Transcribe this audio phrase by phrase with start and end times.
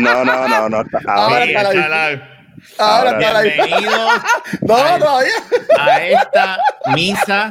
[0.00, 0.84] No, no, no, no.
[1.06, 2.26] Ahora Sí, está la- échala.
[2.78, 4.10] Ahora está la Bienvenidos
[4.66, 5.32] todavía.
[5.78, 6.58] a esta
[6.94, 7.50] misa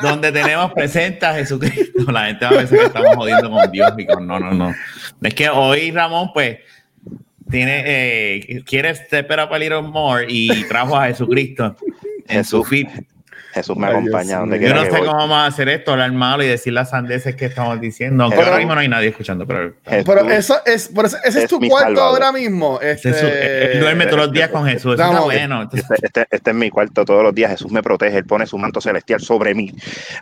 [0.00, 2.10] donde tenemos presente a Jesucristo.
[2.12, 4.74] La gente va a pensar que estamos jodiendo con Dios y con no, no, no.
[5.22, 6.58] Es que hoy Ramón, pues,
[7.50, 11.76] tiene, eh, quiere step up a little more y trajo a Jesucristo
[12.28, 12.88] en su feed.
[13.54, 14.68] Jesús me Ay, acompaña Dios donde mío.
[14.68, 15.06] Yo quiera no que sé voy.
[15.08, 18.24] cómo vamos a hacer esto, hablar malo y decir las sandeces que estamos diciendo.
[18.24, 21.36] Aunque Pero- ahora mismo no hay nadie escuchando, pero Jesús Pero eso es, ese es,
[21.36, 22.22] es tu cuarto salvador.
[22.22, 22.80] ahora mismo.
[22.82, 24.94] Este, Jesús, él duerme todos los días con Jesús.
[24.94, 25.62] Eso está bueno.
[25.62, 27.50] Entonces, Este, este, este es mi cuarto todos los días.
[27.52, 28.18] Jesús me protege.
[28.18, 29.72] Él pone su manto celestial sobre mí.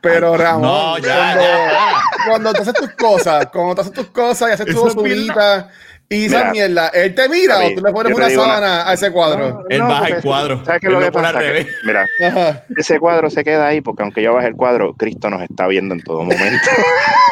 [0.02, 2.02] Pero Ramón, No, ya, cuando, ya.
[2.28, 5.70] cuando tú haces tus cosas, cuando tú haces tus cosas y haces tu es basurita
[6.14, 9.64] y esa mierda, él te mira o tú le pones una sábana a ese cuadro.
[9.68, 10.64] Él baja el cuadro.
[10.64, 11.38] ¿Sabes qué lo que pasa?
[11.38, 12.64] Que- mira, Ajá.
[12.76, 15.94] ese cuadro se queda ahí porque aunque yo baje el cuadro, Cristo nos está viendo
[15.94, 16.68] en todo momento.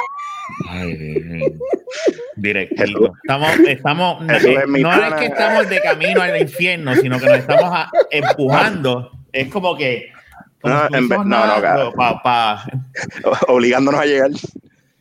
[0.68, 1.54] Ay.
[2.36, 3.12] Directito.
[3.22, 7.64] Estamos, estamos, no, es no que estamos de camino al infierno, sino que nos estamos
[7.72, 9.10] a- empujando.
[9.32, 10.10] Es como que.
[10.60, 12.64] como No, en vez- no, no, pa- pa-
[13.48, 14.30] obligándonos a llegar.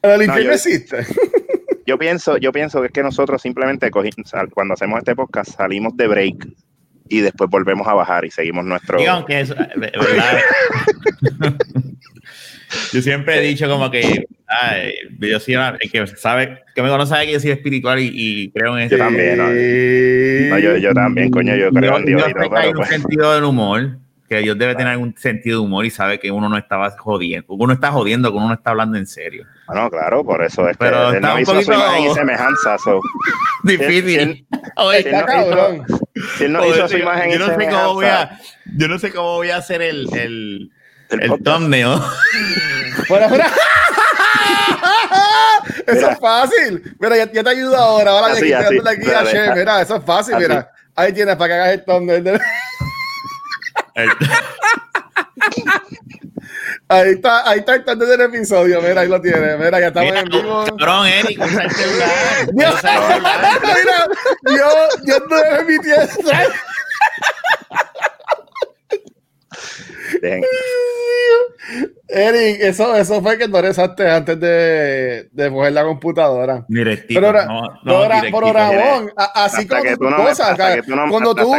[0.01, 1.05] El infierno yo- existe.
[1.89, 3.89] Yo pienso, yo pienso que es que nosotros simplemente
[4.23, 6.47] sal- cuando hacemos este podcast salimos de break
[7.07, 8.99] y después volvemos a bajar y seguimos nuestro.
[8.99, 9.03] Eh,
[9.75, 10.39] ¿verdad?
[12.93, 16.89] Yo siempre he dicho como que ay, yo soy una- el que sabe, que me
[16.89, 18.95] conoce sabe que yo soy espiritual y, y creo en eso.
[18.95, 19.47] Yo también, ¿no?
[19.47, 20.49] Sí.
[20.51, 22.89] No, yo, yo también, coño, yo creo en Dios Dios y todo, hay un pues,
[22.89, 26.47] sentido del humor, que Dios debe tener algún sentido de humor y sabe que uno
[26.49, 29.47] no estaba jodiendo, uno está jodiendo, que uno no está hablando en serio.
[29.71, 32.03] Bueno, claro, por eso es que Pero él está no un hizo su poquito- imagen
[32.03, 32.77] y semejanza.
[32.77, 32.99] so,
[33.63, 34.47] Difícil.
[34.75, 35.85] Oye, si él no hizo- cabrón.
[36.37, 38.39] si él no joder, hizo su imagen yo y no sé cómo voy a,
[38.77, 40.71] yo no sé cómo voy a hacer el, el,
[41.09, 41.99] el thumbnail.
[43.07, 43.47] Fuera, fuera.
[45.87, 46.11] Eso Mira.
[46.11, 46.95] es fácil.
[46.99, 48.11] Mira, ya, ya te ayudo ahora.
[48.11, 48.77] Ahora Así, que así.
[48.77, 49.31] aquí, a Dale.
[49.31, 49.55] Che.
[49.55, 50.35] Mira, eso es fácil.
[50.35, 50.43] Así.
[50.47, 52.23] Mira, ahí tienes para que hagas el thumbnail.
[52.23, 52.39] de-
[56.87, 58.81] Ahí está, ahí está el del episodio.
[58.81, 59.57] Mira, ahí lo tienes.
[59.59, 60.65] Mira, ya estamos Mira, en vivo.
[60.65, 62.09] cabrón, Eric, usa el celular.
[62.53, 64.07] Mira,
[64.57, 64.69] yo,
[65.05, 65.57] yo no me
[70.21, 70.43] Dejen-
[72.07, 76.65] Eric, eso, eso fue que no rezaste antes de, de coger la computadora.
[76.67, 77.19] Directito.
[77.19, 78.39] Pero, ahora- no, no, pero, ahora- directito.
[78.39, 81.51] pero Ramón, a- así como tus tú no cosas, tú no- cuando tú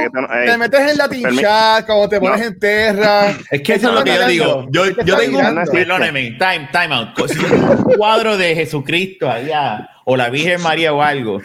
[0.47, 2.47] te metes en Latin permi- Chat, cuando te pones No.
[2.47, 3.27] en Terra.
[3.51, 4.67] Es que eso es lo que yo digo.
[4.71, 7.09] Yo, ¿Qué te yo tengo un, perdóneme, time, time out.
[7.31, 11.41] Si yo tengo un cuadro de Jesucristo allá, o la Virgen María o algo,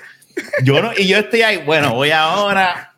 [0.63, 2.93] yo no, y yo estoy ahí, bueno, voy ahora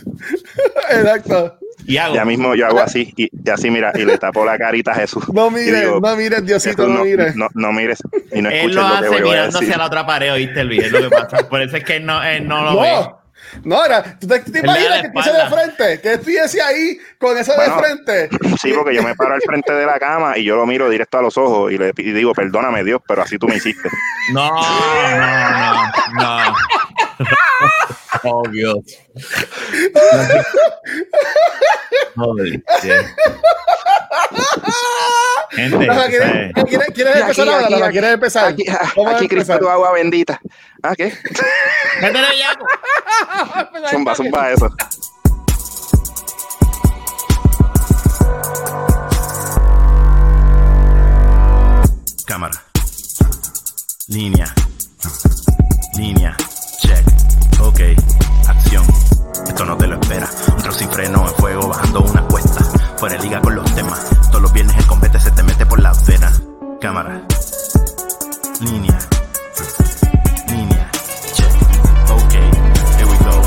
[0.90, 1.58] Exacto.
[1.90, 2.14] Y hago.
[2.14, 4.94] Ya mismo yo hago así y, y así, mira, y le tapo la carita a
[4.94, 5.24] Jesús.
[5.32, 7.36] No mires, digo, no mires, Diosito, Jesús, no mires.
[7.36, 7.98] no, no mires
[8.32, 9.62] y no él escuches lo lo que hace a decir.
[9.62, 10.84] hacia la otra pared, ¿oíste, Luis?
[10.84, 11.48] Es lo que pasa.
[11.48, 12.90] Por eso es que él no, él no lo ve.
[12.92, 13.20] No,
[13.64, 16.00] no, ahora, ¿tú te, te imaginas que empiece de frente?
[16.00, 18.28] Que estuviese ahí con eso Bueno, de frente.
[18.60, 21.18] Sí, porque yo me paro al frente de la cama y yo lo miro directo
[21.18, 23.88] a los ojos y le y digo, perdóname Dios, pero así tú me hiciste.
[24.32, 26.54] No, no, no, no.
[28.24, 28.76] Oh, Dios.
[32.20, 32.62] Holy.
[35.50, 36.52] Gente, Ajá, ¿Quieres, ¿sabes?
[36.68, 37.64] ¿quieres, quieres Y empezar aquí, ahora?
[37.64, 37.86] aquí, Lala?
[37.86, 38.44] aquí, ¿Quieres empezar?
[38.52, 38.64] Aquí,
[39.14, 40.40] aquí Cristo agua bendita.
[40.82, 41.12] Ah, ¿qué?
[42.00, 42.66] Métele, Yaco.
[43.90, 44.68] Zumba, zumba eso.
[52.26, 52.62] Cámara.
[54.08, 54.46] Línea.
[55.96, 56.36] Línea.
[56.80, 57.04] Check.
[57.60, 58.09] Ok.
[59.50, 60.28] Esto no te lo espera.
[60.56, 62.64] Un trozo sin freno en fuego bajando una cuesta.
[62.98, 64.08] Fuera de liga con los temas.
[64.28, 66.40] Todos los viernes el combate se te mete por la venas.
[66.80, 67.20] Cámara.
[68.60, 68.96] Línea.
[70.48, 70.88] Línea.
[71.34, 71.50] Check.
[72.10, 72.32] Ok.
[72.96, 73.42] Here we go.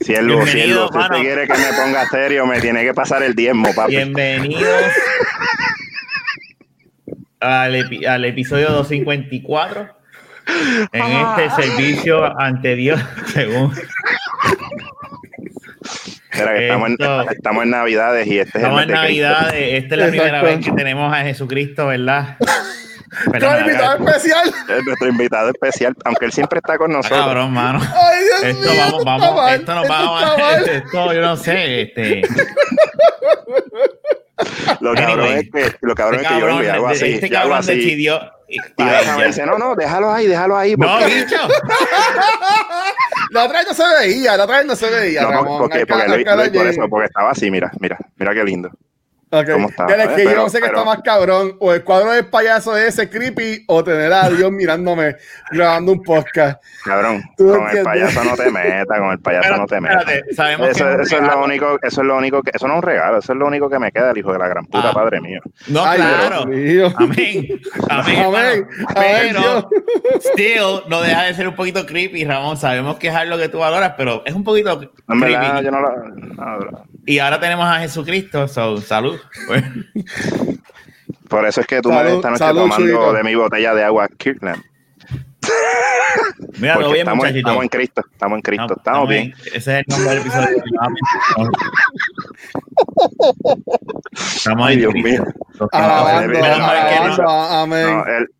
[0.00, 3.34] Siervo, Bienvenido, siervo, si usted quiere que me ponga serio, me tiene que pasar el
[3.34, 3.92] diezmo, papi.
[3.96, 4.70] Bienvenidos
[7.40, 9.96] al, epi- al episodio 254
[10.92, 13.00] en este servicio ante Dios,
[13.32, 13.72] según
[16.34, 16.96] Mira que estamos, en,
[17.30, 19.30] estamos en Navidades y este estamos es en el mes de Cristo.
[19.32, 19.54] Navidad.
[19.56, 22.36] Esta es la primera vez que tenemos a Jesucristo, ¿verdad?
[23.30, 24.48] Perdón, invitado especial.
[24.68, 27.20] Es nuestro invitado especial, aunque él siempre está con Ah, nosotros.
[27.20, 27.78] cabrón, mano.
[27.80, 30.68] Ay, Dios Esto mío, vamos, vamos, esto nos esto va está a mal.
[30.68, 32.22] esto, yo no sé, este.
[34.80, 35.50] Lo cabrón Anyway.
[35.54, 37.74] es que, lo cabrón Este es que yo cabrón, hago así, este hago así.
[37.76, 38.20] decidió.
[38.48, 38.58] Y
[39.26, 40.74] dice, no, no, déjalo ahí, déjalo ahí.
[40.76, 41.36] No, porque- bicho.
[43.30, 45.22] La otra vez no se veía, la otra vez no se veía.
[45.22, 45.58] No, Ramón.
[45.58, 48.44] porque, Acá- porque Luis- acá Luis, por eso, porque estaba así, mira, mira, mira qué
[48.44, 48.70] lindo.
[49.40, 49.50] Ok.
[49.52, 49.86] ¿Cómo está?
[49.86, 51.56] Es que yo no sé qué está más cabrón.
[51.60, 55.16] O el cuadro del payaso ese creepy o tener a Dios mirándome
[55.50, 56.62] grabando un podcast.
[56.84, 60.00] Cabrón, ¿Tú con el payaso no te metas, con el payaso Pero, no te metas.
[60.02, 62.68] espérate, sabemos Eso, que es eso es lo único, eso es lo único que, eso
[62.68, 64.48] no es un regalo, eso es lo único que me queda, el hijo de la
[64.48, 64.92] gran puta Ah.
[64.92, 65.40] padre mío.
[65.68, 66.44] No, Ay, claro.
[66.46, 66.94] Dios.
[66.96, 67.48] Amén.
[67.88, 68.24] Amén.
[68.24, 68.68] Amén.
[68.94, 69.68] Pero,
[70.20, 72.56] still, no deja de ser un poquito creepy, Ramón.
[72.56, 75.64] Sabemos que es algo que tú valoras, pero es un poquito En verdad, creepy.
[75.64, 76.08] yo no lo.
[76.08, 76.84] no.
[77.06, 79.20] Y ahora tenemos a Jesucristo, so, salud.
[81.28, 83.84] Por eso es que tú Salud, me esta noche salud, tomando de mi botella de
[83.84, 84.62] agua Kirkland.
[86.58, 89.34] mira, Porque bien, estamos, estamos en Cristo, estamos en Cristo, estamos bien.
[89.52, 90.64] Ese es el nombre del episodio.
[94.36, 95.24] Estamos en Dios mío.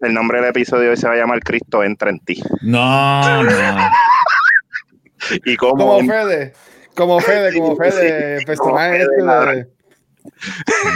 [0.00, 2.43] El nombre del episodio hoy se va a llamar Cristo entra en ti.
[2.62, 3.50] No, no.
[5.46, 6.52] Y como, Como Fede,
[6.94, 9.67] como Fede, como Fede, el personaje este de...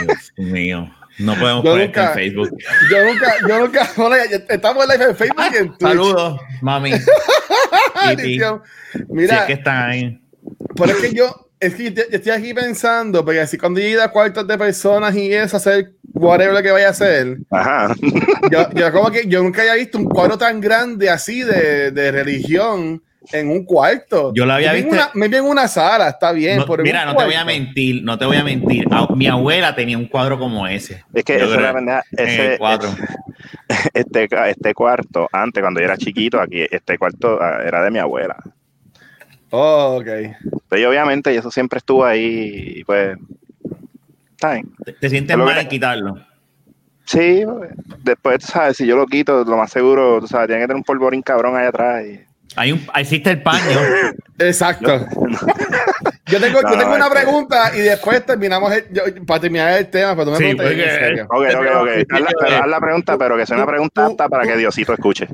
[0.05, 0.89] Dios mío.
[1.19, 2.49] No podemos Yo poner esto en nunca- Facebook.
[2.89, 5.81] Yo nunca, yo nunca, hola, estamos en live en Facebook y en Twitch.
[5.81, 6.91] Saludos, mami.
[8.11, 8.61] Edición.
[8.93, 10.21] Si Mira, es que están ahí.
[10.75, 14.07] pero es que yo, es que yo, estoy aquí pensando, porque así cuando yo a
[14.11, 17.93] cuartos de personas y eso, hacer whatever que vaya a hacer, Ajá.
[18.49, 22.11] yo, yo como que yo nunca había visto un cuadro tan grande así de, de
[22.11, 24.33] religión en un cuarto.
[24.33, 26.57] Yo lo había Me visto- Una, me vi en una sala, está bien.
[26.57, 28.85] No, pero en mira, no te voy a mentir, no te voy a mentir.
[28.91, 31.03] Ah, Mi abuela tenía un cuadro como ese.
[31.13, 32.89] Es que Yo esa la el Ese, cuadro.
[33.93, 37.99] este, este cuarto, antes cuando yo era chiquito, aquí, este cuarto ah, era de mi
[37.99, 38.35] abuela.
[39.51, 40.07] Oh, ok.
[40.07, 43.17] Entonces, obviamente, y eso siempre estuvo ahí, y pues.
[44.31, 44.71] Está bien.
[44.85, 46.15] Te, te sientes mal en quitarlo.
[47.05, 47.71] Sí, pues,
[48.03, 50.77] después, tú sabes, si yo lo quito, lo más seguro, tú sabes, tiene que tener
[50.77, 52.05] un polvorín cabrón allá atrás.
[52.05, 52.19] Y...
[52.59, 53.79] Hay un, existe el paño.
[54.39, 55.05] Exacto.
[56.25, 59.39] Yo tengo, No, yo tengo no, una que- pregunta y después terminamos el- yo- para
[59.39, 61.23] terminar el tema, pero tú me Sí, preguntas bien en porque- serio.
[61.29, 61.89] Ok, ok, ok.
[62.11, 64.57] Haz la, pero haz la pregunta, pero que sea una pregunta Tú- apta para que
[64.57, 65.27] Diosito escuche.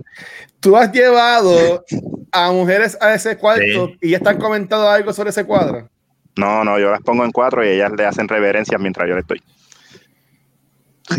[0.60, 1.84] Tú has llevado
[2.32, 3.98] a mujeres a ese cuarto Sí.
[4.02, 5.90] y ya están comentando algo sobre ese cuadro.
[6.36, 9.22] No, no, yo las pongo en cuatro y ellas le hacen reverencias mientras yo le
[9.22, 9.42] estoy.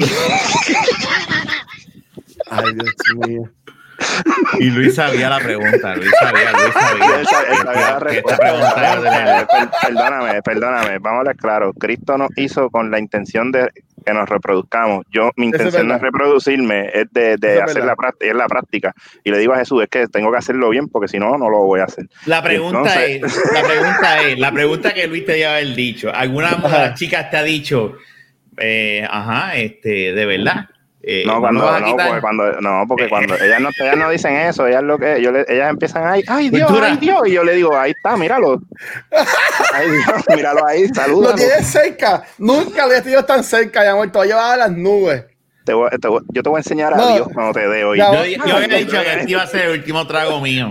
[2.50, 2.94] Ay, Dios
[3.28, 3.50] mío.
[4.60, 5.94] Y Luis sabía la pregunta.
[5.96, 7.20] Luis sabía, Luis sabía.
[7.20, 8.36] Él sabe- él sabía la respuesta.
[8.36, 11.72] pregunta era de la- Per- Perdóname, perdóname, vamos a hablar claro.
[11.74, 13.68] Cristo nos hizo con la intención de
[14.04, 15.04] que nos reproduzcamos.
[15.10, 17.86] Yo, mi intención no es reproducirme, es de, de Eso es hacer verdad.
[17.88, 18.94] la práctica, es la práctica.
[19.24, 21.50] Y le digo a Jesús, es que tengo que hacerlo bien porque si no, no
[21.50, 22.06] lo voy a hacer.
[22.26, 26.12] La pregunta Entonces- es, la pregunta es, la pregunta que Luis te debe haber dicho.
[26.14, 27.96] ¿Alguna de las chicas te ha dicho,
[28.58, 30.66] eh, ajá, este, de verdad?
[31.08, 34.34] Eh, No, lo cuando, no, porque cuando, no, porque cuando ellas no, ellas no dicen
[34.36, 36.88] eso, ellas lo que, yo le- ellas empiezan ahí, ay Dios, Cultura.
[36.90, 38.60] ay Dios, y yo le digo, ahí está, míralo.
[39.72, 41.34] Ay Dios, míralo ahí, Lo saluda.
[41.34, 42.24] tienes cerca.
[42.38, 44.22] Nunca había tenido tan cerca, ya muerto.
[44.24, 45.24] Llevaba a las nubes.
[45.66, 47.12] Te voy- te voy- yo te voy a enseñar a No.
[47.14, 47.98] Dios cuando te dé hoy.
[47.98, 48.04] Yo,
[48.46, 50.70] yo había dicho que este iba a ser el último trago mío.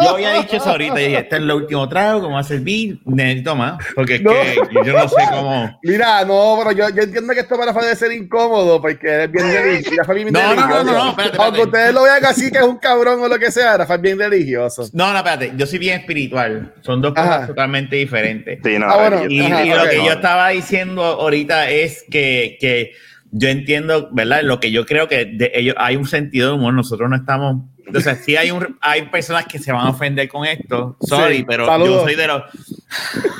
[0.00, 2.44] Yo había dicho eso ahorita y dije, este es el último trago, ¿cómo va a
[2.44, 3.00] servir?
[3.04, 4.30] Necesito más, porque es No.
[4.32, 5.78] que yo no sé cómo...
[5.82, 9.46] Mira, no, pero yo, yo entiendo que esto para debe ser incómodo porque es bien
[9.52, 9.96] religioso.
[9.98, 12.58] Rafa es bien No, no, no, no, no, espérate, Aunque ustedes lo vean así que
[12.58, 14.88] es un cabrón o lo que sea, Rafa es bien religioso.
[14.92, 16.74] No, no, espérate, yo soy bien espiritual.
[16.82, 17.28] Son dos Ajá.
[17.28, 18.58] cosas totalmente diferentes.
[18.62, 22.56] Sí, no, Ah, bueno, Y, Ajá, y lo que yo estaba diciendo ahorita es que,
[22.60, 22.81] que
[23.30, 24.42] yo entiendo, ¿verdad?
[24.42, 26.74] Lo que yo creo que de ellos hay un sentido de humor.
[26.74, 27.62] Nosotros no estamos.
[27.94, 30.96] O sea, sí hay, un, hay personas que se van a ofender con esto.
[31.00, 31.90] Sorry, Sí, pero saludos.
[31.94, 32.42] yo soy de los.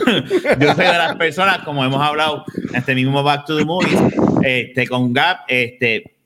[0.59, 3.99] yo soy de las personas, como hemos hablado en este mismo Back to the Movies,
[4.43, 6.17] este, con Gap, este.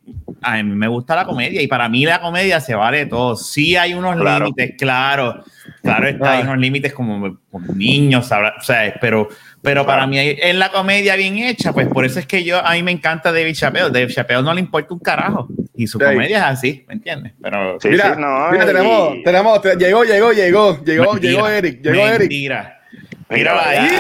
[0.42, 3.34] A mí me gusta la comedia y para mí la comedia se vale todo.
[3.36, 4.44] Sí hay unos Claro.
[4.46, 5.42] límites, claro.
[5.82, 6.44] Claro, está, hay Ah.
[6.44, 9.28] unos límites como con niños, o sea, pero,
[9.62, 12.72] pero para mí en la comedia bien hecha, pues por eso es que yo a
[12.72, 13.90] mí me encanta David Chappelle.
[13.90, 16.04] David Chappelle no le importa un carajo y su Sí.
[16.04, 17.32] comedia es así, ¿me entiendes?
[17.42, 21.32] Pero Sí, mira, sí, no, mira, y- tenemos, tenemos, te- llegó, llegó, llegó, llegó, Mentira,
[21.32, 22.18] llegó Eric, llegó Eric.
[22.20, 22.72] Mentira.
[23.28, 23.88] Mira, Míralo ahí.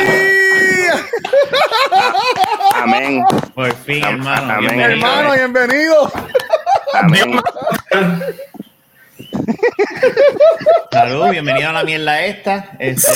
[2.76, 4.52] Amén, Por fin, hermano.
[4.54, 4.70] amén.
[4.76, 5.06] bienvenido.
[5.06, 6.12] Hermano, bienvenido.
[6.94, 7.40] amén.
[10.92, 12.70] Salud, bienvenido a la mierda esta.
[12.78, 13.10] Este,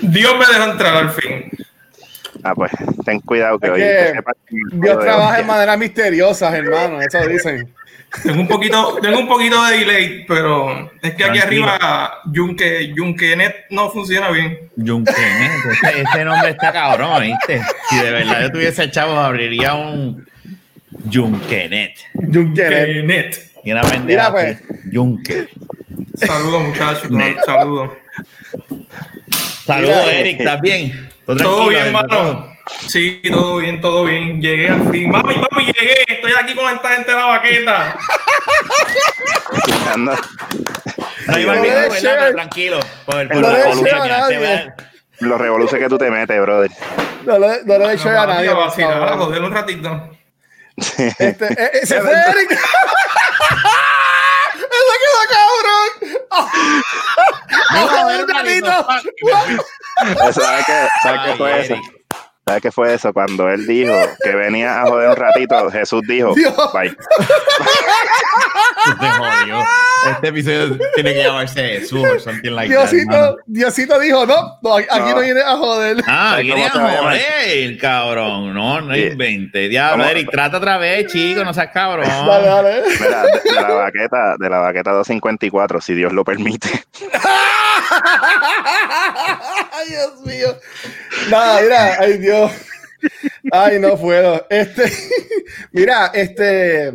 [0.00, 1.50] Dios me dejó entrar al fin.
[2.42, 2.70] Ah, pues,
[3.04, 3.80] ten cuidado que Es hoy.
[3.80, 4.12] que
[4.48, 7.74] que Dios de trabaja hoy- en maneras misteriosas, hermano, eso dicen.
[8.24, 13.66] Tengo un poquito, tengo un poquito de delay, pero es que aquí arriba Yunque, Yunquenet
[13.70, 14.58] no funciona bien.
[14.76, 15.52] Junquenet.
[15.70, 17.62] Este, este nombre está cabrón, ¿viste?
[17.88, 20.26] Si de verdad yo tuviese chavos, abriría un
[21.12, 21.92] Junquenet.
[22.14, 22.88] Junquenet.
[22.88, 23.49] Yunquenet.
[23.64, 24.56] Y una pendeja Mira, pues.
[24.56, 25.48] así, Junque.
[26.14, 27.08] Saludos, muchachos.
[27.44, 27.90] Saludos.
[29.66, 31.10] Saludos, Mira, Eric, ¿estás bien?
[31.26, 32.50] Todo bien, mano.
[32.88, 34.40] Sí, todo bien, todo bien.
[34.40, 35.10] Llegué al fin.
[35.10, 36.04] Mami, mami, llegué.
[36.08, 37.96] Estoy aquí con esta gente de la baqueta.
[39.94, 40.18] Ando-
[41.26, 41.90] No iba No share.
[42.00, 42.80] Pero tranquilo.
[43.06, 44.74] Por el No por le la a
[45.20, 46.70] Los revoluces que tú te metes, brother.
[47.26, 48.48] No le, no le he hecho a nadie.
[48.48, 50.10] a vacilar, a joder un ratito.
[50.76, 52.50] Este, eh, eh, se fue Eric.
[54.52, 55.90] ¡Eso quedó cabrón!
[56.30, 58.72] ¡Ah, un ratito!
[60.32, 61.76] ¿Sabes qué, ¿sabes qué Ay, fue eso?
[62.50, 63.12] ¿Sabes qué fue eso?
[63.12, 66.52] Cuando él dijo que venía a joder un ratito, Jesús dijo, Dios.
[66.72, 66.90] bye.
[68.98, 69.64] Te jodió.
[70.10, 73.36] Este episodio tiene que llamarse Jesús o something like that, Diosito, hermano.
[73.46, 75.20] Diosito dijo, no, no, aquí no, No.
[75.20, 75.96] viene a joder.
[76.08, 78.54] Ah, Ay, quería ¿cómo te va a joder, cabrón.
[78.54, 79.00] No, no Sí.
[79.12, 79.68] invente.
[79.68, 80.04] Diablo.
[80.06, 82.04] Eric, trata otra vez, chico, no seas cabrón.
[82.26, 82.82] Dale, dale.
[83.00, 86.68] Mira, de, de la baqueta, de la baqueta 254, si Dios lo permite.
[89.72, 90.58] Ay, Dios mío.
[91.30, 92.52] Nada, mira, ay Dios.
[93.52, 94.46] Ay, no puedo.
[94.50, 94.92] Este,
[95.72, 96.92] mira, este.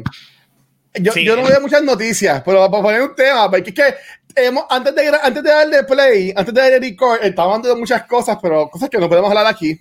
[0.96, 1.26] Yo, Sí.
[1.26, 3.96] yo no veo muchas noticias, pero para poner un tema, porque es que
[4.36, 8.04] hemos, antes, de, antes de darle play, antes de darle record, estamos hablando de muchas
[8.06, 9.78] cosas, pero cosas que no podemos hablar aquí.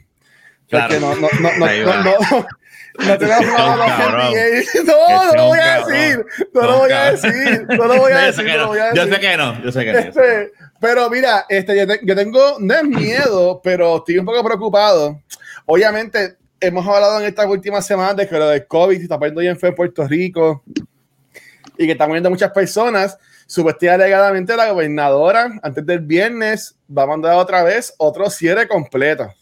[0.68, 0.98] Claro.
[0.98, 2.46] no, no, no, no, no, no,
[2.98, 4.30] no tenemos nada.
[4.30, 4.38] NBA.
[4.58, 6.26] Este No, no lo voy a decir.
[6.52, 7.66] No lo voy a decir.
[7.68, 8.44] No lo voy a decir.
[8.44, 10.00] no no, yo sé que no, yo sé que no.
[10.84, 15.18] Pero mira, este, yo, te- yo tengo, no es miedo, pero estoy un poco preocupado.
[15.64, 19.40] Obviamente, hemos hablado en estas últimas semanas de que lo del COVID se está poniendo
[19.40, 20.62] bien feo en Puerto Rico
[21.78, 23.16] y que están muriendo muchas personas.
[23.46, 29.32] Supuestamente, alegadamente, la gobernadora, antes del viernes, va a mandar otra vez otro cierre completo.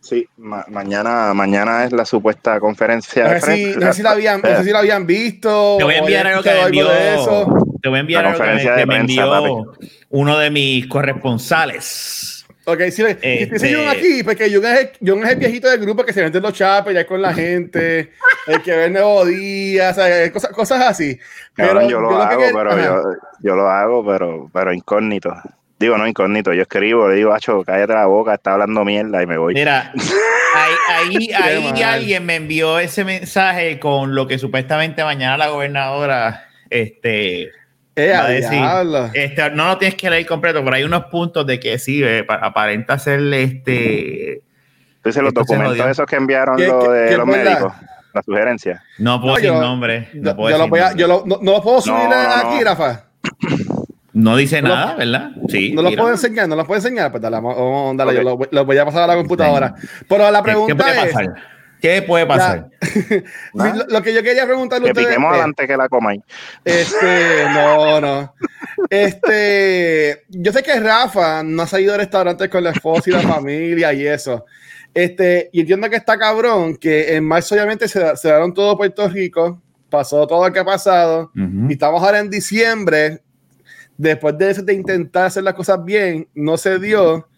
[0.00, 3.24] Sí, ma- mañana, mañana es la supuesta conferencia.
[3.24, 5.76] No de sé si, no sé si la habían, no sé si la habían visto.
[5.78, 6.88] Te voy a enviar algo que me envió.
[6.88, 7.46] algo de eso.
[7.82, 9.72] Te voy a enviar La algo que me, conferencia que me prensa, envió
[10.10, 12.46] uno de mis corresponsales.
[12.66, 13.74] Ok, sí, Este-.
[13.74, 16.38] John aquí, porque John es, el, John es el viejito del grupo que se mete
[16.38, 18.12] en los chapes ya con la gente,
[18.46, 21.18] el que ve el nuevo día, o sea, cosas, cosas así.
[21.54, 23.02] Cabrón, yo lo lo que hago, quer- pero yo,
[23.42, 25.34] yo lo hago, pero, pero incógnito.
[25.80, 29.26] Digo, no incógnito, yo escribo, le digo, Acho, cállate la boca, está hablando mierda y
[29.26, 29.54] me voy.
[29.54, 29.92] Mira,
[30.54, 37.44] ahí, ahí, alguien me envió ese mensaje con lo que supuestamente mañana la gobernadora este,
[37.96, 38.62] Eh, va a decir.
[39.14, 42.24] Este, no lo tienes que leer completo, pero hay unos puntos de que sí, eh,
[42.24, 44.42] pa- aparenta ser este.
[44.96, 47.72] Entonces, los documentos esos que enviaron ¿Qué- lo de qué los médicos,
[48.12, 48.84] la sugerencia.
[48.98, 50.08] No puedo No, decir yo- nombre.
[50.12, 51.00] No Yo, puedo yo lo decir voy a, nombre.
[51.00, 52.64] yo lo, no, no lo puedo subir No, no, aquí, no.
[52.64, 53.04] Rafa.
[54.22, 55.30] No dice No lo- nada, ¿verdad?
[55.48, 55.72] Sí.
[55.72, 56.02] No lo tira.
[56.02, 57.10] puedo enseñar, no lo puedo enseñar.
[57.10, 58.16] Pues dale, vamos, vamos, dale, Ok.
[58.18, 59.74] yo lo, voy- lo voy a pasar a la computadora.
[60.08, 61.06] Pero la ¿Qué- ¿Qué pregunta puede es.
[61.12, 61.34] pasar?
[61.80, 62.68] ¿Qué puede pasar?
[63.54, 65.08] lo, lo que yo quería preguntarle a Que ustedes.
[65.08, 66.20] piquemos es- adelante que la comáis.
[66.64, 68.34] Este, no, no.
[68.90, 73.20] Este, yo sé que Rafa no ha salido de restaurantes con la esposa y la
[73.40, 74.44] familia y eso.
[74.92, 79.08] Este, y entiendo que está cabrón, que en marzo obviamente se, se daron todo Puerto
[79.08, 83.20] Rico, pasó todo lo que ha pasado, y estamos ahora en diciembre,
[84.00, 87.28] después de, eso, de intentar hacer las cosas bien, no se dio,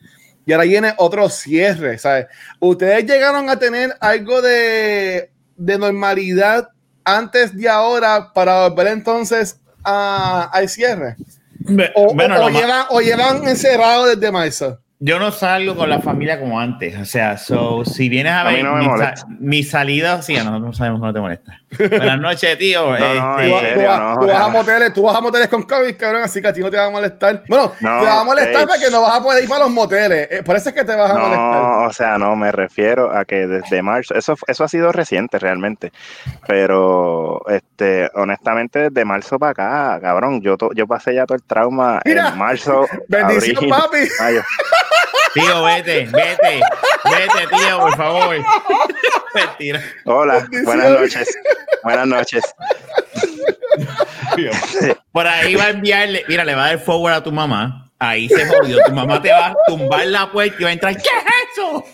[0.47, 2.26] y ahora viene otro cierre, ¿sabes?
[2.61, 6.69] ¿Ustedes llegaron a tener algo de, de normalidad
[7.04, 11.16] antes de ahora para volver entonces a- al cierre?
[11.59, 14.78] Be- O, bueno, o- lo o ma- llevan, o llevan encerrado desde marzo.
[15.04, 16.97] Yo no salgo con la familia como antes.
[16.97, 20.61] O sea, so, si vienes a A ver no mi, sa- mi salida, sí, no,
[20.61, 21.61] no sabemos, no te molesta.
[21.76, 22.97] Buenas noches, tío.
[22.99, 24.50] No, no, Este, Tú, vas- tú serio, vas, no, tú vas a no.
[24.50, 26.85] moteles, tú vas a moteles con COVID, cabrón, así que a ti no te va
[26.87, 27.42] a molestar.
[27.49, 30.28] Bueno, No, te va a molestar porque no vas a poder ir para los moteles.
[30.30, 31.62] Eh, por eso es que te vas a molestar.
[31.62, 35.40] No, o sea, no, me refiero a que desde marzo, eso, eso ha sido reciente
[35.40, 35.90] realmente,
[36.47, 41.42] pero este, honestamente desde marzo para acá, cabrón, yo, to- yo pasé ya todo el
[41.42, 43.99] trauma Mira, en marzo, bendición, abril, papi.
[44.21, 44.42] mayo.
[45.35, 46.61] Tío, vete, vete,
[47.05, 48.37] vete, tío, por favor.
[49.35, 49.83] Mentira.
[50.05, 51.39] Hola, buenas noches,
[51.83, 52.43] buenas noches.
[55.12, 57.91] Por ahí va a enviarle, mira, le va a dar forward a tu mamá.
[57.99, 58.79] Ahí se jodió.
[58.85, 60.97] Tu mamá te va a tumbar la puerta y va a entrar.
[60.97, 61.85] ¿Qué es eso?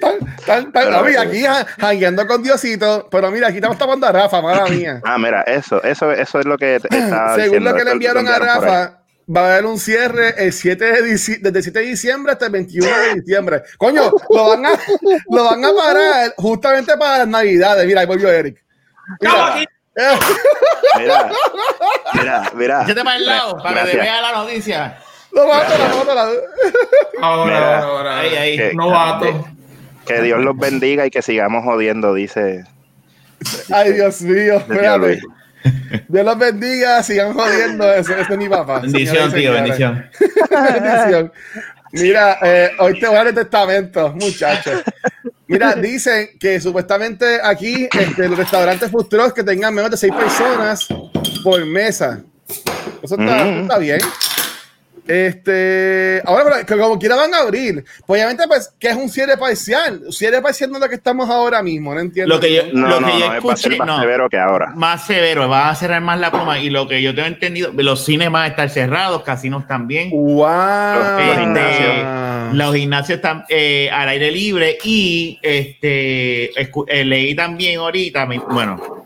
[0.00, 4.06] Tan, tan, tan, no, mira, aquí ja- jangueando con Diosito, pero mira, aquí estamos tapando
[4.06, 5.00] a Rafa, mala mía.
[5.04, 7.90] Ah, mira, eso, eso, eso es lo que te estaba Según diciendo, lo que le
[7.92, 8.38] enviaron a.
[8.38, 8.99] Rafa,
[9.34, 12.46] va a haber un cierre el 7 de dici- desde el 7 de diciembre hasta
[12.46, 13.62] el 21 de diciembre.
[13.78, 14.70] Coño, lo van a,
[15.30, 17.86] lo van a parar justamente para las navidades.
[17.86, 18.62] Mira, ahí volvió Eric.
[19.20, 19.66] Mira, aquí.
[20.98, 21.30] Mira,
[22.14, 22.82] mira, mira.
[22.84, 24.98] Échate para el lado para que te vea la noticia.
[25.32, 26.30] lo mata, lo mata, la-
[27.22, 27.78] Ahora, Mira.
[27.78, 28.18] ahora, ahora.
[28.20, 28.56] Ahí, ahí.
[28.56, 29.48] Que- Novato.
[30.06, 32.64] Que Dios los bendiga y que sigamos jodiendo, dice.
[33.72, 34.56] Ay, Dios mío.
[34.56, 35.20] Espérate.
[36.08, 38.14] Dios los bendiga, sigan jodiendo eso.
[38.16, 38.80] Ese es mi papá.
[38.80, 40.06] Bendición, tío, bendición.
[40.50, 41.32] Bendición.
[41.92, 44.82] Mira, eh, hoy te voy a dar el testamento, muchachos.
[45.48, 50.86] Mira, dicen que supuestamente aquí este, los restaurantes trucks que tengan menos de seis personas
[51.42, 52.20] por mesa.
[53.02, 53.62] Eso está, Mm.
[53.62, 54.00] está bien.
[55.10, 57.84] Este, ahora, pero que como quiera van a abrir.
[58.06, 60.02] Pues obviamente, pues, que es un cierre parcial.
[60.10, 62.34] Cierre parcial no es lo que estamos ahora mismo, ¿no entiendo?
[62.34, 63.86] Lo que yo, No, lo no, que yo no, es- va a ser escuché, más
[63.86, 64.72] no, severo que ahora.
[64.74, 66.58] más severo, va a cerrar más la pluma.
[66.58, 70.10] Y lo que yo tengo entendido, los cines van a estar cerrados, casinos también.
[70.10, 70.44] ¡Wow!
[71.26, 72.54] Los gimnasios.
[72.54, 78.99] Los gimnasios están eh, al aire libre y este escu- eh, leí también ahorita, bueno,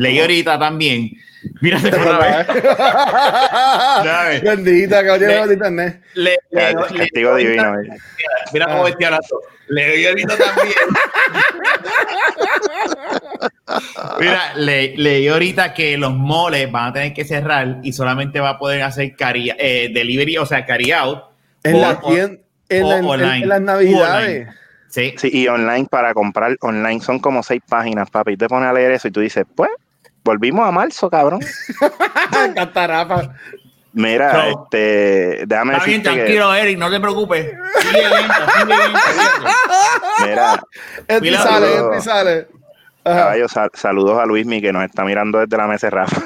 [0.00, 1.10] leí ahorita también.
[1.62, 2.44] Mira, se fue otra
[4.28, 4.42] vez.
[4.42, 6.02] Bendita, caballero Le- de internet.
[6.14, 7.72] Le- le- El le- castigo divino.
[8.52, 10.74] Mira cómo vestía la to- Leí ahorita también.
[14.18, 18.50] Mira, le, leí ahorita que los moles van a tener que cerrar y solamente va
[18.50, 21.20] a poder hacer carry, eh, delivery, o sea, carry out.
[21.62, 22.38] En por- la tienda,
[22.68, 23.42] en, o la- en- online.
[23.44, 24.48] en las O navidades.
[24.88, 28.32] Sí, Sí, y online para comprar online son como seis páginas, papi.
[28.32, 29.70] Y te pones a leer eso y tú dices, pues,
[30.30, 31.40] volvimos a marzo, cabrón.
[32.54, 33.34] Catarapa.
[33.92, 37.50] Mira, So, este, déjame Está bien, que, tranquilo, Eric, no te preocupes.
[37.80, 38.02] Sigue
[40.24, 40.60] mira,
[41.20, 41.68] Mira, sale,
[41.98, 42.46] y sale.
[43.02, 46.22] Caballo, sal- saludos a Luismi que nos está mirando desde la mesa de Rafa.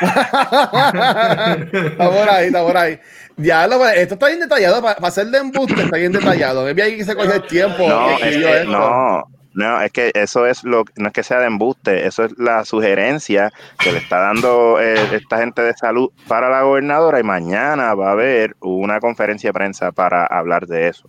[0.00, 3.00] está por ahí, está por ahí.
[3.36, 4.80] Ya, lo, esto está bien detallado.
[4.80, 6.62] Para, para hacer de embuste está bien detallado.
[6.62, 7.88] Maybe hay que se coge el tiempo.
[7.88, 9.24] No, es no,
[9.56, 12.66] no, es que eso es lo, no es que sea de embuste, eso es la
[12.66, 17.94] sugerencia que le está dando eh, esta gente de salud para la gobernadora y mañana
[17.94, 21.08] va a haber una conferencia de prensa para hablar de eso.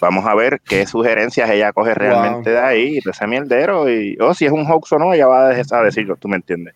[0.00, 4.32] Vamos a ver qué sugerencias ella coge realmente de ahí, de ese mierdero, y o
[4.32, 6.74] si es un hoax o no, ella va a dejar a decirlo, tú me entiendes.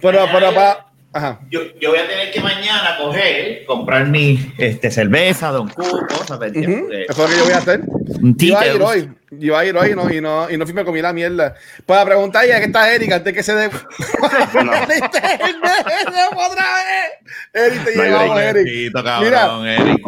[0.00, 0.86] Pero, pero, para.
[1.14, 1.38] Ajá.
[1.48, 6.40] Yo, yo voy a tener que mañana coger, comprar mi este, cerveza, Don Q, cosas
[6.40, 6.88] del tiempo.
[6.88, 7.80] de- Eso es lo que yo voy a hacer.
[8.20, 9.10] Un Yo iba a ir hoy.
[9.30, 11.12] Yo iba a ir hoy y no, y no, y no fui me comí la
[11.12, 11.54] mierda.
[11.86, 13.70] Para preguntar ya que está Eric antes que se dé.
[14.54, 14.72] No.
[16.36, 17.12] otra vez.
[17.52, 18.40] Eric, te No llevamos.
[18.40, 18.92] Eric.
[18.92, 20.06] Cabrón, Eric.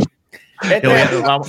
[0.62, 1.48] Este, a- vamos.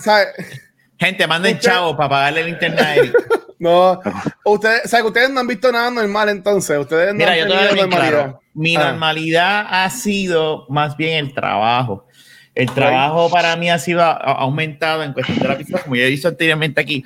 [0.99, 3.13] Gente, manden Usted- chavos para pagarle el internet.
[3.59, 3.99] No,
[4.45, 6.77] ustedes, o sea, que ustedes no han visto nada normal entonces.
[6.77, 8.23] Ustedes no Mira, han yo te voy a tenido decir normalidad.
[8.23, 8.41] claro.
[8.53, 8.83] Mi Ah.
[8.91, 12.05] normalidad ha sido más bien el trabajo.
[12.53, 16.07] El trabajo para mí ha sido aumentado en cuestión de la pizza, como ya he
[16.07, 17.03] dicho anteriormente aquí.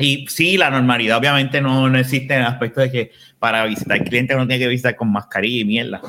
[0.00, 4.02] Y sí, la normalidad obviamente no, no existe en el aspecto de que para visitar
[4.02, 6.00] clientes uno tiene que visitar con mascarilla y mierda.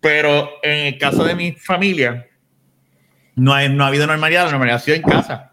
[0.00, 2.26] Pero en el caso de mi familia,
[3.36, 5.50] no, hay, no ha habido normalidad, la normalidad ha sido en casa.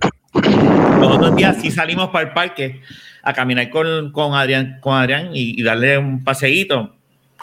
[0.99, 2.81] Los otros días sí salimos para el parque
[3.23, 6.95] a caminar con, con Adrián, con Adrián y, y darle un paseíto.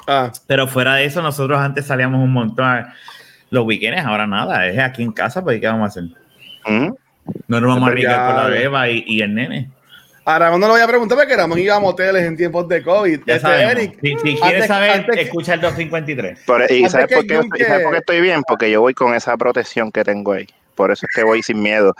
[0.07, 2.85] Ah, Pero fuera de eso, nosotros antes salíamos un montón
[3.51, 6.05] los weekends, ahora nada, es aquí en casa, pues ¿qué vamos a hacer?
[6.67, 6.93] ¿Mm?
[7.49, 9.71] No nos vamos a Pero ya- arriesgar con la beba y, y el nene.
[10.25, 12.83] a Ramón no lo voy a preguntar porque Ramón iba a moteles en tiempos de
[12.83, 13.21] COVID.
[13.27, 13.63] Ya Este.
[13.63, 16.41] Eric, si, si antes- quieres saber, antes que- escucha el 253.
[16.47, 18.81] Por- y sabes que por, qué, Junque- y sabes por qué estoy bien, porque yo
[18.81, 20.47] voy con esa protección que tengo ahí.
[20.75, 21.95] Por eso es que voy sin miedo.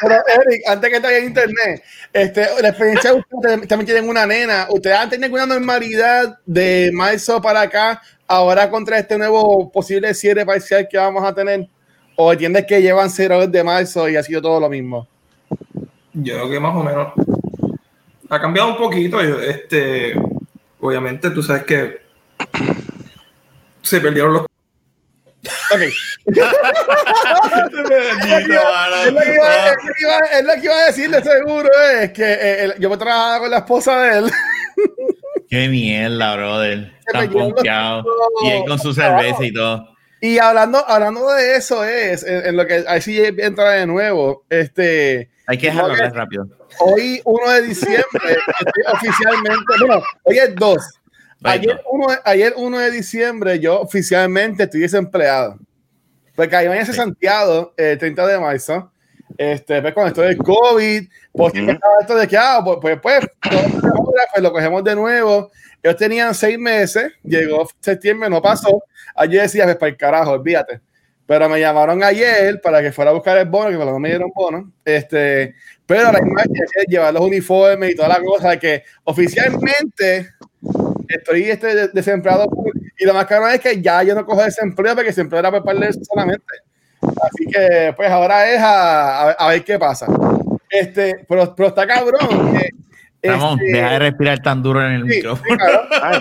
[0.00, 4.26] Pero Eric, antes que te en internet, este, la experiencia de ustedes también tienen una
[4.26, 4.66] nena.
[4.70, 10.46] ¿Ustedes han tenido una normalidad de marzo para acá, ahora contra este nuevo posible cierre
[10.46, 11.68] parcial que vamos a tener?
[12.16, 15.06] ¿O entiendes que llevan cero desde marzo y ha sido todo lo mismo?
[16.12, 17.12] Yo creo que más o menos
[18.28, 19.20] ha cambiado un poquito.
[19.20, 20.14] Este,
[20.80, 22.00] obviamente, tú sabes que
[23.82, 24.46] se perdieron los.
[25.72, 25.80] Ok.
[25.80, 26.32] es
[29.12, 29.32] lo que
[30.02, 31.68] iba, que que a decir de seguro,
[32.00, 34.30] es que eh, el- yo me trabajaba con la esposa de él.
[35.48, 36.92] Qué mierda, brother.
[37.12, 38.04] Tan pompeado.
[38.44, 39.88] Y él con su cerveza y todo.
[40.20, 44.44] Y hablando, hablando de eso es, en, en lo que ahí sí entra de nuevo,
[44.50, 46.46] este, Hay que dejarlo hablar rápido.
[46.80, 48.04] hoy 1 de diciembre,
[48.58, 50.76] estoy oficialmente, bueno, hoy es 2.
[51.44, 55.58] Ayer Right, 1, de- ayer 1 de diciembre yo oficialmente estoy desempleado.
[56.34, 56.92] Porque ahí mañana Sí.
[56.92, 58.92] Santiago, el 30 de marzo,
[59.36, 61.70] este, pues con esto del COVID, pues Ujú.
[61.70, 65.50] estaba esto de que, ah, pues, pues, pues, pues lo cogemos de nuevo.
[65.82, 68.82] Ellos tenían seis meses, llegó septiembre, no pasó.
[69.14, 70.80] Ayer decía, pues para el carajo, olvídate.
[71.26, 74.00] Pero me llamaron ayer para que fuera a buscar el bono, que por lo menos
[74.00, 74.72] me dieron bono.
[74.84, 75.54] Este,
[75.86, 80.30] pero la imagen es llevar los uniformes y toda la cosa, que oficialmente
[81.08, 82.48] estoy este, de- desempleado.
[82.98, 85.62] Y lo más caro es que ya yo no cojo desempleo porque desempleo era por
[85.64, 86.44] par de veces solamente.
[87.00, 90.06] Así que, pues ahora es a, a ver- a ver qué pasa.
[90.70, 92.58] Este, pero, pero está cabrón.
[93.20, 95.48] que Ramón, Este, deja de respirar tan duro en el sí, micrófono.
[95.50, 95.82] sí, claro.
[96.02, 96.20] Ay,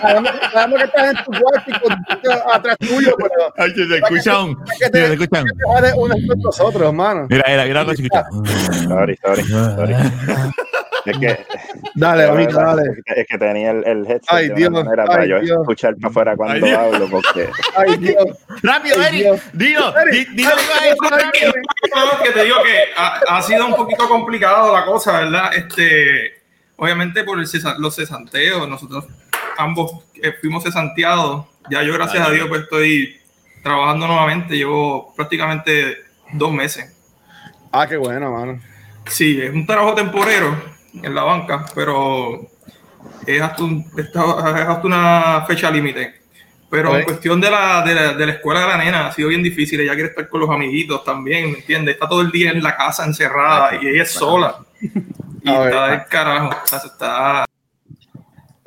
[0.00, 4.54] Sabemos que estás en tu cuarto atrás tuyo, pero Ay, se escuchan.
[4.78, 5.44] que te, se escuchan.
[5.94, 7.26] con nosotros, hermano.
[7.28, 8.08] Mira, mira, mira lo que
[8.88, 9.94] sorry, sorry, sorry.
[11.06, 11.46] Es que,
[11.94, 12.82] Dale, amigo, dale.
[12.82, 15.40] es que, es que tenía el, el headset Ay, de Dios, manera para ay, yo
[15.40, 15.58] Dios.
[15.60, 18.24] escuchar para afuera cuando Ay, hablo, porque Ay, Dios.
[18.62, 19.42] Rápido, Eric.
[19.52, 19.94] Dilo,
[20.34, 20.50] dilo
[22.22, 25.54] que te digo que ha, ha sido un poquito complicado la cosa, ¿verdad?
[25.54, 26.42] Este,
[26.76, 29.06] obviamente por el cesa- los cesanteos, nosotros
[29.56, 31.46] ambos eh, fuimos cesanteados.
[31.70, 33.20] Ya yo, gracias a Dios, pues estoy
[33.62, 34.56] trabajando nuevamente.
[34.56, 35.96] Llevo prácticamente
[36.32, 36.96] dos meses.
[37.72, 38.60] Ah, qué bueno, mano.
[39.06, 40.54] Sí, es un trabajo temporero
[40.94, 42.40] en la banca, pero
[43.26, 46.20] es hasta, un- es hasta una fecha límite.
[46.70, 49.28] Pero en cuestión de la, de, la, de la escuela de la nena ha sido
[49.28, 49.80] bien difícil.
[49.80, 51.94] Ella quiere estar con los amiguitos también, ¿me entiendes?
[51.94, 54.56] Está todo el día en la casa encerrada y ella es sola.
[54.80, 56.50] Y está del carajo.
[56.64, 57.44] Está...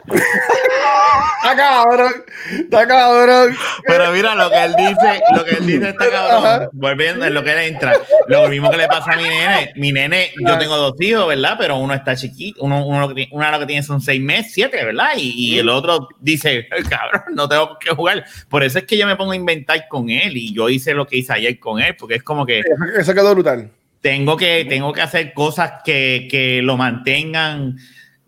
[0.08, 2.14] Está cabrón.
[2.52, 3.56] Está cabrón.
[3.86, 6.70] Pero mira lo que él dice, lo que él dice está cabrón.
[6.74, 7.94] Volviendo en lo que él entra.
[8.28, 9.72] Lo mismo que le pasa a mi nene.
[9.76, 11.56] Mi nene, yo tengo dos hijos, ¿verdad?
[11.60, 14.54] Pero uno está chiquito, uno, uno lo que una lo que tiene son seis meses,
[14.54, 15.12] siete, ¿verdad?
[15.18, 18.26] Y, y el otro dice, "Ay, cabrón, no tengo que jugar.
[18.50, 21.06] Por eso es que yo me pongo a inventar con él y yo hice lo
[21.06, 22.62] que hice ayer con él, porque es como que
[22.98, 23.70] eso quedó brutal.
[24.02, 27.78] tengo que, tengo que hacer cosas que, que lo mantengan.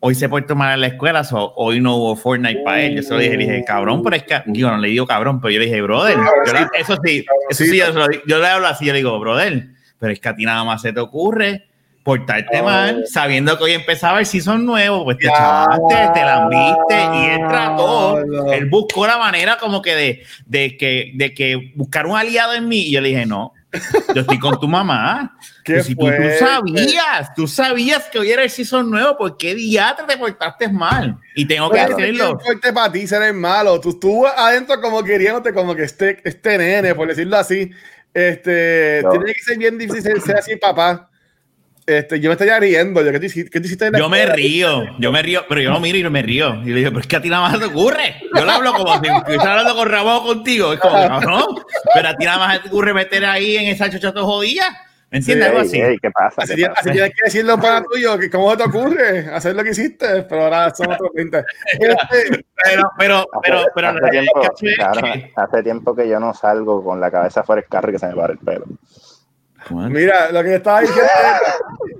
[0.07, 2.97] Hoy se puede mal en la escuela, so, hoy no hubo Fortnite para él.
[2.97, 5.41] Yo se lo dije, le dije, cabrón, pero es que, digo, no le digo cabrón,
[5.41, 6.15] pero yo le dije, brother,
[6.45, 9.65] yo eso sí, eso sí, yo, lo yo le hablo así, yo le digo, brother,
[9.97, 11.65] pero es que a ti nada más se te ocurre
[12.03, 15.33] portarte mal, sabiendo que hoy empezaba el season nuevo, pues te Ya.
[15.33, 18.19] chavaste, te lambiste, y él trató,
[18.53, 22.67] él buscó la manera como que de, de que, de que buscar un aliado en
[22.67, 23.53] mí, y yo le dije, no,
[24.13, 25.37] yo estoy con tu mamá.
[25.63, 29.37] ¿Qué Pues si tú, tú sabías, tú sabías que hoy era el season nuevo, ¿por
[29.37, 31.17] qué diatra te portaste mal?
[31.35, 32.39] Y tengo que es decirlo.
[32.39, 33.79] fuerte para ti ser el malo.
[33.81, 37.71] Tú estuvo adentro como queriéndote, como que este, este nene, por decirlo así.
[38.13, 39.11] Este, No.
[39.11, 41.09] tiene que ser bien difícil ser así, papá.
[41.87, 43.01] Este, yo me estaría riendo.
[43.03, 44.35] Yo, ¿qué, te, qué te hiciste en la Yo me escuela?
[44.35, 46.55] río, yo me río, pero yo lo miro y me río.
[46.63, 48.15] Y le digo, pero es que a ti nada más te ocurre.
[48.35, 50.73] Yo le hablo como si estuviera hablando con Ramón o contigo.
[50.73, 51.45] Es como, cabrón,
[51.93, 54.63] pero a ti nada más te ocurre meter ahí en esa chochota jodida.
[55.11, 55.47] ¿Me entiendes?
[55.47, 55.79] Algo así.
[55.79, 56.41] ey, ¿qué pasa?
[56.41, 56.81] Así, ¿Qué tienes- pasa?
[56.81, 60.23] así tienes que decirlo para tuyo, que cómo se te ocurre hacer lo que hiciste,
[60.23, 61.37] pero ahora son otros 20.
[61.79, 64.41] Este, Pero, pero, pero, pero, hace, tiempo,
[64.79, 67.99] cabrón, hace tiempo que yo no salgo con la cabeza fuera del carro y que
[67.99, 68.65] se me para el pelo.
[69.69, 71.03] Mira, lo que yo estaba diciendo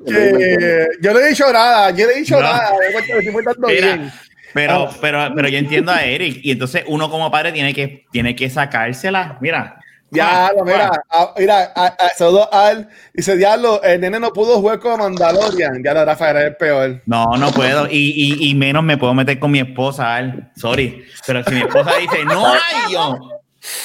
[0.05, 2.41] es que yo no he dicho nada, yo no he dicho No.
[2.41, 4.11] nada, me estoy portando Mira, bien.
[4.53, 4.95] Pero, Ah.
[5.01, 8.49] pero, pero yo entiendo a Eric y entonces uno como padre tiene que, tiene que
[8.49, 9.37] sacársela.
[9.41, 9.79] Mira.
[10.11, 12.87] Ya, Ah, no, mira, a- mira, a, a, saludo a él.
[13.13, 15.83] Dice, diablo, el nene no pudo jugar con Mandalorian.
[15.83, 17.01] Ya la Rafa era el peor.
[17.05, 17.87] No, no puedo.
[17.89, 20.51] Y, y, y menos me puedo meter con mi esposa, Al.
[20.55, 21.03] Sorry.
[21.27, 23.17] Pero si mi esposa dice, no hay yo.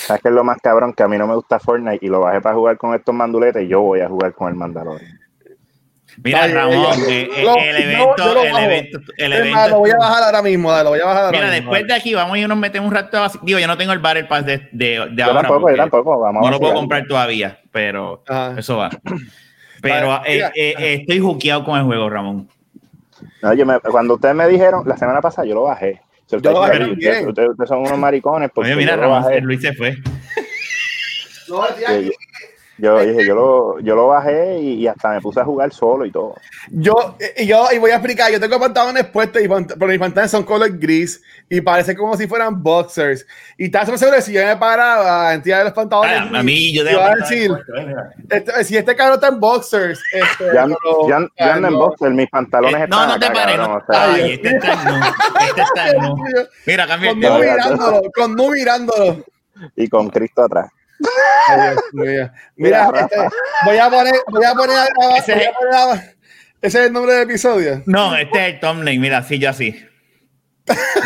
[0.06, 0.92] ¿Sabes qué es lo más cabrón?
[0.92, 3.62] Que a mí no me gusta Fortnite y lo bajé para jugar con estos manduletes
[3.64, 5.18] y yo voy a jugar con el Mandalorian.
[6.22, 6.74] Mira, Ay, Ramón,
[7.08, 9.56] eh, eh, el evento, el evento, el evento.
[9.56, 11.70] más, lo voy a bajar ahora mismo, dale, lo voy a bajar ahora Mira, mismo.
[11.72, 13.22] después de aquí vamos y nos metemos un rato.
[13.22, 15.40] así- Digo, yo no tengo el Battle Pass de, de, de Yo ahora.
[15.42, 16.18] tampoco, yo tampoco.
[16.20, 18.58] Vamos No a lo puedo comprar todavía, pero Ajá.
[18.58, 18.90] eso va.
[19.82, 22.48] Pero Vale, eh, estoy juqueado con el juego, Ramón.
[23.40, 26.02] No, yo me- cuando ustedes me dijeron, la semana pasada yo lo bajé.
[26.30, 27.28] Si ustedes, lo bajé ustedes- también.
[27.28, 29.24] ustedes- ustedes son unos maricones porque Oye, mira, Ramón.
[29.42, 29.96] Luis se fue.
[31.48, 31.64] No,
[32.80, 35.72] yo- yo dije, yo lo, yo lo bajé y, y hasta me puse a jugar
[35.72, 36.34] solo y todo.
[36.70, 39.98] Yo, y yo, y voy a explicar, yo tengo pantalones puestos, y pant- pero mis
[39.98, 43.26] pantalones son color gris y parece como si fueran boxers.
[43.58, 46.72] Y estás seguro que si yo me paraba en tirar los pantalones, Ah, a mí
[46.74, 47.50] yo iba tengo a decir,
[48.28, 51.16] este- si este carro está en boxers, este, pero- yo ando- yo
[51.52, 51.78] ando en no.
[51.80, 53.56] boxer, mis pantalones Eh, están no, no te pares.
[53.56, 53.76] cabrón, No.
[53.76, 55.06] o sea, Ay, este está en no.
[55.46, 56.16] Este está no.
[56.66, 59.24] Mira, cambia el Con no mirándolo, con no mirándolo.
[59.76, 60.70] y con Cristo atrás.
[61.48, 62.30] Ay, Dios mío.
[62.56, 63.16] Mira, Mira, este,
[63.64, 65.94] voy a poner, voy a poner, a grabar- Ese voy a es- poner a-
[66.62, 67.82] ese es el nombre del episodio.
[67.86, 69.00] No, este es el thumbnail.
[69.00, 69.86] Mira, así yo así.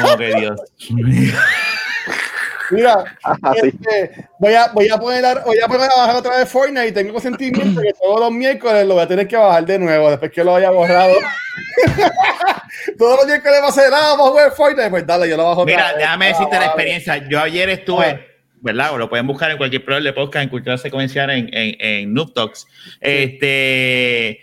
[0.05, 0.61] Oh, que Dios.
[2.71, 3.05] Mira,
[3.63, 6.89] este, voy, a, voy, a poner a, voy a poner a bajar otra vez Fortnite
[6.89, 10.11] y tengo sentimiento que todos los miércoles lo voy a tener que bajar de nuevo
[10.11, 11.13] después que lo haya borrado.
[12.99, 14.91] todos los miércoles va a ser nada, vamos a jugar Fortnite.
[14.91, 17.17] Pues dale, yo lo bajo otra Mira, déjame Ah, decirte la experiencia.
[17.29, 18.34] Yo ayer estuve,
[18.65, 18.95] ¿verdad?
[18.95, 22.15] O lo pueden buscar en cualquier programa de podcast, en Cultura Secuencial, en, en, en
[22.15, 22.67] Noob Talks.
[23.01, 24.41] Este.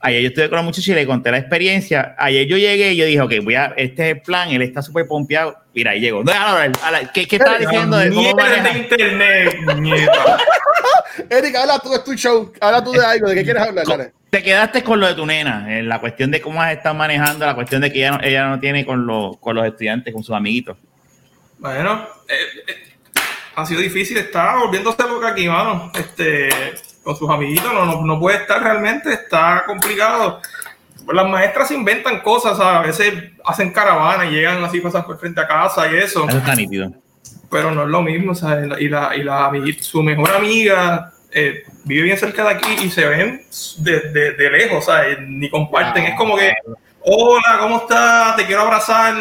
[0.00, 2.14] Ayer yo estuve con los muchachos y le conté la experiencia.
[2.18, 4.82] Ayer yo llegué y yo dije, ok, voy a, este es el plan, él está
[4.82, 5.56] súper pompeado.
[5.74, 6.22] Mira, ahí llegó.
[6.22, 6.30] No,
[7.14, 9.56] ¿Qué, qué estaba diciendo de cómo de internet.
[11.30, 12.52] Eric, habla tú, es tu show.
[12.60, 13.86] Habla tú de algo, ¿de qué quieres hablar?
[13.86, 14.12] Dale.
[14.28, 17.46] te quedaste con lo de tu nena, en la cuestión de cómo has estado manejando,
[17.46, 20.22] la cuestión de que ella no, ella no tiene con, los con los estudiantes, con
[20.22, 20.76] sus amiguitos.
[21.58, 22.34] Bueno, eh,
[22.68, 22.93] eh,
[23.56, 25.90] ha sido difícil, está volviéndose loca aquí, mano.
[25.94, 26.48] Este,
[27.02, 30.40] con sus amiguitos, no, no, no puede estar realmente, está complicado.
[31.12, 33.12] Las maestras inventan cosas, a veces
[33.44, 36.26] hacen caravana y llegan así, pasan por frente a casa y eso.
[36.28, 36.92] Eso está nítido.
[37.50, 38.80] Pero no es lo mismo, ¿sabes?
[38.80, 43.06] Y, la, y la, su mejor amiga eh, vive bien cerca de aquí y se
[43.06, 43.42] ven
[43.78, 45.18] de, de, de lejos, ¿sabes?
[45.20, 46.04] Ni comparten.
[46.04, 46.54] Es como que,
[47.02, 48.36] hola, ¿cómo estás?
[48.36, 49.14] Te quiero abrazar.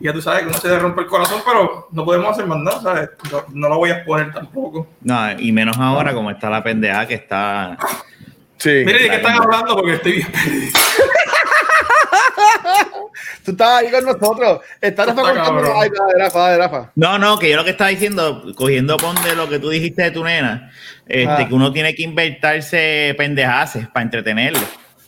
[0.00, 2.46] Y ya tú sabes que uno se le rompe el corazón, pero no podemos hacer
[2.46, 3.10] más nada, ¿sabes?
[3.32, 4.86] No, no lo voy a exponer tampoco.
[5.00, 7.76] No, y menos ahora como está la pendeja que está.
[8.58, 8.82] Sí.
[8.86, 9.76] Mire, ¿de qué están hablando?
[9.76, 10.72] Porque estoy bien perdido.
[13.44, 14.60] Tú estabas ahí con nosotros.
[14.80, 15.80] Está Rafa Está contando.
[15.80, 16.90] Ay, dale, Rafa, dale, Rafa.
[16.94, 20.02] No, no, que yo lo que estaba diciendo, cogiendo pon de lo que tú dijiste
[20.02, 20.70] de tu nena,
[21.06, 21.48] este, Ah.
[21.48, 24.60] que uno tiene que inventarse pendejaces para entretenerlo.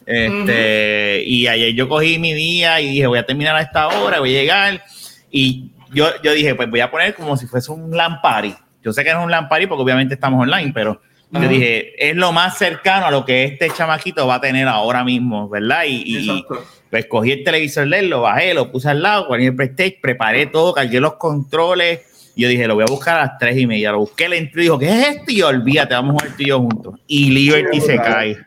[0.06, 4.20] Este, Y ayer yo cogí mi día y dije, voy a terminar a esta hora,
[4.20, 4.82] voy a llegar.
[5.30, 8.54] Y yo, yo dije, pues voy a poner como si fuese un lampari.
[8.82, 11.00] Yo sé que no es un lampari porque obviamente estamos online, pero
[11.32, 11.48] yo Ajá.
[11.48, 15.48] dije, es lo más cercano a lo que este chamaquito va a tener ahora mismo,
[15.48, 15.84] ¿verdad?
[15.86, 16.44] Y, y-
[16.90, 20.00] pues cogí el televisor de él, lo bajé, lo puse al lado, cogí el PlayStation,
[20.02, 22.00] preparé todo, cargué los controles.
[22.34, 23.92] Y yo dije, lo voy a buscar a las tres y media.
[23.92, 25.24] Lo busqué, le entré y dijo, ¿qué es esto?
[25.30, 26.94] Y yo, olvídate, vamos a jugar tú y yo juntos.
[27.06, 28.38] Y Liberty se cae.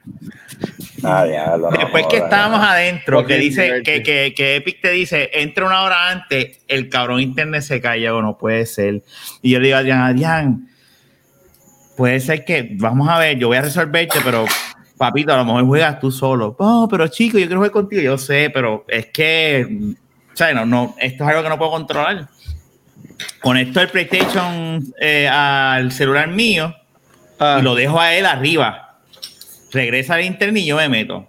[1.03, 5.29] Ah, diablo, no, Después que estábamos adentro, que dice, que, que, que Epic te dice,
[5.33, 8.01] entra una hora antes, el cabrón internet se cae.
[8.01, 9.03] Yo, no puede ser.
[9.41, 10.69] Y yo le digo a Adrián, Adrián,
[11.97, 14.45] puede ser que, vamos a ver, yo voy a resolverte, pero
[14.97, 16.55] papito, a lo mejor juegas tú solo.
[16.59, 18.01] No, pero chico, yo quiero jugar contigo.
[18.01, 19.67] Yo sé, pero es que.
[20.55, 22.27] No, no, esto es algo que no puedo controlar.
[23.41, 26.73] Conecto el PlayStation eh, al celular mío
[27.39, 28.92] Ah, y lo dejo a él arriba.
[29.73, 31.27] Regresa al internet y yo me meto.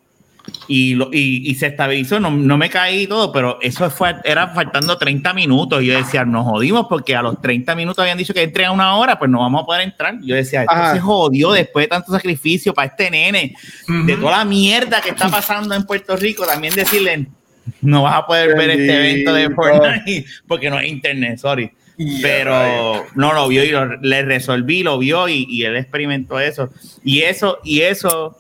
[0.69, 4.15] Y, lo, y, y se estabilizó, no, no me caí y todo, pero eso fue,
[4.25, 5.83] era faltando 30 minutos.
[5.83, 8.71] Y yo decía, nos jodimos porque a los 30 minutos habían dicho que entre a
[8.71, 10.19] una hora, pues no vamos a poder entrar.
[10.23, 10.95] Yo decía, esto Ajá.
[10.95, 13.55] se jodió después de tanto sacrificio para este nene,
[13.89, 16.47] de toda la mierda que está pasando en Puerto Rico.
[16.47, 17.27] También decirle,
[17.81, 19.51] no vas a poder ver este evento de.
[19.51, 21.71] Fortnite porque no hay internet, sorry.
[22.23, 26.71] Pero no lo vio y lo- le resolví, lo vio y, y él experimentó eso.
[27.05, 28.37] Y eso, y eso,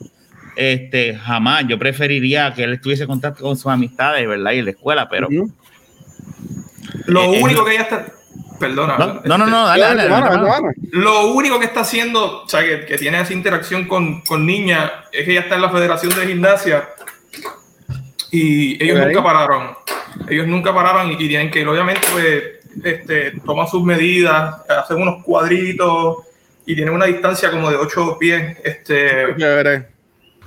[0.57, 1.64] este, jamás.
[1.69, 4.53] Yo preferiría que él estuviese en contacto con sus amistades, ¿verdad?
[4.53, 5.29] Y en la escuela, pero.
[7.07, 8.07] Lo Eh, único eh, que ella está.
[8.59, 8.97] Perdona.
[8.99, 10.69] No, no, no, no, dale, Dale, dale, dale.
[10.93, 14.90] Lo único que está haciendo, o sea, que, que tiene esa interacción con, con niñas,
[15.12, 16.88] es que ella está en la Federación de Gimnasia
[18.31, 19.71] y ellos nunca pararon.
[20.29, 22.43] Ellos nunca pararon y, y tienen que ir, obviamente, pues,
[22.82, 26.18] este, toman sus medidas, hacen unos cuadritos
[26.66, 28.58] y tienen una distancia como de 8 pies.
[28.64, 29.34] Este,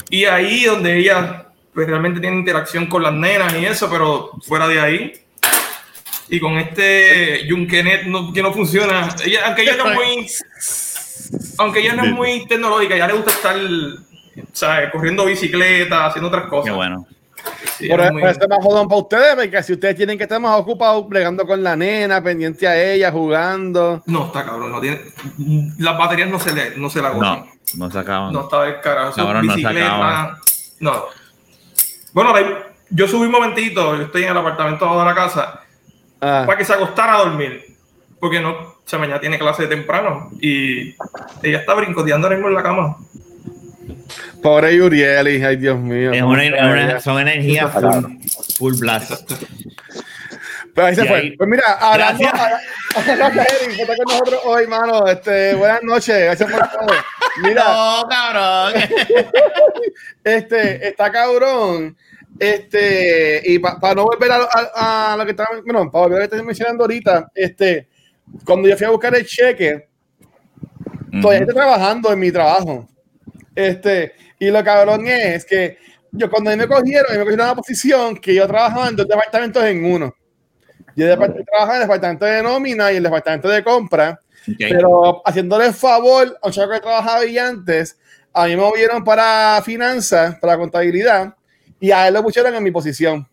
[0.09, 4.67] y ahí donde ella pues, realmente tiene interacción con las nenas y eso, pero fuera
[4.67, 5.13] de ahí.
[6.29, 9.15] Y con este Junkenet no, que no funciona.
[9.23, 10.27] Ella, aunque ella no es muy.
[11.57, 13.55] Aunque ella no es muy tecnológica, ella le gusta estar
[14.53, 14.91] ¿sabes?
[14.91, 16.71] corriendo bicicleta, haciendo otras cosas.
[16.71, 17.07] Qué bueno.
[17.77, 20.39] Sí, es muy- eso es más jodón para ustedes, porque si ustedes tienen que estar
[20.39, 24.01] más ocupados bregando con la nena, pendiente a ella, jugando.
[24.05, 24.71] No, está cabrón.
[24.71, 24.99] No tiene,
[25.77, 27.45] las baterías no se le, no se la agotan.
[27.75, 28.33] No, no se acaban.
[28.33, 29.15] No estaba el carajo.
[29.15, 30.37] Cabrón, no se bicicleta.
[30.79, 31.05] No.
[32.13, 32.33] Bueno,
[32.89, 35.61] yo subí un momentito, yo estoy en el apartamento de la casa,
[36.19, 37.63] Ah, para que se acostara a dormir.
[38.19, 40.31] Porque no, o sea, mañana tiene clase de temprano.
[40.41, 40.95] Y
[41.43, 42.97] ella está brincoteando ahora mismo en la cama.
[44.47, 46.11] Pobre Yurieli, ay Dios mío.
[46.13, 48.17] Es una- una- son energías full,
[48.57, 49.29] full blast.
[50.73, 51.17] Pero ahí se fue.
[51.17, 53.17] ahí- Pues mira, hablando, Gracias.
[53.17, 55.07] gracias, Eric, que está con nosotros hoy, mano.
[55.07, 56.95] Este, buenas noches, gracias por todo.
[57.43, 58.81] Mira, No, cabrón.
[60.23, 61.97] este, está cabrón.
[62.39, 66.23] Este, y para no volver a, a- a lo que estaba, bueno, para volver a
[66.23, 67.87] lo que estoy mencionando ahorita, este,
[68.45, 69.87] cuando yo fui a buscar el cheque,
[71.21, 72.87] todavía estoy trabajando en mi trabajo.
[73.57, 75.79] Este, y lo cabrón es que
[76.11, 79.83] yo cuando me cogieron, me cogieron una posición que yo trabajaba en dos departamentos en
[79.83, 80.13] uno.
[80.95, 84.55] Yo trabajaba en el departamento de nómina y el departamento de compra, Ok.
[84.59, 87.97] pero haciéndole favor a un chaval que trabajaba ahí antes,
[88.31, 91.33] a mí me movieron para finanzas, para contabilidad,
[91.79, 93.27] y a él lo pusieron en mi posición.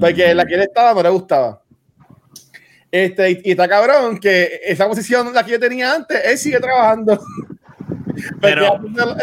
[0.00, 1.62] Porque la que él estaba no le gustaba.
[2.90, 6.58] Este, y, y está cabrón que esa posición, la que yo tenía antes, él sigue
[6.58, 7.20] trabajando.
[8.40, 8.80] Pero-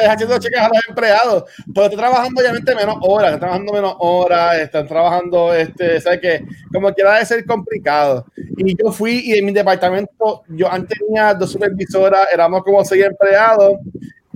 [0.10, 4.58] haciendo cheques a los empleados, pero está trabajando obviamente menos horas, están trabajando menos horas,
[4.60, 6.46] están trabajando, este, ¿sabes qué?
[6.74, 8.26] Como quiera de ser complicado.
[8.58, 13.06] Y yo fui y en mi departamento, yo antes tenía dos supervisoras, éramos como seis
[13.06, 13.74] empleados,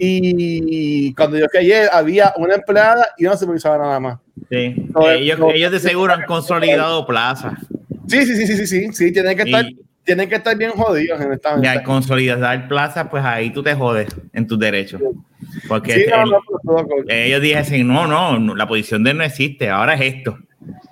[0.02, 4.18] Y cuando yo ayer, había una empleada y una supervisora nada más.
[4.50, 4.74] Sí.
[4.96, 5.52] No, ellos, no.
[5.52, 7.58] ellos de seguro han consolidado plaza.
[8.08, 10.72] Sí, sí, sí, sí, sí, sí, sí, tienen que estar, Y- tienen que estar bien
[10.72, 15.02] jodidos en esta Y al consolidar plaza, pues ahí tú te jodes en tus derechos.
[15.68, 17.06] Porque Sí, no, el- no, pero todo cool.
[17.12, 20.38] ellos dijeron, no, no, la posición de él no existe, ahora es esto.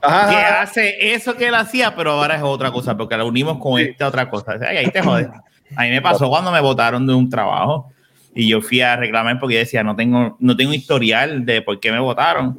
[0.01, 3.27] Ajá, que ajá, hace eso que él hacía, pero ahora es otra cosa, porque lo
[3.27, 4.53] unimos con esta otra cosa.
[4.55, 5.27] O sea, ahí te jodes.
[5.75, 7.91] A mí me pasó cuando me votaron de un trabajo
[8.33, 11.79] y yo fui a reclamar porque yo decía, no tengo, no tengo historial de por
[11.79, 12.57] qué me votaron.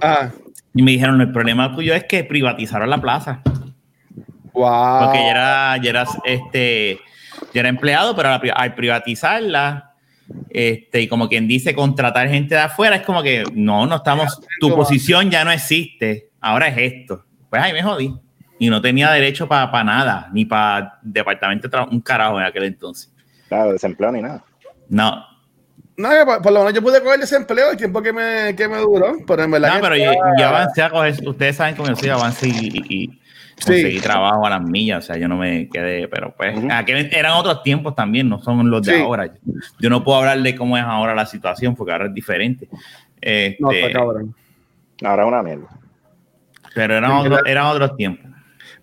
[0.00, 0.32] ajá.
[0.76, 3.40] Y me dijeron, el problema tuyo es que privatizaron la plaza.
[4.54, 5.04] Wow.
[5.04, 6.98] Porque ya era, ya era, este,
[7.52, 9.90] ya era empleado, pero al pri- al privatizarla,
[10.50, 14.40] este, y como quien dice, contratar gente de afuera, es como que no, no estamos,
[14.60, 17.24] tu posición ya no existe, ahora es esto.
[17.50, 18.14] Pues ahí me jodí.
[18.58, 22.64] Y no tenía derecho para nada, ni para departamento de tra- un carajo en aquel
[22.64, 23.12] entonces.
[23.48, 24.44] Claro, desempleo ni nada.
[24.88, 25.26] No,
[25.96, 28.78] No, por, por lo menos yo pude coger desempleo el tiempo que me, que me
[28.78, 29.74] duró, pero en verdad.
[29.74, 32.52] no, pero yo, estaba- yo avancé a coger, ustedes saben cómo yo soy, avancé y,
[32.52, 33.20] y- y
[33.56, 37.32] conseguí trabajo a las millas, o sea, yo no me quedé, pero pues, aquel- eran
[37.32, 39.00] otros tiempos también, no son los de Sí.
[39.02, 39.30] ahora.
[39.78, 42.68] Yo no puedo hablar de cómo es ahora la situación, porque ahora es diferente.
[43.20, 44.34] Este, No, está cabrón.
[45.02, 45.66] Ahora es una mierda.
[46.74, 47.50] pero eran, otros, verdad.
[47.50, 48.30] eran otros tiempos.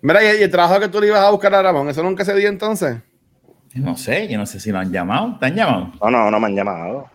[0.00, 2.24] Mira, y, y el trabajo que tú le ibas a buscar a Ramón, ¿eso nunca
[2.24, 2.96] se dio entonces?
[3.74, 5.36] No sé, yo no sé si lo han llamado.
[5.38, 5.92] ¿Te han llamado?
[6.02, 7.10] No, no, no me han llamado.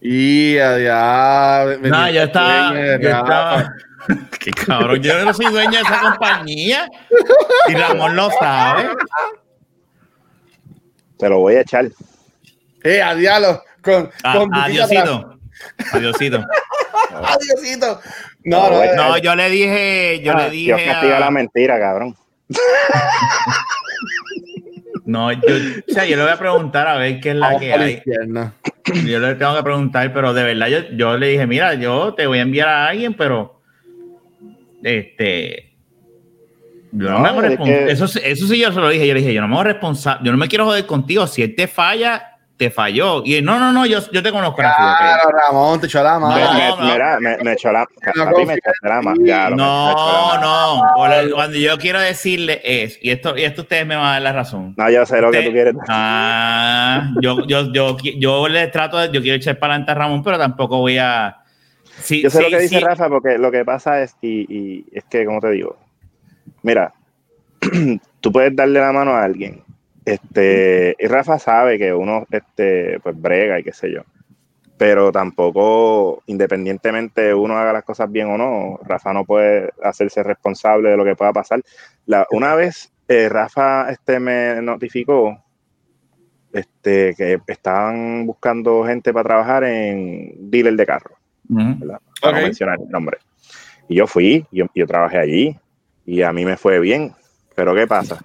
[0.00, 1.64] Y ya.
[1.82, 2.74] No, yo estaba.
[2.74, 3.72] Yo estaba
[4.40, 6.88] Qué cabrón, yo no soy dueño de esa compañía.
[7.68, 8.88] Y Ramón lo sabe.
[11.18, 11.86] Te lo voy a echar.
[12.84, 13.62] Eh, a diablo.
[13.82, 14.54] Con, A- con.
[14.54, 15.38] Adiosito.
[15.92, 16.44] Adiosito.
[17.24, 18.00] Adiosito.
[18.44, 20.90] No, no, No, eh, No, yo le dije, yo le Ah, Dios dije.
[20.90, 22.14] castiga a- la mentira, cabrón.
[25.04, 25.40] No, yo,
[25.88, 27.92] o sea, yo le voy a preguntar a ver qué es la vamos que hay.
[27.94, 28.52] izquierda.
[29.04, 32.26] Yo le tengo que preguntar, pero de verdad yo, yo le dije, mira, yo te
[32.26, 33.55] voy a enviar a alguien, pero
[34.86, 35.72] este
[36.92, 38.88] yo no, No, me hago es respons- que- eso, sí- eso sí yo se lo
[38.88, 41.26] dije, yo le dije, yo no me hago responsable, yo no me quiero joder contigo,
[41.26, 43.22] si él te falla, te falló.
[43.22, 44.62] Y él, no, no, no, yo, yo te conozco.
[44.62, 44.96] Rafi, ok".
[44.98, 46.34] Claro, Ramón, te echó la mano.
[46.36, 47.80] Me, No, me- mira, me, me echó la.
[48.14, 48.32] No la
[49.56, 54.10] No, no, cuando yo quiero decirle es, y esto, y esto ustedes me van a
[54.12, 54.72] dar la razón.
[54.78, 55.74] No, yo sé lo que tú quieres.
[55.88, 59.94] Ah, yo, yo, yo, qui- yo le trato de, yo quiero echar para adelante a
[59.96, 61.36] Ramón, pero tampoco voy a.
[62.00, 62.84] Sí, Yo sé lo que dice sí.
[62.84, 65.76] Rafa, porque lo que pasa es, y, y es que, como te digo,
[66.62, 66.92] mira,
[68.20, 69.62] tú puedes darle la mano a alguien,
[70.04, 74.02] este, y Rafa sabe que uno, este, pues brega y qué sé yo,
[74.76, 80.90] pero tampoco, independientemente uno haga las cosas bien o no, Rafa no puede hacerse responsable
[80.90, 81.62] de lo que pueda pasar.
[82.04, 85.42] La, una vez eh, Rafa, este, me notificó,
[86.52, 91.16] este, que estaban buscando gente para trabajar en dealer de carro.
[92.20, 93.18] Para no mencionar el nombre.
[93.88, 95.56] Y yo fui, yo, yo trabajé allí
[96.04, 97.14] y a mí me fue bien.
[97.54, 98.24] Pero ¿qué pasa?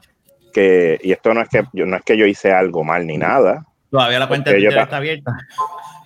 [0.54, 3.18] Que, y esto no es que yo, no es que yo hice algo mal ni
[3.18, 3.66] nada.
[3.90, 5.32] Todavía la cuenta de Twitter está abierta.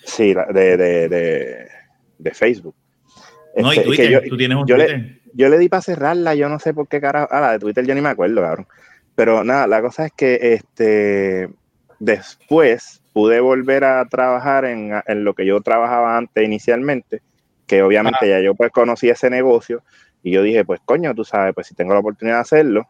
[0.04, 1.67] Sí, la- de, de, de,
[2.17, 2.75] de Facebook.
[3.58, 5.21] No, y Este, Twitter, yo, tú tienes un yo le- Twitter.
[5.34, 7.28] yo le di para cerrarla, yo no sé por qué carajo.
[7.32, 8.67] Ah, la de Twitter yo ni me acuerdo, cabrón.
[9.15, 11.49] Pero nada, la cosa es que este
[11.99, 17.21] después pude volver a trabajar en, en lo que yo trabajaba antes inicialmente,
[17.65, 19.84] que obviamente ya yo pues conocí ese negocio
[20.21, 22.89] y yo dije, pues coño, tú sabes, pues si tengo la oportunidad de hacerlo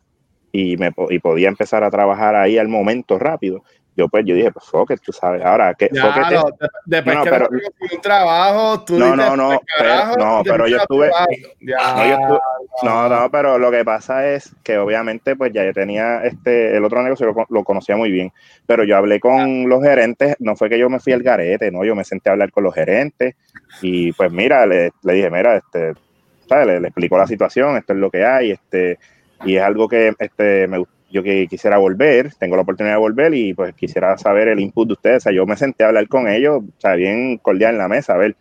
[0.52, 3.64] y, me, y podía empezar a trabajar ahí al momento rápido,
[3.96, 6.46] yo pues yo dije, pues fuck it, tú sabes, ahora que it es- no,
[6.86, 10.18] después No, que pero- no consiguió un trabajo, tú No, dices, no, no, "Pues, pero-
[10.18, 11.32] no, pero yo estuve- trabajo".
[11.62, 12.40] Ya, No, yo estuve-
[12.84, 16.84] No, no, pero lo que pasa es que obviamente pues ya yo tenía este, el
[16.84, 18.32] otro negocio lo, lo conocía muy bien,
[18.66, 21.84] pero yo hablé con los gerentes, no fue que yo me fui al garete, no,
[21.86, 23.36] yo me senté a hablar con los gerentes
[23.82, 25.94] y pues mira, le, le dije, mira, este,
[26.50, 26.68] ¿sabes?
[26.68, 29.00] Le, le explico la situación, esto es lo que hay, este,
[29.46, 33.34] y es algo que este, me, yo que quisiera volver, tengo la oportunidad de volver
[33.34, 36.08] y pues quisiera saber el input de ustedes, o sea, yo me senté a hablar
[36.08, 38.36] con ellos, o sea, bien cordial en la mesa, a ver,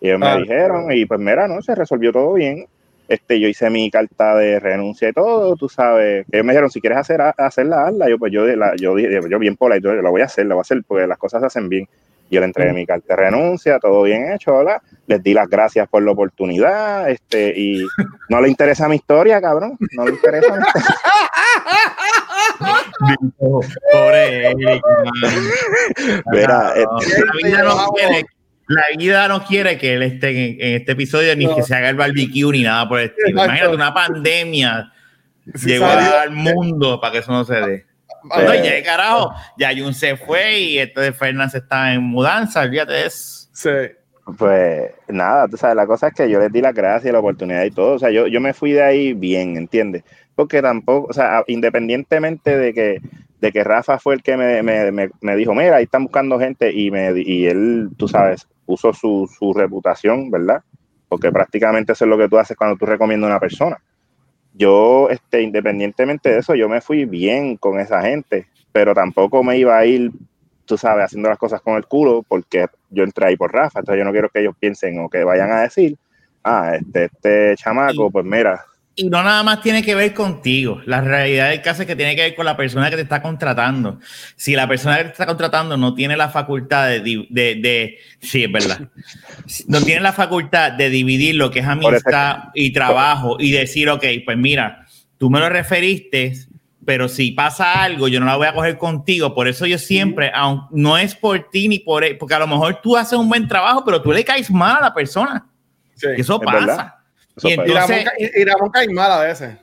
[0.00, 0.34] y ellos Ah.
[0.36, 2.66] me dijeron, y pues mira, no, se resolvió todo bien,
[3.08, 6.80] este, yo hice mi carta de renuncia y todo, tú sabes, ellos me dijeron, si
[6.80, 10.10] quieres hacer, hacerla, hazla, yo pues yo, la, yo, yo bien por ahí, yo la
[10.10, 11.88] voy a hacer, la voy a hacer porque las cosas se hacen bien.
[12.30, 14.80] Yo le entregué mi carta de renuncia, todo bien hecho, ¿verdad?
[15.08, 17.84] Les di las gracias por la oportunidad, este, y
[18.28, 20.96] no le interesa mi historia, cabrón, no le interesa mi historia.
[23.92, 24.82] Pobre Eric.
[26.26, 28.26] Mira, eh, la, vida no quiere,
[28.68, 31.56] la vida no quiere que él esté en, en este episodio ni No.
[31.56, 33.28] que se haga el barbecue ni nada por el estilo.
[33.28, 33.44] Exacto.
[33.44, 34.92] Imagínate una pandemia
[35.64, 37.86] llegó al mundo para que eso no se dé.
[38.24, 43.06] No, ya, carajo, ya Jun se fue y entonces Fernández está en mudanza, olvídate de
[43.06, 43.48] eso.
[43.52, 43.70] Sí.
[44.36, 47.64] Pues nada, tú sabes, la cosa es que yo les di las gracias, la oportunidad
[47.64, 47.94] y todo.
[47.94, 50.04] O sea, yo, yo me fui de ahí bien, ¿entiendes?
[50.40, 53.02] Porque tampoco, o sea, independientemente de que,
[53.42, 56.38] de que Rafa fue el que me, me, me, me dijo, mira, ahí están buscando
[56.38, 60.62] gente y, me, y él, tú sabes, puso su, su reputación, ¿verdad?
[61.10, 63.82] Porque prácticamente eso es lo que tú haces cuando tú recomiendas a una persona.
[64.54, 69.58] Yo, este, independientemente de eso, yo me fui bien con esa gente, pero tampoco me
[69.58, 70.10] iba a ir,
[70.64, 73.98] tú sabes, haciendo las cosas con el culo, porque yo entré ahí por Rafa, entonces
[73.98, 75.98] yo no quiero que ellos piensen o que vayan a decir,
[76.44, 78.64] ah, este, este chamaco, pues mira,
[79.02, 80.82] Y no nada más tiene que ver contigo.
[80.84, 83.22] La realidad del caso es que tiene que ver con la persona que te está
[83.22, 83.98] contratando.
[84.36, 88.44] Si la persona que te está contratando no tiene la facultad de, de, de- sí,
[88.44, 88.80] es verdad,
[89.68, 94.04] no tiene la facultad de dividir lo que es amistad y trabajo y decir, ok,
[94.24, 94.84] pues mira,
[95.16, 96.34] tú me lo referiste,
[96.84, 99.34] pero si pasa algo, yo no la voy a coger contigo.
[99.34, 102.46] Por eso yo siempre, aun- no es por ti ni por él, porque a lo
[102.46, 105.46] mejor tú haces un buen trabajo, pero tú le caes mal a la persona.
[105.94, 106.06] sí.
[106.18, 106.58] Eso Es pasa.
[106.66, 106.94] verdad.
[107.42, 109.54] Y entonces, y- y Ramón cae mal a veces.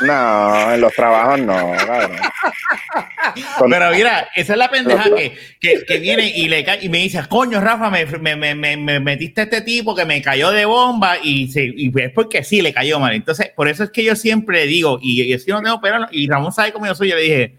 [0.00, 2.16] No, en los trabajos no, cabrón.
[3.58, 6.88] Con- Pero mira, esa es la pendeja que, que, que viene y, le cae, y
[6.88, 10.20] me dice, coño, Rafa, me, me, me, me- me metiste a este tipo que me
[10.20, 13.14] cayó de bomba y, se, y es porque sí, le cayó mal.
[13.14, 16.28] Entonces, por eso es que yo siempre digo, y, y si no tengo pero y
[16.28, 17.58] Ramón sabe cómo yo soy, yo le dije,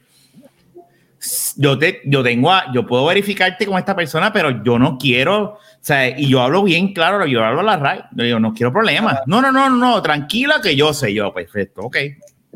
[1.57, 5.43] yo, te, yo tengo a, yo puedo verificarte con esta persona, pero yo no quiero,
[5.43, 8.53] o sea, y yo hablo bien claro, yo hablo a la RAI, yo digo, no
[8.53, 9.19] quiero problemas.
[9.25, 11.97] No, no, no, no, tranquila que yo sé, yo, perfecto, ok.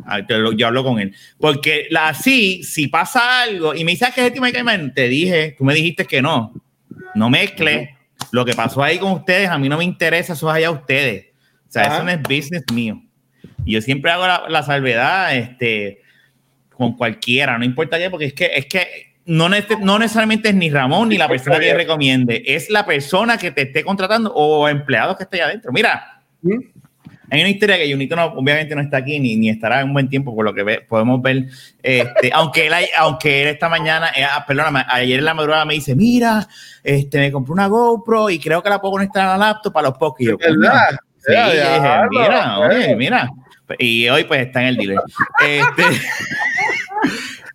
[0.06, 1.16] Ah, te lo- Yo hablo con él.
[1.40, 5.64] Porque la así, si pasa algo y me dice "Ah, que es te dije, tú
[5.66, 6.54] me dijiste que no.
[7.16, 7.98] No mezcle.
[8.32, 11.28] Lo que pasó ahí con ustedes, a mí no me interesa, eso es allá ustedes.
[11.68, 11.96] O sea, Ajá.
[11.96, 13.02] eso no es business mío.
[13.66, 16.04] Y yo siempre hago la, la salvedad este,
[16.78, 18.88] con cualquiera, no importa qué, porque es que, es que
[19.26, 23.38] no, nece- no necesariamente es ni Ramón ni la persona que recomiende, es la persona
[23.38, 25.72] que te esté contratando o empleados que esté allá adentro.
[25.74, 26.60] Mira, ¿Mm?
[27.30, 29.94] hay una historia que Junito no, obviamente no está aquí ni, ni estará en un
[29.94, 31.48] buen tiempo por lo que ve- podemos ver.
[31.84, 35.74] Este, aunque, él, aunque él esta mañana, eh, ah, perdóname, ayer en la madrugada me
[35.74, 36.48] dice, mira,
[36.84, 39.90] este, me compré una GoPro y creo que la puedo conectar a la laptop para
[39.90, 40.38] los podcasts.
[40.40, 40.92] ¿Verdad?
[41.18, 43.30] Sí, Ya, dije, oye, mira.
[43.80, 45.00] Y hoy pues está en el dealer.
[45.46, 45.84] Este,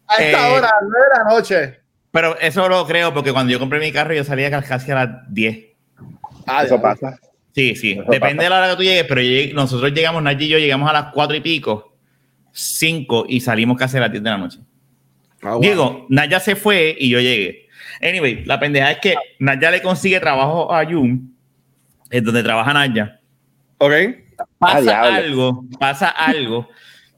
[0.09, 1.81] A esta Eh, hora, a las nueve de la noche.
[2.11, 5.09] pero eso lo creo porque cuando yo compré mi carro yo salía casi a las
[5.33, 5.59] 10.
[6.47, 6.83] Ah, Eso ya.
[6.83, 7.19] pasa.
[7.55, 7.93] Sí, sí.
[7.93, 8.43] Eso Depende pasa.
[8.45, 10.93] de la hora que tú llegues, pero llegué- nosotros llegamos, Nachi y yo llegamos a
[10.93, 11.97] las 4 y pico,
[12.53, 14.59] 5 y salimos casi a las 10 de la noche.
[15.43, 15.61] Ah, wow.
[15.61, 17.69] Digo, Naya se fue y yo llegué.
[18.01, 21.35] Anyway, la pendeja es que Naya le consigue trabajo a Jun,
[22.11, 23.21] es donde trabaja Naya.
[23.79, 23.93] Ok.
[24.63, 25.17] Pasa Ah, diablo.
[25.17, 26.69] algo, pasa algo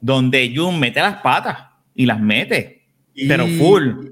[0.01, 1.57] donde Jun mete las patas
[1.93, 2.83] y las mete,
[3.27, 4.07] pero full.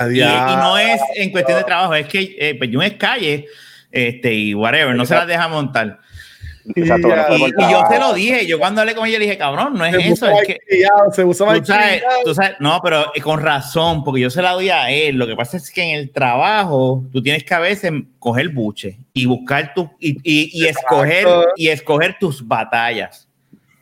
[0.00, 0.48] Ya, Y, ya.
[0.52, 3.46] y no es en cuestión de trabajo, es que eh, pues Jun es calle
[3.90, 6.00] este, y whatever, no se las deja montar.
[6.74, 7.98] Exacto, no Y, yo trabajo.
[7.98, 10.46] lo dije, yo cuando hablé con ella le dije, cabrón, no es Se eso, es
[10.46, 14.30] que malcriado, se puso tú sabes, tú sabes, no, pero eh, con razón, porque yo
[14.30, 15.16] se la doy a él.
[15.16, 18.98] Lo que pasa es que en el trabajo tú tienes que a veces coger buche
[19.12, 23.28] y buscar tu y, y- y escoger y escoger tus batallas.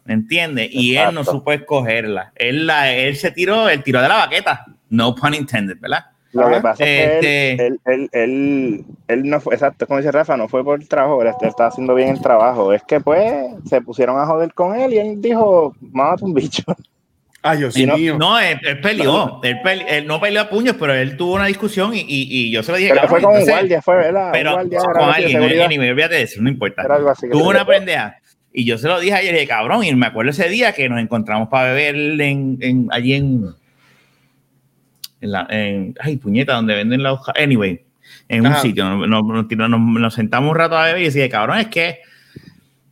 [0.04, 0.68] ¿Me entiendes?
[0.70, 2.32] Y él no supo escogerla.
[2.36, 4.66] Él, la, él se tiró, el tiró de la baqueta.
[4.90, 6.04] No pun intended, ¿verdad?
[6.34, 7.14] Lo que pasa es que
[7.52, 10.80] Este- él, él, él, él, él no fue, exacto, como dice Rafa, no fue por
[10.80, 12.72] el trabajo, él, estaba haciendo bien el trabajo.
[12.72, 13.32] Es que pues
[13.68, 16.62] se pusieron a joder con él y él dijo, mámate un bicho.
[17.46, 18.16] Ay, Dios no, mío.
[18.18, 19.38] no, él, él peleó.
[19.42, 22.50] Él, pele- él no peleó a puños, pero él tuvo una discusión y, y- y
[22.50, 22.94] yo se lo dije.
[22.94, 24.26] Pero fue con un entonces- guardia, fue, ¿verdad?
[24.28, 25.66] Un pero guardia, con alguien, seguridad.
[25.66, 26.82] anyway, olvídate de eso, no importa.
[27.30, 28.16] Tuvo una pendeja.
[28.50, 30.98] Y yo se lo dije ayer, dije, cabrón, y me acuerdo ese día que nos
[31.00, 33.44] encontramos para beber en, en- allí en,
[35.24, 37.80] en la, en- ay, puñeta, donde venden los, anyway,
[38.28, 41.28] en un sitio, nos, nos- nos- nos- nos sentamos un rato a beber y decía,
[41.28, 42.00] cabrón, es que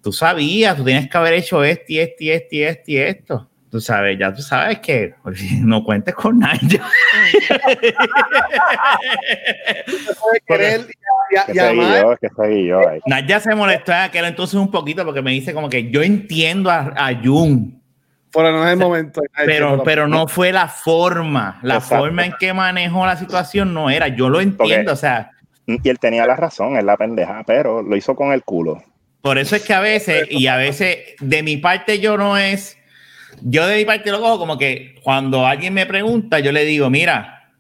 [0.03, 2.97] tú sabías, tú tienes que haber hecho esto y esto y esto y esto y
[2.97, 3.49] esto.
[3.71, 5.15] Tú sabes, ya tú sabes que
[5.63, 6.81] no cuentes con nadie.
[12.89, 13.01] ahí.
[13.07, 16.71] Naya se molestó en aquel entonces un poquito porque me dice como que yo entiendo
[16.71, 17.82] a, a Jun,
[18.33, 19.21] Pero no es el momento.
[19.45, 22.05] pero, pero no fue la forma, la Exacto.
[22.05, 25.31] forma en que manejó la situación no era, yo lo entiendo, Porque- o sea,
[25.67, 28.83] Y él tenía la razón, es la pendeja, pero lo hizo con el culo.
[29.21, 32.77] por eso es que a veces, y a veces de mi parte yo no es,
[33.43, 36.91] yo de mi parte lo cojo como que cuando alguien me pregunta, yo le digo,
[36.91, 37.51] mira,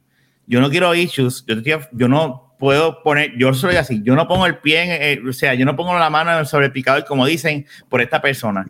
[0.46, 4.14] yo no quiero issues, yo, te estoy- yo no puedo poner, yo soy así, yo
[4.16, 6.72] no pongo el pie, en, eh, o sea, yo no pongo la mano sobre el
[6.72, 8.66] picador, como dicen, por esta persona.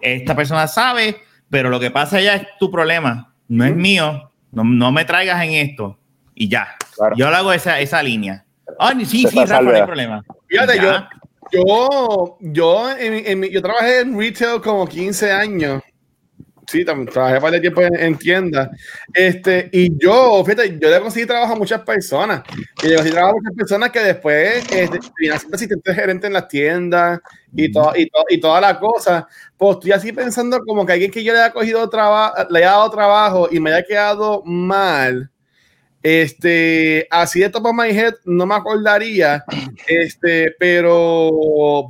[0.00, 1.16] Esta persona sabe,
[1.50, 4.30] pero lo que pasa ya es tu problema, no es mío.
[4.52, 5.98] No, no me traigas en esto.
[6.34, 6.76] Y ya.
[6.94, 7.16] Claro.
[7.16, 8.44] Yo le hago esa, esa línea.
[8.78, 10.24] Ah, ni- sí, Se sí, Rafa, no hay problema.
[10.46, 11.06] Fíjate, yo,
[11.52, 15.82] yo, yo, en, en mi- yo trabajé en retail como 15 años.
[16.70, 18.68] Sí, también trabajé para tiempo en, en tiendas.
[19.14, 22.42] Este, y yo, fíjate, yo le conseguí trabajo a muchas personas.
[22.82, 26.46] Y le conseguí trabajo a muchas personas que después este, siendo asistentes gerentes en las
[26.48, 27.20] tiendas
[27.56, 29.26] y, todo, y, to- y toda la cosa.
[29.56, 32.72] Pues estoy así pensando como que alguien que yo le haya cogido trabajo, le haya
[32.72, 35.30] dado trabajo y me haya quedado mal.
[36.02, 39.44] Este, así de top of my head no me acordaría,
[39.88, 41.30] este, pero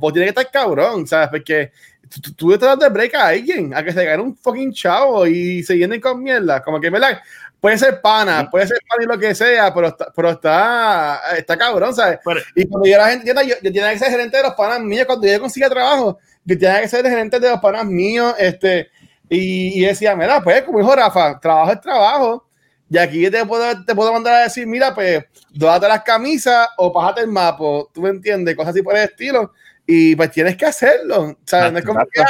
[0.01, 1.29] pues tiene que estar cabrón, ¿sabes?
[1.29, 1.71] Porque
[2.09, 5.63] tú, tú, estás dando break a alguien, a que se gane un fucking chavo y
[5.63, 7.21] se llenen con mierda, como que, ¿verdad?
[7.59, 11.57] Puede ser pana, puede ser pana y lo que sea, pero está, pero está, está
[11.57, 12.19] cabrón, ¿sabes?
[12.23, 14.79] Pero- y cuando yo era gente, yo, yo tenía que ser gerente de los panas
[14.79, 18.89] míos, cuando yo consiga trabajo, yo tenía que ser gerente de los panas míos, este,
[19.29, 22.45] y, y decía, mira, pues, como dijo Rafa, trabajo es trabajo,
[22.89, 26.91] y aquí te puedo, te puedo mandar a decir, mira, pues, dóate las camisas o
[26.91, 29.53] pájate el mapa, tú me entiendes, cosas así por el estilo,
[29.91, 32.25] y pues tienes que hacerlo, o sea, no es como que, ah,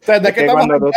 [0.00, 0.92] o sea, no es que que estamos tú- hablando de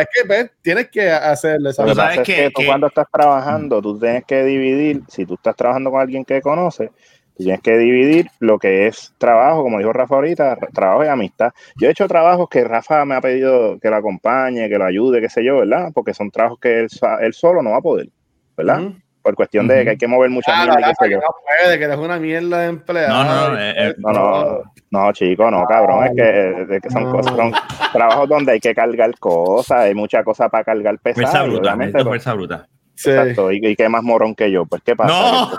[0.00, 1.92] es que pues, tienes que hacerlo, ¿sabes?
[2.20, 5.90] Es que- que tú cuando estás trabajando, tú tienes que dividir, si tú estás trabajando
[5.92, 6.90] con alguien que conoces,
[7.36, 11.08] tú tienes que dividir lo que es trabajo, como dijo Rafa ahorita, ra- trabajo y
[11.08, 11.50] amistad.
[11.80, 15.20] Yo he hecho trabajos que Rafa me ha pedido que lo acompañe, que lo ayude,
[15.20, 15.90] qué sé yo, ¿verdad?
[15.94, 18.08] Porque son trabajos que él, sa- él solo no va a poder,
[18.56, 18.80] ¿verdad?
[19.22, 21.14] Por cuestión de que hay que mover mucha Claro, mierda y qué Rafa, sé que
[21.14, 21.20] yo.
[21.20, 23.08] no puede, que eres una mierda de empleado.
[23.08, 26.90] No, no, no, eh, eh, No, no, no, chico, no, cabrón, es que, es que
[26.90, 27.12] son No.
[27.12, 27.52] cosas, son
[27.92, 31.76] trabajos donde hay que cargar cosas, hay mucha cosa para cargar Fuerza pesada, y bruta,
[31.76, 32.68] necesito pues, fuerza bruta.
[32.94, 33.10] Sí.
[33.10, 35.12] exacto, y, y qué más morón que yo, pues qué pasa.
[35.12, 35.50] No.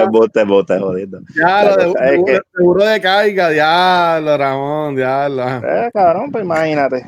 [0.00, 1.20] Es bote, bote, jodido.
[1.36, 5.44] Ya, lo de, cosa es seguro, que- seguro de carga, diablo, Ramón, diablo.
[5.58, 7.06] Eh, cabrón, pues imagínate.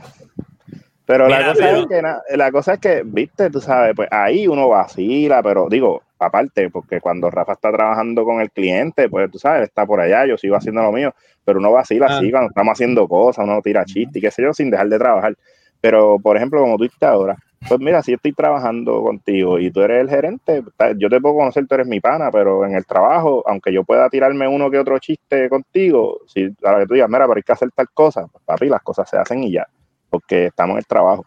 [1.09, 3.95] Pero Mira, la cosa pero- es que na- la cosa es que, viste, tú sabes,
[3.97, 9.09] pues ahí uno vacila, pero digo, aparte, porque cuando Rafa está trabajando con el cliente,
[9.09, 11.15] pues tú sabes, está por allá, yo sigo haciendo lo mío,
[11.47, 12.19] pero uno vacila Ah.
[12.19, 14.99] así cuando estamos haciendo cosas, uno tira chistes y qué sé yo, sin dejar de
[14.99, 15.35] trabajar.
[15.81, 17.37] Pero, por ejemplo, como tú estás ahora,
[17.67, 20.63] pues mira, si yo estoy trabajando contigo y tú eres el gerente,
[20.99, 24.11] yo te puedo conocer, tú eres mi pana, pero en el trabajo, aunque yo pueda
[24.11, 27.43] tirarme uno que otro chiste contigo, si a la que tú digas, mira, pero hay
[27.43, 29.67] que hacer tal cosa, pues papi, las cosas se hacen y ya,
[30.09, 31.27] porque estamos en el trabajo.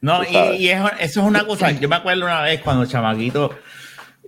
[0.00, 1.70] No, y, y eso, eso es una cosa.
[1.72, 3.50] Yo me acuerdo una vez cuando chamaquito,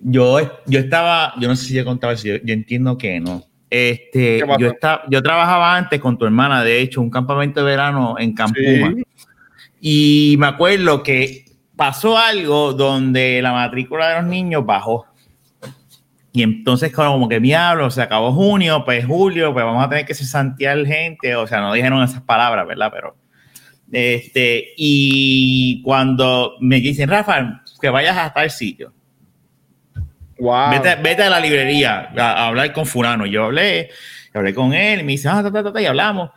[0.01, 3.43] yo, yo estaba, yo no sé si yo contaba eso, yo, yo entiendo que no.
[3.71, 8.15] Este, yo, estaba, yo trabajaba antes con tu hermana, de hecho, un campamento de verano
[8.19, 8.95] en Campuma.
[8.95, 9.05] Sí.
[9.81, 15.07] Y me acuerdo que pasó algo donde la matrícula de los niños bajó.
[16.33, 20.15] Y entonces, como que diablo, se acabó junio, pues julio, pues vamos a tener que
[20.15, 21.35] cesantear gente.
[21.37, 22.91] O sea, no dijeron esas palabras, ¿verdad?
[22.93, 23.17] Pero,
[23.95, 28.93] este, y cuando me dicen, Rafa, que vayas a tal sitio,
[30.39, 30.71] Wow.
[30.73, 33.25] vete, vete a la librería a, a hablar con Fulano.
[33.25, 33.89] Yo hablé,
[34.35, 36.31] hablé con él, y me dice, ah, ta, ta, ta, y hablamos.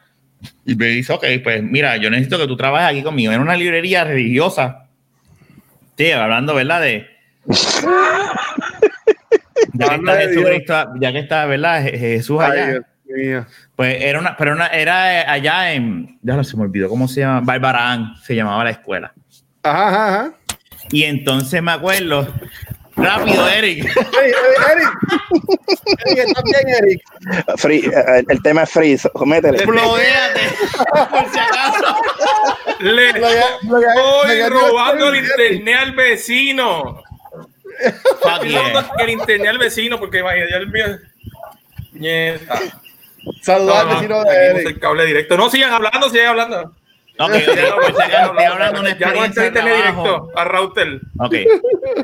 [0.66, 3.56] Y me dice, ok, pues mira, yo necesito que tú trabajes aquí conmigo en una
[3.56, 4.86] librería religiosa.
[5.98, 6.82] Sí, hablando, ¿verdad?
[6.82, 7.08] De.
[9.74, 10.18] Ya que está.
[10.18, 11.84] Jesucristo, ya que está, ¿verdad?
[11.84, 12.82] Je- Jesús allá.
[13.76, 17.08] Pues era una, pero una, era eh, allá en, ya no se me olvidó cómo
[17.08, 19.14] se llama, Barbarán se llamaba la escuela.
[19.64, 20.34] Ajá, ajá, ajá.
[20.92, 22.28] Y entonces me acuerdo,
[22.96, 23.86] rápido, Eric.
[23.98, 24.34] Ey, ey,
[24.72, 24.90] Eric.
[26.06, 27.02] Eric, ¿estás bien, Eric?
[27.58, 29.58] Free, eh, el tema es free, métele.
[29.58, 30.42] Explodéate,
[31.10, 32.02] por si acaso.
[32.80, 37.04] Le estoy robando el internet al vecino.
[38.44, 38.70] Yeah.
[38.74, 40.86] robando el internet al vecino porque ya el mío.
[41.94, 42.60] Nieta.
[43.42, 44.68] Saludos No, vecino de Eric.
[44.68, 45.38] el cable directo.
[45.38, 46.74] No, sigan hablando, sigan hablando.
[47.20, 50.44] Ok, ok, por si acaso, estoy hablando de una Ya no experiencia de directo a
[50.44, 51.00] router.
[51.20, 51.34] Ok,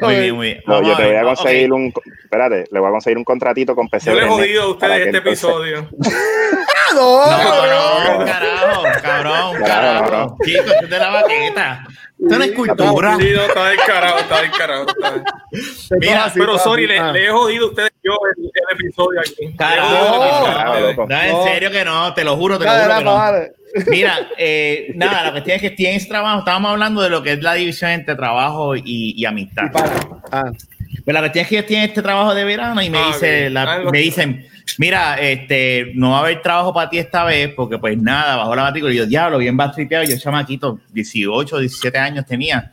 [0.01, 0.63] muy bien, muy bien.
[0.65, 1.93] No, yo te voy a conseguir un,
[2.23, 4.09] espérate, le voy a conseguir un contratito con PC.
[4.11, 5.89] Yo le he jodido a ustedes este episodio.
[6.95, 8.19] Ah, no, No, cabrón.
[8.19, 10.11] no, carajo, cabrón, Carajo, carajo.
[10.11, 10.37] no.
[10.45, 11.87] Chicos, es de la baqueta.
[12.23, 13.17] Esto no es cultura.
[13.19, 14.85] Sí, no, está descarado, está descarado.
[14.87, 15.23] está.
[15.99, 17.11] Mira, Así, Pero sorry, le, ah.
[17.11, 19.55] le he jodido a ustedes yo el, el episodio aquí.
[19.57, 21.07] Carajo.
[21.07, 23.91] No, en serio que no, te lo juro, te lo juro que no.
[23.91, 27.21] Mira, eh, nada, la cuestión es que estoy en ese trabajo, estábamos hablando de lo
[27.23, 29.65] que es la división entre trabajo y, y amistad.
[29.65, 29.91] Y para.
[30.31, 30.51] Ah.
[31.05, 33.07] Pero la cuestión es que yo estoy en este trabajo de verano y me, Ah,
[33.07, 34.47] dice, la- me dicen,
[34.77, 38.55] mira, este, no va a haber trabajo para ti esta vez porque pues nada, bajó
[38.55, 38.93] la matrícula.
[38.93, 42.71] Y yo, diablo, bien bastripeado, yo chamaquito, 18, 17 años tenía.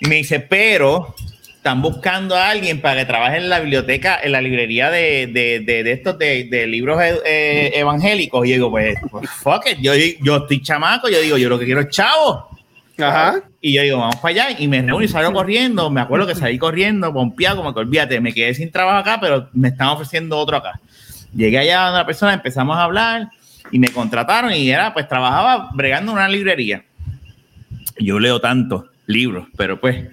[0.00, 1.14] Me dice, pero
[1.56, 5.60] están buscando a alguien para que trabaje en la biblioteca, en la librería de, de,
[5.60, 8.46] de, de estos de, libros eh, eh, evangélicos.
[8.46, 9.92] Y digo, pues, pues, fuck it, yo,
[10.22, 12.57] yo estoy chamaco, yo digo, yo lo que quiero es chavo.
[12.98, 13.42] Ajá.
[13.60, 14.56] Y yo digo, vamos para allá.
[14.60, 15.90] Y me reuní y salgo corriendo.
[15.90, 19.48] Me acuerdo que salí corriendo, pompeado, como que olvídate, me quedé sin trabajo acá, pero
[19.52, 20.80] me están ofreciendo otro acá.
[21.34, 23.28] Llegué allá a una persona, empezamos a hablar
[23.70, 26.84] y me contrataron y era, pues trabajaba bregando en una librería.
[27.98, 30.06] Yo leo tantos libros, pero pues,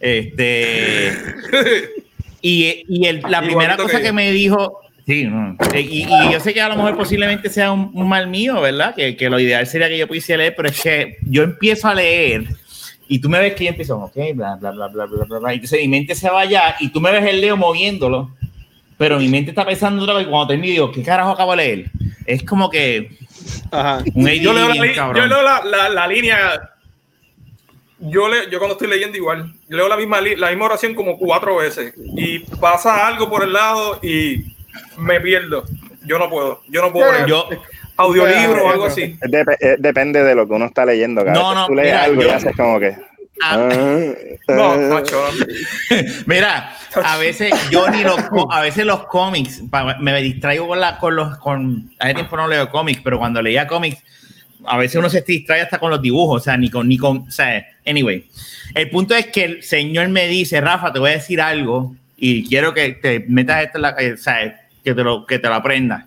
[0.00, 1.12] este.
[2.40, 6.38] Y, y el- la primera cosa que me dijo, sí, no, eh, y, y yo
[6.38, 8.94] sé que a lo mejor posiblemente sea un, un mal mío, ¿verdad?
[8.94, 11.94] Que, que lo ideal sería que yo pudiese leer, pero es que yo empiezo a
[11.94, 12.44] leer
[13.08, 15.52] y tú me ves que yo empiezo, ok, bla, bla, bla, bla, bla, bla, bla.
[15.52, 18.30] y Entonces mi mente se va allá y tú me ves el leo moviéndolo,
[18.98, 20.26] pero mi mente está pensando otra vez.
[20.26, 21.90] y Cuando termino, digo, ¿qué carajo acabo de leer?
[22.26, 23.10] Es como que
[23.70, 24.04] Ajá.
[24.14, 24.74] un yo leo, la,
[25.14, 26.70] yo leo la, la, la línea.
[28.00, 31.18] Yo, le, yo cuando estoy leyendo igual, leo la misma, li- la misma oración como
[31.18, 34.44] cuatro veces y pasa algo por el lado y
[34.96, 35.64] me pierdo.
[36.04, 37.26] Yo no puedo, yo no puedo.
[37.26, 37.48] Yo,
[37.96, 39.16] audiolibro o algo así.
[39.20, 41.24] Es dep- es- depende de lo que uno está leyendo.
[41.24, 42.96] Cada No, no, tú lees mira, algo y haces como que.
[43.42, 43.68] Ah.
[43.70, 44.12] ah,
[44.48, 44.76] No, ah.
[44.94, 45.22] macho.
[46.26, 48.18] Mira, a veces yo ni los,
[48.50, 49.62] a veces los cómics,
[50.00, 53.66] me distraigo con la, con los, con, hace tiempo no leo cómics, pero cuando leía
[53.68, 54.02] cómics,
[54.66, 57.18] a veces uno se distrae hasta con los dibujos, o sea, ni con, ni con,
[57.28, 58.28] o sea, anyway.
[58.74, 62.46] El punto es que el señor me dice, Rafa, te voy a decir algo y
[62.48, 65.48] quiero que te metas esto en la, eh, o sea, que te lo, que te
[65.48, 66.04] lo aprendas.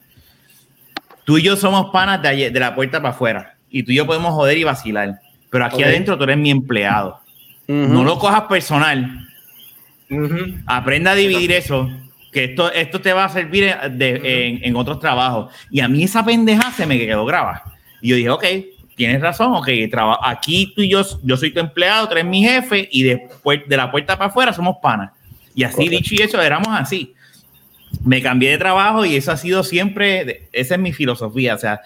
[1.23, 3.95] Tú y yo somos panas de, ayer- de la puerta para afuera y tú y
[3.95, 7.19] yo podemos joder y vacilar, pero aquí adentro tú eres mi empleado.
[7.93, 9.27] No lo cojas personal.
[10.65, 11.89] Aprenda a dividir eso,
[12.33, 15.53] que esto, esto te va a servir en, de- en, en otros trabajos.
[15.69, 17.63] Y a mí esa pendeja se me quedó graba.
[18.01, 18.45] Y yo dije, ok,
[18.95, 19.69] tienes razón, ok,
[20.23, 23.77] aquí tú y yo, yo soy tu empleado, tú eres mi jefe, y después de
[23.77, 25.11] la puerta para afuera somos panas.
[25.55, 25.97] Y así Correcto.
[25.97, 27.13] dicho y hecho, éramos así.
[28.05, 31.55] Me cambié de trabajo y eso ha sido siempre, esa es mi filosofía.
[31.55, 31.81] O sea,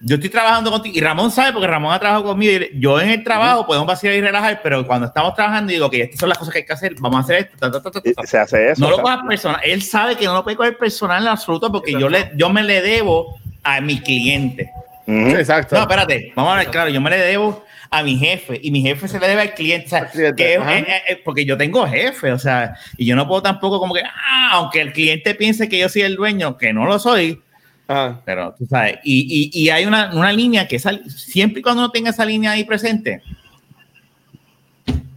[0.00, 2.52] yo estoy trabajando contigo y Ramón sabe porque Ramón ha trabajado conmigo.
[2.52, 6.02] y yo en el trabajo podemos vacilar y relajar, pero cuando estamos trabajando digo que
[6.02, 7.70] estas son las cosas que hay que hacer, vamos a hacer esto.
[7.70, 8.80] ta, ta, ta, Se hace eso.
[8.80, 9.60] No lo cojas personal.
[9.64, 12.62] Él sabe que no lo puede coger personal en absoluto porque yo, le, yo me
[12.62, 14.70] le debo a mi cliente.
[15.06, 15.36] ujú.
[15.36, 15.76] Exacto.
[15.76, 18.82] No, espérate, vamos a ver, claro, yo me le debo a mi jefe y mi
[18.82, 19.86] jefe se le debe al cliente.
[19.86, 20.78] O sea, cliente, que es- ajá.
[20.78, 24.02] es- es- porque yo tengo jefe, o sea, y yo no puedo tampoco como que,
[24.02, 27.40] ah, aunque el cliente piense que yo soy el dueño, que no lo soy,
[27.88, 28.20] Ajá.
[28.24, 31.82] pero tú sabes, y, y, y hay una, una línea que esa- siempre y cuando
[31.82, 33.22] uno tenga esa línea ahí presente,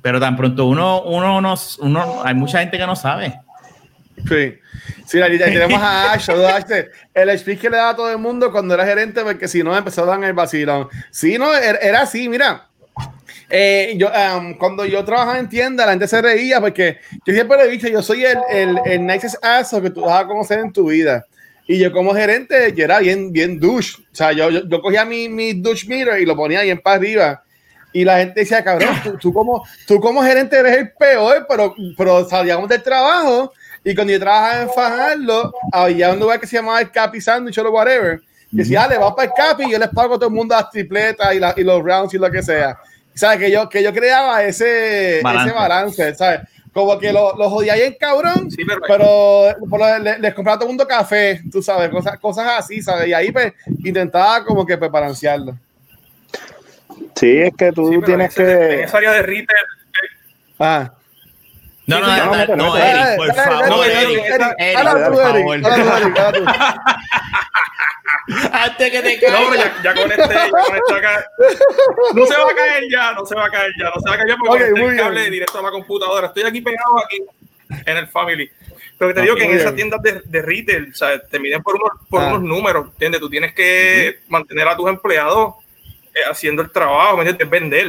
[0.01, 3.33] pero tan pronto uno, uno, no, uno, hay mucha gente que no sabe.
[4.27, 4.59] Sí.
[5.05, 5.47] Sí, línea.
[5.47, 6.65] tenemos a Ash, a Ash,
[7.13, 9.71] el speech que le daba a todo el mundo cuando era gerente, porque si no
[9.71, 10.87] dar el vacilón.
[11.09, 12.67] Sí, no, era, era así, mira.
[13.49, 17.57] Eh, yo, um, cuando yo trabajaba en tienda, la gente se reía porque yo siempre
[17.57, 20.59] le he dicho, yo soy el, el, el nicest aso que tú vas a conocer
[20.59, 21.25] en tu vida.
[21.67, 23.97] Y yo como gerente, yo era bien, bien douche.
[24.11, 26.97] O sea, yo, yo, yo cogía mi, mi douche meter y lo ponía bien para
[26.97, 27.43] arriba.
[27.91, 31.73] Y la gente decía, cabrón, tú, tú como, tú como gerente eres el peor, pero,
[31.97, 33.51] pero salíamos del trabajo
[33.83, 37.57] y cuando yo trabajaba en Fajardo, había un lugar que se llamaba el Capi Sandwich
[37.57, 38.21] o lo whatever.
[38.51, 40.55] Y decía, dale, vas para el Capi y yo les pago a todo el mundo
[40.55, 42.77] las tripletas y, la- y los rounds y lo que sea.
[43.13, 43.39] ¿Sabes?
[43.39, 45.49] Que yo, que yo creaba ese Balance.
[45.49, 46.39] ese balance, ¿sabes?
[46.73, 50.59] Como que lo, lo jodía bien cabrón, Sí, pero- pero, pero le- les compraba a
[50.59, 53.07] todo el mundo café, tú sabes, cosas, cosas así, ¿sabes?
[53.07, 53.53] Y ahí pues
[53.83, 55.57] intentaba como que pues, balancearlo.
[57.15, 58.83] Sí, es que tú Sí, tienes en ese- En que.
[58.83, 59.65] esa área de retail,
[60.59, 60.93] Ah.
[61.89, 65.61] No, no, no, no, no, no, no, no, Eric, por favor, Eric.
[65.61, 66.55] Por favor.
[68.51, 69.83] Antes que te No, pero caigas.
[69.83, 71.25] ya, ya con este, con este acá.
[72.13, 74.13] No se va a caer ya, no se va a caer ya, no se va
[74.13, 75.31] a caer ya porque Ok, conecté muy el cable bien.
[75.31, 76.27] directo a la computadora.
[76.27, 77.23] Estoy aquí pegado aquí
[77.85, 78.49] en el family.
[78.97, 81.63] Pero que te digo que en esas tiendas de, de retail, o sea, te miden
[81.63, 82.27] por unos, por Ah.
[82.27, 83.19] unos números, ¿entiendes?
[83.21, 85.55] Tú tienes que mantener a tus empleados
[86.13, 87.49] eh, haciendo el trabajo, ¿me entiendes?
[87.49, 87.87] Vender.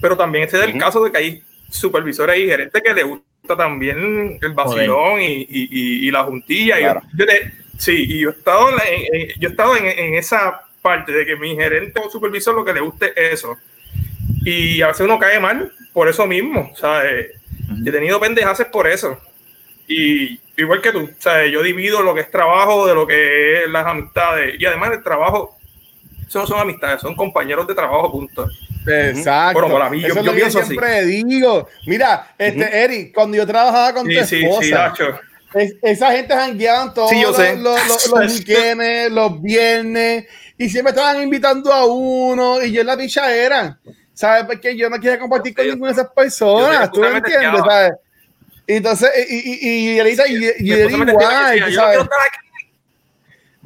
[0.00, 0.78] Pero también este es el Ujú.
[0.78, 5.46] caso de que hay supervisores y gerentes que les gusta también el vacilón y, y,
[5.48, 6.78] y- y la juntilla.
[6.78, 7.02] Y Claro.
[7.16, 11.12] yo te- sí, y yo he estado, en, yo he estado en, en esa parte
[11.12, 13.56] de que mi gerente o supervisor lo que le guste es eso.
[14.44, 16.72] Y a veces uno cae mal por eso mismo.
[16.76, 17.32] Sea, eh,
[17.82, 19.18] yo he tenido pendejaces por eso.
[19.86, 23.68] Y igual que tú, sea, yo divido lo que es trabajo de lo que es
[23.70, 24.58] las amistades.
[24.58, 25.58] Y además el trabajo,
[26.30, 28.46] eso no son amistades, son compañeros de trabajo, punto.
[28.86, 29.60] Exacto.
[29.60, 30.68] Bueno, para mí, yo- Eso es yo lo que pienso así.
[30.68, 31.68] siempre digo.
[31.86, 35.20] Mira, este Eric, cuando yo trabajaba con Sí, tu sí, sí, esposa, Nacho.
[35.54, 40.26] es- esa gente jangueaban todos Sí, yo los, los, los, los weekends, los viernes,
[40.56, 43.78] y siempre estaban invitando a uno, y yo en la dicha era.
[44.14, 44.44] ¿Sabes?
[44.44, 46.90] Porque yo no quería compartir con Yo- ninguna de esas yo personas.
[46.90, 47.60] que ¿Tú me entiendes?
[47.66, 47.92] ¿Sabes?
[48.66, 50.00] Y entonces, y, y, y, y,
[50.60, 51.64] y esposa yo no sabes.
[51.64, 52.38] quiero estar aquí.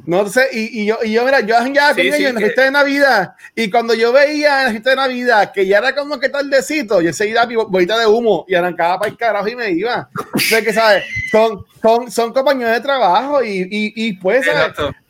[0.07, 2.33] No sé, y, y yo, y yo, mira, yo jangueaba Sí, con sí, ellos en
[2.35, 3.33] la que- fiesta de Navidad.
[3.55, 7.01] Y cuando yo veía en la fiesta de Navidad que ya era como que tardecito,
[7.01, 10.09] yo seguía mi bo- bolita de humo y arrancaba para el carajo y me iba.
[10.33, 11.03] O sea, que, ¿sabes?
[11.31, 14.45] Son, son, son compañeros de trabajo y, y, y pues.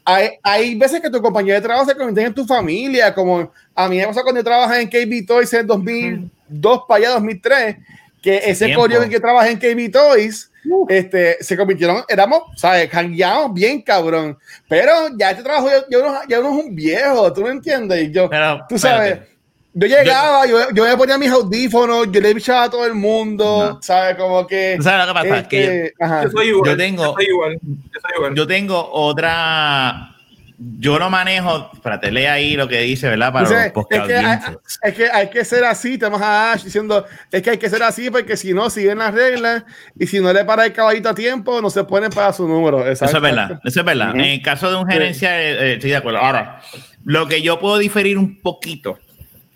[0.08, 3.88] Hay, hay veces que tu compañero de trabajo se convierte en tu familia, como a
[3.90, 7.78] mí me pasó cuando yo trabajé en KB Toys en 2002 para allá, 2003,
[8.22, 10.52] que ese corio en que trabajé en KB Toys,
[10.90, 12.90] este, se convirtieron, éramos, ¿sabes?
[12.90, 14.38] Jangueamos bien, cabrón.
[14.68, 18.04] Pero ya este trabajo, ya, ya uno, ya uno es un viejo, ¿tú me entiendes?
[18.08, 19.36] Y yo, Pero, tú sabes, espérate.
[19.74, 23.74] yo llegaba, yo, yo me ponía mis audífonos, yo le bichaba a todo el mundo,
[23.74, 23.82] No.
[23.82, 24.16] ¿sabes?
[24.16, 24.76] Como que...
[24.78, 25.38] ¿Tú sabes lo que pasa?
[25.40, 25.94] este, Que.
[26.24, 26.72] Yo soy igual.
[26.72, 27.54] Yo tengo- Yo soy igual.
[27.62, 28.36] Yo soy igual.
[28.36, 30.15] yo tengo otra.
[30.58, 31.70] Yo no manejo.
[31.74, 33.34] Espérate, lee ahí lo que dice, ¿verdad?
[33.34, 34.38] Para Dice, los es, que hay,
[34.84, 37.84] es que hay que ser así, tenemos a Ash diciendo, es que hay que ser
[37.84, 39.64] así porque si no siguen las reglas
[40.00, 42.88] y si no le para el caballito a tiempo, no se ponen para su número.
[42.90, 44.10] Eso es verdad, eso es verdad.
[44.12, 44.20] Ujú.
[44.20, 46.20] En el caso de un gerencia, eh, eh, estoy de acuerdo.
[46.20, 46.62] Ahora,
[47.04, 48.98] lo que yo puedo diferir un poquito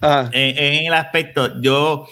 [0.01, 0.29] Ajá.
[0.33, 2.07] en, en el aspecto, yo.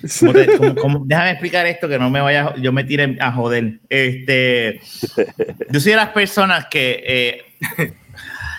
[0.20, 3.30] como te- como- como- déjame explicar esto que no me vaya, yo me tire a
[3.32, 3.78] joder.
[3.88, 4.80] Este,
[5.70, 7.02] yo soy de las personas que.
[7.06, 7.42] eh,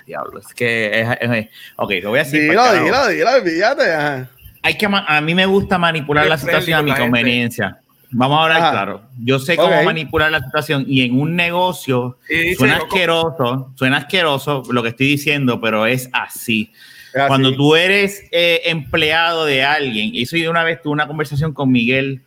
[0.09, 1.01] diablo, es que.
[1.01, 1.47] es- es-
[1.77, 2.41] ok, lo voy a decir.
[2.41, 4.27] Dilo, dilo, dilo, olvídate.
[4.61, 7.03] Hay que, a mí me gusta manipular Qué la situación a mi gente.
[7.03, 7.79] conveniencia.
[8.11, 8.71] Vamos a hablar Ajá.
[8.71, 9.01] claro.
[9.23, 12.17] Yo sé cómo manipular la situación y en un negocio
[12.57, 16.71] suena asqueroso, suena asqueroso lo que estoy diciendo, pero es así.
[17.13, 17.27] Es así.
[17.27, 21.53] Cuando tú eres eh, empleado de alguien, y eso yo una vez tuve una conversación
[21.53, 22.21] con Miguel,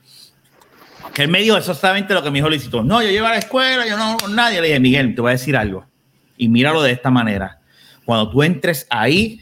[1.12, 2.82] que él me dijo exactamente lo que mi hijo le hizo.
[2.84, 4.60] No, yo llevo a la escuela, yo no, nadie.
[4.60, 5.84] Le dije, Miguel, te voy a decir algo.
[6.38, 7.58] Y míralo de esta manera.
[8.04, 9.40] Cuando tú entres ahí,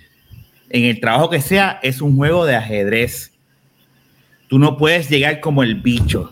[0.69, 3.33] en el trabajo que sea, es un juego de ajedrez.
[4.49, 6.31] Tú no puedes llegar como el bicho.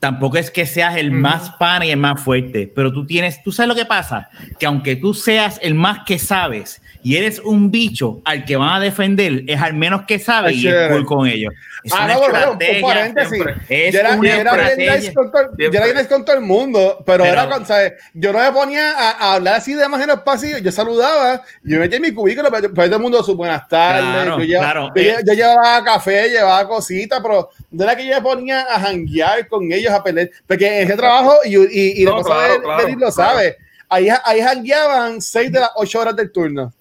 [0.00, 3.52] Tampoco es que seas el más pana y el más fuerte, pero tú tienes, tú
[3.52, 7.70] sabes lo que pasa, que aunque tú seas el más que sabes y eres un
[7.70, 11.26] bicho al que van a defender, es al menos que sabe y es cool con
[11.28, 11.52] ellos.
[11.84, 12.82] Es Ah, una no, estrategia.
[12.86, 13.30] paréntesis.
[13.30, 13.54] siempre.
[13.68, 14.96] Es yo era, una yo era bien estrategia.
[14.96, 15.80] nice con todo, yo era Siempre.
[15.84, 17.92] bien nice con todo el mundo, pero, Pero- era con, ¿sabes?
[18.14, 21.42] yo no me ponía a, a hablar así de más en los pasillos, yo saludaba,
[21.62, 24.38] yo me metía en mi cubículo, pero, pero todo el mundo sus buenas tardes, Claro,
[24.38, 25.16] yo, llevaba, claro, yo, eh.
[25.26, 29.70] yo llevaba café, llevaba cositas, pero no era que yo me ponía a janguear con
[29.72, 32.60] ellos, a pelear, porque en ese trabajo, y, y, y No, la cosa claro, de,
[32.60, 33.12] claro, de- lo claro.
[33.12, 33.56] sabe,
[33.88, 36.72] ahí, ahí jangueaban seis de las ocho horas del turno,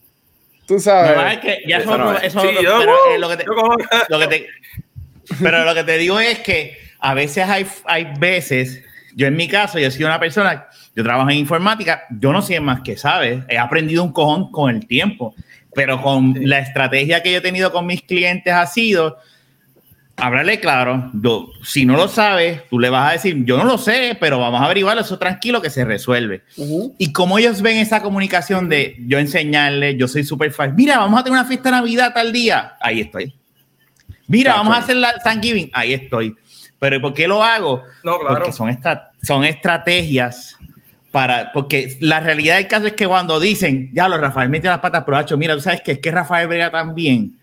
[0.66, 1.34] tú No, sabes.
[1.34, 3.76] es que ya eso, Sí, yo, pero, uh, eh, lo que te- yo como-
[4.10, 4.48] lo que te-
[5.42, 8.82] pero lo que te digo es que a veces hay, hay veces,
[9.16, 12.42] yo en mi caso, yo he sido una persona, yo trabajo en informática, yo no
[12.42, 15.34] sé más que sabes, he aprendido un cojón con el tiempo,
[15.74, 19.18] pero con la estrategia que yo he tenido con mis clientes ha sido,
[20.22, 23.78] háblale claro, yo- si no lo sabes, tú le vas a decir, yo no lo
[23.78, 26.44] sé, pero vamos a averiguarlo, eso tranquilo que se resuelve.
[26.58, 26.96] Ujú.
[26.98, 31.20] Y como ellos ven esa comunicación de yo enseñarle, yo soy súper fácil, mira, vamos
[31.20, 33.34] a tener una fiesta de Navidad tal día, ahí estoy.
[34.28, 36.36] Mira, vamos a hacer la Thanksgiving, ahí estoy.
[36.78, 37.84] Pero ¿por qué lo hago?
[38.04, 38.36] No, claro.
[38.36, 38.78] Porque son,
[39.24, 40.56] son estrategias
[41.12, 44.80] para, porque la realidad del caso es que cuando dicen, ya lo Rafael mete las
[44.80, 47.39] patas, pero hacho, mira, tú sabes que es que Rafael brega tan bien.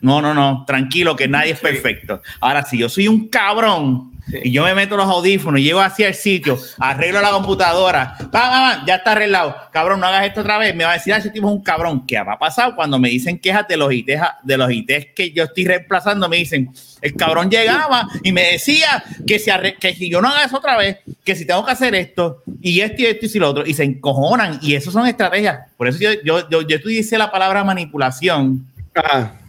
[0.00, 2.22] No, no, no, tranquilo, que nadie es perfecto.
[2.40, 4.38] Ahora, si yo soy un cabrón Sí.
[4.44, 8.86] y yo me meto los audífonos llego hacia el sitio, arreglo la computadora, ¡pam, pam,
[8.86, 9.56] ya está arreglado.
[9.72, 10.72] Cabrón, no hagas esto otra vez.
[10.74, 12.06] Me va a decir, ah, ese tipo es un cabrón.
[12.06, 15.44] ¿Qué ha pasado cuando me dicen quejas de los ITs, de los ITs que yo
[15.44, 16.28] estoy reemplazando?
[16.28, 16.70] Me dicen,
[17.00, 20.76] el cabrón llegaba y me decía que si, que si yo no haga eso otra
[20.76, 23.74] vez, que si tengo que hacer esto y esto y esto y lo otro, y
[23.74, 24.60] se encojonan.
[24.62, 25.60] Y eso son estrategias.
[25.76, 28.64] Por eso yo, yo, yo, yo utilicé la palabra manipulación.
[28.94, 29.39] Ajá.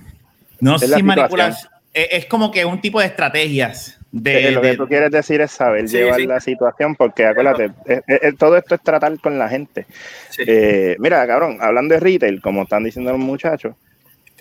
[0.61, 1.05] No Es sé la si situación.
[1.05, 1.71] manipulación.
[1.93, 3.97] Es, es como que un tipo de estrategias.
[4.13, 6.27] De, Eh, lo que tú quieres decir es saber Sí, llevar sí.
[6.27, 9.85] la situación, porque acuérdate, eh, eh, todo esto es tratar con la gente.
[10.29, 10.43] Sí.
[10.47, 13.73] Eh, mira, cabrón, hablando de retail, como están diciendo los muchachos,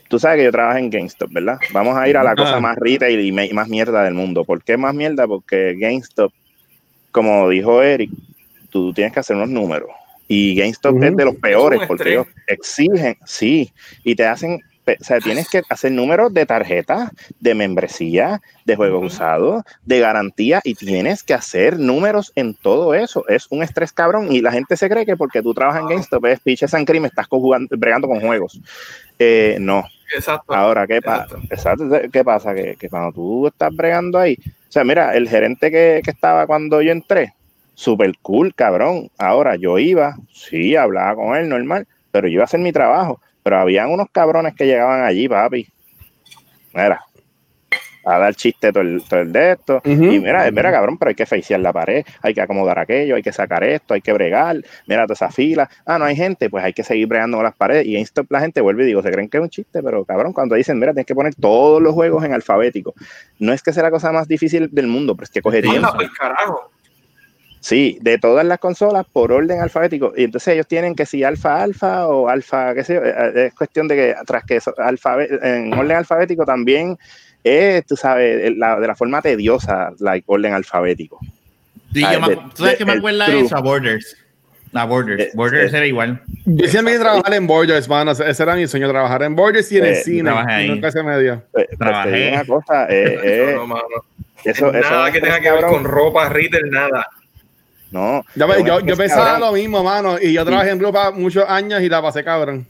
[0.09, 1.59] tú sabes que yo trabajo en GameStop, ¿verdad?
[1.73, 4.45] Vamos a ir a la cosa más retail y me- más mierda del mundo.
[4.45, 5.27] ¿Por qué más mierda?
[5.29, 6.33] Porque GameStop,
[7.13, 8.11] como dijo Eric,
[8.71, 9.89] tú tienes que hacer unos números.
[10.27, 13.73] Y GameStop es de los peores porque ellos exigen, sí,
[14.05, 14.61] y te hacen,
[15.01, 19.07] o sea, tienes que hacer números de tarjeta, de membresía, de juegos Ujú.
[19.07, 23.27] usados, de garantía, y tienes que hacer números en todo eso.
[23.29, 26.25] Es un estrés cabrón, y la gente se cree que porque tú trabajas en GameStop
[26.27, 28.61] es pinche San me estás jugando, bregando con juegos.
[29.19, 29.85] Eh, no,
[30.15, 30.55] Exacto.
[30.55, 31.37] Ahora, ¿qué pasa?
[31.51, 31.85] Exacto.
[31.85, 32.11] Exacto.
[32.11, 32.55] ¿Qué pasa?
[32.55, 36.47] Que, que cuando tú estás bregando ahí, o sea, mira, el gerente que, que estaba
[36.47, 37.35] cuando yo entré,
[37.75, 39.11] súper cool, cabrón.
[39.19, 43.21] Ahora, yo iba, sí, hablaba con él normal, pero yo iba a hacer mi trabajo.
[43.43, 45.67] Pero habían unos cabrones que llegaban allí, papi.
[46.73, 47.01] Mira,
[48.05, 49.81] a dar chiste todo el, todo el de esto.
[49.85, 53.23] Y mira, mira, cabrón, pero hay que facear la pared, hay que acomodar aquello, hay
[53.23, 55.69] que sacar esto, hay que bregar, mira toda esa fila.
[55.85, 57.87] Ah, no hay gente, pues hay que seguir bregando con las paredes.
[57.87, 60.33] Y esto la gente vuelve y digo, se creen que es un chiste, pero cabrón,
[60.33, 62.95] cuando dicen, mira, tienes que poner todos los juegos en alfabético.
[63.39, 65.77] No es que sea la cosa más difícil del mundo, pero es que cogería.
[65.77, 66.71] Anda pa'l carajo.
[67.61, 70.15] Sí, de todas las consolas por orden alfabético.
[70.17, 73.55] Y entonces ellos tienen que si alfa alfa o alfa, qué sé yo, eh, es
[73.55, 76.97] cuestión de que tras que eso, alfabe- en orden alfabético también
[77.45, 81.19] es, tú sabes, la- de la forma tediosa, like orden alfabético.
[81.93, 83.45] Sí, Ah, yo de- ¿Tú sabes de- que me el acuerda de true.
[83.45, 83.57] eso?
[83.57, 84.17] A Borders.
[84.73, 85.23] A Borders.
[85.25, 85.77] Eh, Borders eh.
[85.77, 86.23] era igual.
[86.47, 88.13] Yo siempre quise trabajar en Borders, mano.
[88.13, 90.23] Ese era mi sueño, trabajar en Borders y en el Eh, cine.
[90.31, 90.67] trabajé ahí.
[90.67, 91.35] Y nunca se me dio.
[91.35, 92.33] Eh, pues Trabajé.
[92.33, 93.83] una cosa, eh, eh, No, mano.
[94.45, 97.07] eso, eso nada es que tenga que ver con ropa, retail, nada.
[97.91, 100.17] No, Yo, yo, yo pensaba cabrón, lo mismo, mano.
[100.21, 102.67] Y yo trabajé en ropa muchos años y la pasé cabrón.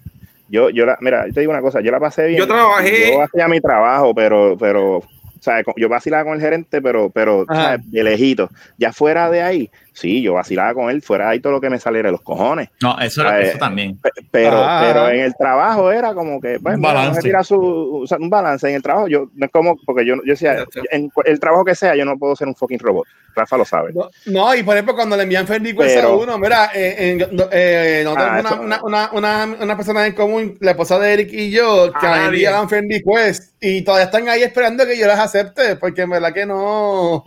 [0.49, 2.39] Yo, yo la, mira, yo te digo una cosa, yo la pasé bien.
[2.41, 5.05] Yo trabajé- Yo hacía mi trabajo, pero, pero, o
[5.41, 7.45] sea, yo vacilaba con el gerente, pero, pero.
[7.47, 7.91] ¿sabes?
[7.91, 8.49] de lejito.
[8.79, 11.79] Ya fuera de ahí, sí, yo vacilaba con él, fuera ahí todo lo que me
[11.79, 12.69] saliera de los cojones.
[12.83, 13.99] No, eso, Ah, eso eh, también.
[13.99, 14.83] Pe- Pero, Ah.
[14.87, 17.21] pero en el trabajo era como que, pues, Un balance.
[17.45, 19.09] su, o sea, un balance en el trabajo.
[19.09, 22.17] Yo, no es como, porque yo, yo decía, en el trabajo que sea, yo no
[22.19, 23.07] puedo ser un fucking robot.
[23.35, 23.93] Rafa lo sabe.
[23.93, 27.37] No, no, y por ejemplo, cuando le envían Ferdi Quest a uno, mira, eh, en-
[27.37, 29.11] no- eh, nosotros Ah, una, eso- una, una,
[29.47, 32.19] una, una persona en común, la esposa de Eric y yo, que A a mí
[32.25, 32.27] nadie.
[32.47, 36.33] envían Ferdi Quest y todavía están ahí esperando que yo las acepte, porque en verdad
[36.35, 37.23] que no,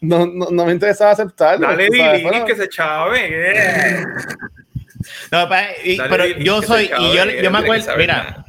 [0.00, 1.66] no, no, no me interesaba aceptarlo.
[1.66, 2.44] Dale, Dili, bueno.
[2.44, 3.28] que se chave.
[3.30, 4.04] eh.
[5.30, 8.44] No, pa- y- Dale, pero Dili, yo soy, y yo, acabe, yo me acuerdo, mira,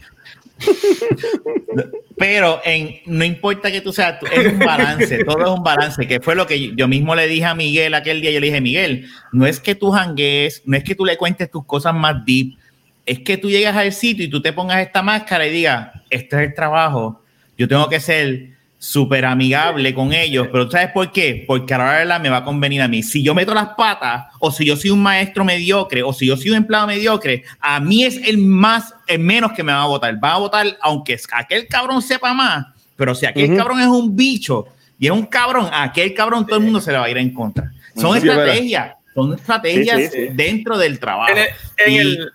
[2.18, 6.06] pero en, no importa que tú seas, tú- es un balance, todo es un balance,
[6.08, 8.62] que fue lo que yo mismo le dije a Miguel aquel día, yo le dije,
[8.62, 12.26] Miguel, no es que tú jangues, no es que tú le cuentes tus cosas más
[12.26, 12.58] deep,
[13.06, 16.36] es que tú llegas al sitio y tú te pongas esta máscara y digas, este
[16.38, 17.24] es el trabajo,
[17.58, 18.50] yo tengo que ser
[18.82, 21.44] súper amigable con ellos, pero ¿tú ¿sabes por qué?
[21.46, 23.04] Porque a la hora de la me va a convenir a mí.
[23.04, 26.38] Si yo meto las patas, o si yo soy un maestro mediocre, o si yo
[26.38, 29.88] soy un empleado mediocre, a mí es el más, el menos que me va a
[29.88, 30.18] votar.
[30.24, 34.68] Va a votar, aunque aquel cabrón sepa más, pero si aquel cabrón es un bicho
[34.98, 37.18] y es un cabrón, a aquel cabrón todo el mundo se le va a ir
[37.18, 37.72] en contra.
[37.98, 38.46] Son Sí, verdad.
[38.46, 40.34] estrategias, son estrategias Sí, sí, sí.
[40.34, 41.32] dentro del trabajo.
[41.34, 41.48] En el,
[41.86, 42.32] en Y- el-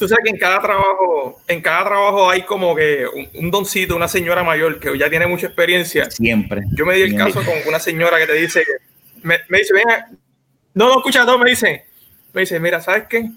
[0.00, 3.94] tú sabes que en cada trabajo, en cada trabajo hay como que un, un doncito,
[3.94, 6.10] una señora mayor que ya tiene mucha experiencia.
[6.10, 6.62] Siempre.
[6.72, 7.34] Yo me di el Siempre.
[7.34, 8.64] caso con una señora que te dice,
[9.22, 10.08] me, me dice, venga,
[10.72, 11.84] no, no, escucha, no, me dice,
[12.32, 13.28] me dice, mira, ¿sabes qué?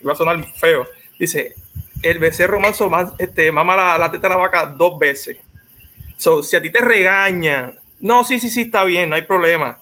[0.00, 0.88] Y va a sonar feo.
[1.20, 1.54] Dice,
[2.02, 5.36] el becerro manso más, este, mama la, la teta de la vaca dos veces.
[6.16, 9.78] So, si a ti te regaña, no, sí, sí, sí, está bien, no hay problema.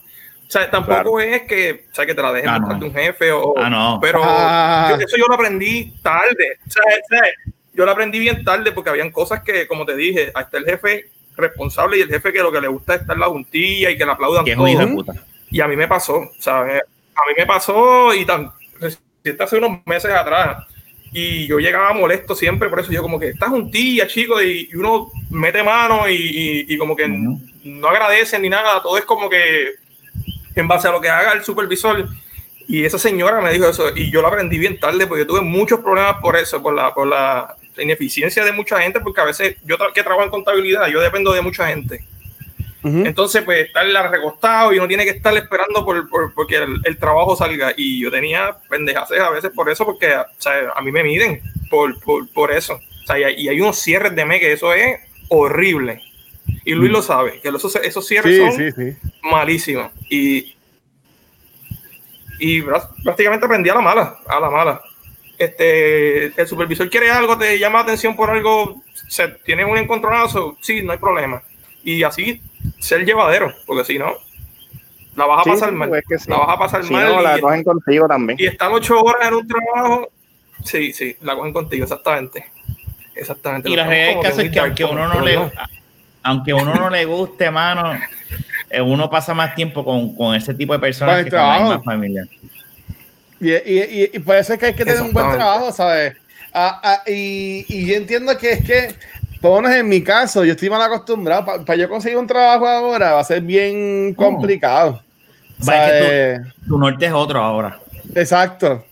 [0.47, 2.79] O sea, tampoco es que, o sea, que te la dejen Ah, no.
[2.79, 3.99] de un jefe o, Ah, no.
[4.01, 4.89] pero Ah.
[4.91, 6.59] yo- eso yo lo aprendí tarde.
[6.67, 7.21] O sea, o sea,
[7.75, 10.65] yo lo aprendí bien tarde porque habían cosas que, como te dije, ahí está el
[10.65, 13.91] jefe responsable y el jefe que lo que le gusta es estar en la juntilla
[13.91, 14.89] y que le aplaudan todo.
[14.95, 15.13] puta.
[15.51, 16.81] Y a mí me pasó, ¿sabes?
[17.15, 20.65] A mí me pasó y tan reciente hace unos meses atrás.
[21.13, 24.75] Y yo llegaba molesto siempre, por eso yo como que esta juntilla, chicos, y, y
[24.77, 29.29] uno mete mano y, y- y como que no agradecen ni nada, todo es como
[29.31, 29.75] que
[30.57, 32.09] en base a lo que haga el supervisor.
[32.69, 35.41] Y esa señora me dijo eso, y yo lo aprendí bien tarde, porque yo tuve
[35.43, 39.57] muchos problemas por eso, por la, por la ineficiencia de mucha gente, porque a veces
[39.65, 42.05] yo que trabajo en contabilidad, yo dependo de mucha gente.
[42.83, 43.05] Ujú.
[43.05, 46.99] Entonces, pues, estar recostado y uno tiene que estar esperando por, por- porque el, el
[46.99, 47.73] trabajo salga.
[47.77, 51.41] Y yo tenía pendejaces a veces por eso, porque o sea, a mí me miden
[51.71, 52.75] por, por, por eso.
[52.75, 54.99] O sea, y, hay- y hay unos cierres de mes que eso es
[55.29, 56.01] horrible.
[56.67, 59.09] Y Luis lo sabe, que esos, esos cierres Sí, son sí, sí.
[59.23, 59.93] malísimos.
[60.11, 60.57] Y,
[62.41, 64.83] y prá- prácticamente aprendí a la mala, a la mala.
[65.39, 70.57] Este, el supervisor quiere algo, te llama la atención por algo, se, tiene un encontronazo,
[70.61, 71.41] sí, no hay problema.
[71.85, 72.43] Y así
[72.81, 74.15] ser llevadero, porque si no,
[75.15, 75.95] la vas a Sí, pasar sí, mal.
[75.95, 76.31] es que sí.
[76.31, 77.05] La vas a pasar Si mal.
[77.13, 78.39] no, la y, cogen contigo también.
[78.41, 80.09] y estar ocho horas en un trabajo,
[80.65, 82.45] sí, sí, la cogen contigo, exactamente.
[83.15, 83.71] Exactamente.
[83.71, 85.39] Y la realidad es que aunque dark, uno no le,
[86.27, 87.99] aunque uno no le guste, mano,
[88.69, 91.39] eh, uno pasa más tiempo con, con ese tipo de personas Con el que con
[91.39, 91.71] la trabajo.
[91.71, 92.27] misma familia.
[93.41, 96.15] Y, y, y, y por eso es que hay que tener un buen trabajo, ¿sabes?
[96.53, 98.95] Ah, ah, y, y yo entiendo que es que,
[99.41, 101.65] por lo menos en mi caso, yo estoy mal acostumbrado.
[101.65, 105.03] Para yo conseguir un trabajo ahora va a ser bien complicado.
[105.67, 106.41] Va, es.
[106.67, 107.79] Tu norte es otro ahora.
[108.15, 108.85] Exacto.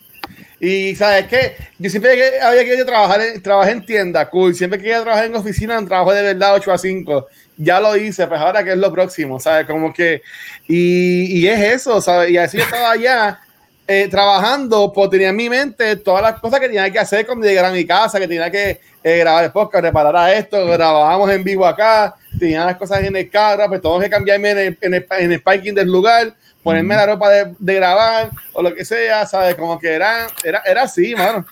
[0.65, 4.55] Y sabes que yo siempre que había querido trabajar en, trabajar en tienda, cool.
[4.55, 7.27] Siempre quería trabajar en oficina, en trabajo de verdad 8 a 5.
[7.59, 9.67] Ya lo hice, pues ahora que es lo próximo, ¿sabes?
[9.67, 10.23] Como que.
[10.67, 12.31] Y, y es eso, ¿sabes?
[12.31, 13.41] Y así yo estaba allá
[13.87, 17.47] eh, trabajando, pues tenía en mi mente todas las cosas que tenía que hacer cuando
[17.47, 21.31] llegara a mi casa, que tenía que eh, grabar el podcast, reparar a esto, grabábamos
[21.31, 24.79] en vivo acá, tenía las cosas en el carro, pues tengo que cambiarme en el,
[24.81, 28.75] en el, en el parking del lugar, ponerme la ropa de, de grabar o lo
[28.75, 29.55] que sea, ¿sabes?
[29.55, 31.47] Como que era, era, era así, mano.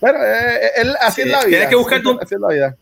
[0.00, 1.48] Pero eh, él, así Sí, es la vida.
[1.48, 2.76] tienes que buscar tu- Así es la vida.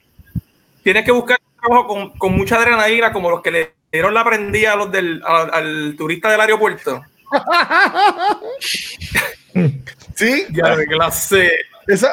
[0.83, 4.25] Tienes que buscar un trabajo con, con mucha adrenalina, como los que le dieron la
[4.25, 7.03] prendida a los del, al, al turista del aeropuerto.
[10.15, 11.51] Sí, Ya de clase.
[11.87, 12.09] Eso,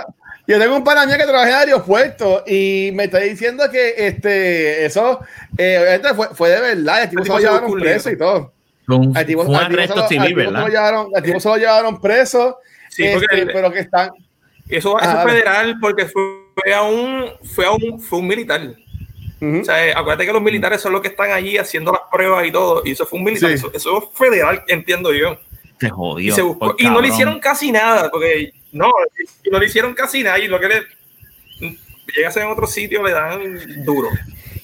[0.47, 4.85] yo tengo un pana mío que trabaja en aeropuerto y me está diciendo que este,
[4.85, 5.19] eso
[5.57, 7.03] eh, obviamente fue, fue de verdad.
[7.03, 8.51] El tipo se lo llevaron preso y todo.
[9.15, 10.67] Al tipo, al tipo al civil, tipo se lo ¿verdad?
[10.67, 12.57] llevaron- al tipo se lo llevaron preso,
[12.89, 14.09] Sí, este, el- pero que están.
[14.69, 17.25] eso, eso Ah, es federal porque fue, a un,
[17.55, 18.61] fue a un, fue un militar.
[19.41, 22.45] O sea, eh, acuérdate que los militares son los que están allí haciendo las pruebas
[22.47, 22.81] y todo.
[22.85, 23.49] Y eso fue un militar.
[23.49, 23.55] Sí.
[23.55, 25.37] Eso, eso es federal, entiendo yo.
[25.81, 26.33] Se Y, jodió.
[26.35, 28.09] se buscó- por y no le hicieron casi nada.
[28.09, 28.91] Porque no,
[29.43, 30.37] y no le hicieron casi nada.
[30.39, 30.83] Y lo que le
[32.15, 34.09] llegas en otro sitio le dan duro.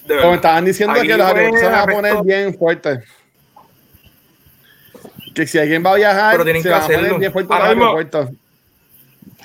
[0.06, 3.04] Como estaban diciendo Aquí que los se van a poner bien fuertes.
[5.34, 7.18] Que si alguien va a viajar, Pero tienen se que van a poner hacerlo.
[7.18, 8.30] bien fuertes Ahora los mismo- aeropuertos.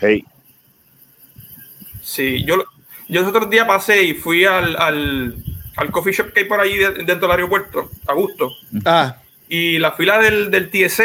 [0.01, 0.23] Hey,
[2.01, 2.63] Sí, yo,
[3.07, 5.35] yo los otros días pasé y fui al, al,
[5.75, 8.51] al coffee shop que hay por ahí de- dentro del aeropuerto, a gusto.
[8.85, 9.17] Ah,
[9.49, 11.03] Y la fila del, del TSA,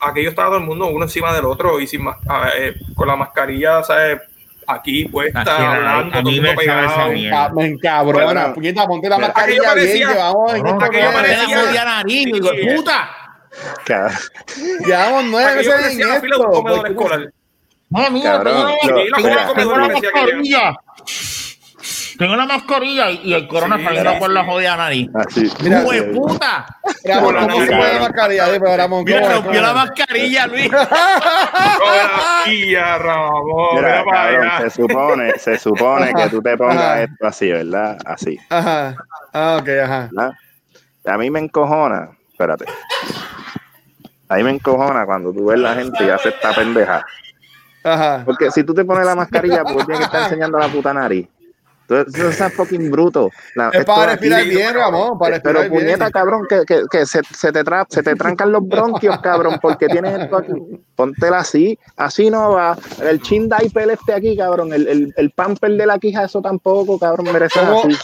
[0.00, 3.06] aquello estaba todo el mundo uno encima del otro y sin más, a- eh, con
[3.08, 4.20] la mascarilla, ¿sabes?
[4.66, 5.40] Aquí puesta,
[5.74, 6.88] hablando, a todo mí el me pegado.
[7.34, 8.54] ah, me encabrona.
[8.54, 11.84] Puñeta, ponte la mascarilla aquello bien, parecía- llevamos en Cabrón, esto aquello que- parecía- jodida
[11.84, 13.10] nariz, hijo de puta.
[14.86, 16.48] Llevamos nueve meses en la fila de un
[16.86, 16.92] esto.
[18.22, 18.54] Cabrón,
[19.16, 19.64] tengo, que
[20.22, 20.76] mascarilla.
[22.20, 25.08] Tengo la mascarilla y, y el corona Sí, saliendo sí, por la jodida nariz.
[25.14, 25.50] Así.
[25.62, 26.66] Mira, ¡Hijo de puta!
[27.02, 27.78] Ramón, Por la ¿cómo se nariz.
[27.78, 28.76] pone la mascarilla?
[28.76, 30.70] Ramón, Mira, rompió ¿Cómo la mascarilla, Luis.
[32.68, 36.58] Ya, Ramón, Mira, mira cabrón, se supone, se supone que tú te Ajá.
[36.58, 37.96] pongas esto así, ¿verdad?
[38.04, 38.94] Así, Ajá.
[39.32, 40.08] Ah, ok, ajá.
[40.12, 40.32] ¿verdad?
[41.06, 42.66] A mí me encojona, espérate.
[44.28, 47.02] A mí me encojona cuando tú ves la gente y hace esta pendeja.
[47.82, 48.22] Ajá.
[48.26, 51.26] Porque si tú te pones la mascarilla, pues tienes que estar enseñando la puta nariz.
[51.90, 52.04] Tú
[52.56, 53.30] fucking bruto.
[53.56, 55.72] La- Es para aquí- respirar bien, Ramón, para Pero bien.
[55.72, 59.58] puñeta, cabrón, que, que, que se, se te tra- se te trancan los bronquios, cabrón,
[59.60, 60.52] porque tienes esto aquí.
[60.94, 62.76] Póntela así, así no va.
[63.02, 66.98] El chin diaper este aquí, cabrón, el, el, el pamper de la quija, eso tampoco,
[66.98, 67.96] cabrón, merece ¿Cómo, así.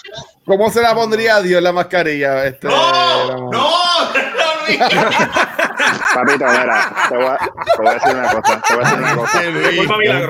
[0.45, 2.47] ¿Cómo se la pondría Dios la mascarilla?
[2.47, 2.69] Este,
[6.15, 8.99] Papito, mira, te voy, a, te voy a decir una cosa, te voy a decir
[8.99, 9.41] una cosa.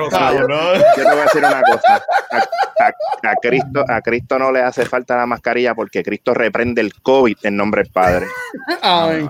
[0.09, 0.81] Cabrón.
[0.97, 1.93] Yo te voy a decir una cosa.
[2.31, 6.81] A, a- a Cristo, a Cristo no le hace falta la mascarilla porque Cristo reprende
[6.81, 8.27] el COVID en nombre del Padre.
[8.81, 9.29] Amén.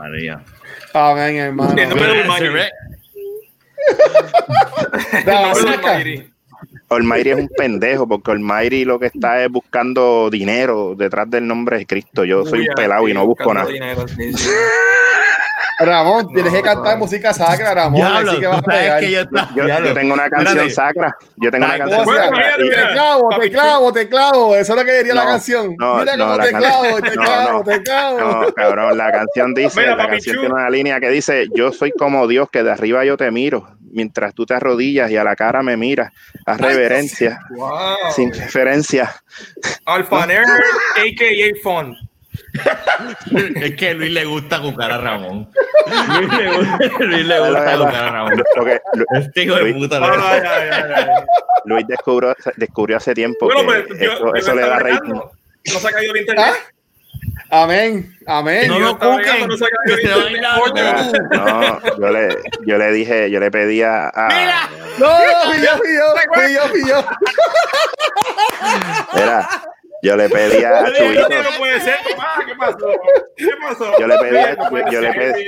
[0.94, 1.72] Amén, hermano.
[1.78, 2.08] En nombre
[5.96, 6.37] del
[6.90, 11.78] Olmairi es un pendejo porque Olmairi lo que está es buscando dinero detrás del nombre
[11.80, 12.24] de Cristo.
[12.24, 13.68] Yo soy un pelado y no busco nada.
[13.68, 14.50] dinero, sí, sí.
[15.80, 17.00] Ramón, tienes que cantar no.
[17.06, 17.98] música sacra, Ramón.
[18.02, 19.00] Diablo, así que vas a pegar.
[19.00, 19.22] que yo,
[19.56, 19.88] Yo, Diablo.
[19.90, 20.74] yo tengo una canción Espérate.
[20.74, 21.18] sacra.
[21.36, 22.38] Yo tengo una Ay, canción ¿Cómo se sacra.
[22.38, 22.88] Mira, mira.
[22.88, 24.56] Te clavo, te clavo, te clavo.
[24.56, 25.76] Eso es lo que diría la canción.
[25.78, 27.64] no, Mira no, cómo te can- clavo, te no, clavo, no.
[27.64, 28.20] te clavo.
[28.20, 31.92] No, cabrón, la canción dice, Mira, la canción tiene una línea que dice, yo soy
[31.92, 35.36] como Dios que de arriba yo te miro, mientras tú te arrodillas y a la
[35.36, 36.12] cara me miras,
[36.46, 37.96] haz reverencia, Wow.
[38.16, 39.16] sin referencia.
[39.86, 41.62] Alfaner, a.k.a.
[41.64, 41.96] Font.
[43.62, 45.50] Es que a Luis le gusta jugar a Ramón.
[46.20, 48.44] Luis le gusta, Luis le gusta jugar a Ramón.
[48.56, 50.00] Porque Lu- Este hijo de Luis- puta.
[50.02, 51.06] Ay, le- ay, ay, ay.
[51.66, 54.80] Luis descubrió, descubrió hace tiempo Bueno, que pues yo, eso, yo eso me le da
[54.80, 55.14] rating.
[55.14, 56.46] No se ha caído el internet.
[57.50, 58.68] Amén, amén.
[58.68, 59.58] No yo lo cuquen, no
[61.98, 62.28] yo le,
[62.66, 64.70] yo le dije, yo le pedía a, Mira.
[64.98, 65.08] No,
[65.46, 67.06] fui yo, fui yo, fui yo, fui yo.
[69.16, 69.48] era,
[70.02, 70.90] yo le pedía a no
[71.58, 72.44] puede ser, papá.
[72.46, 72.92] ¿Qué pasó?
[73.38, 74.00] ¿Qué pasó?
[74.00, 74.58] Yo le pedí a-
[74.92, 75.46] yo le pedí-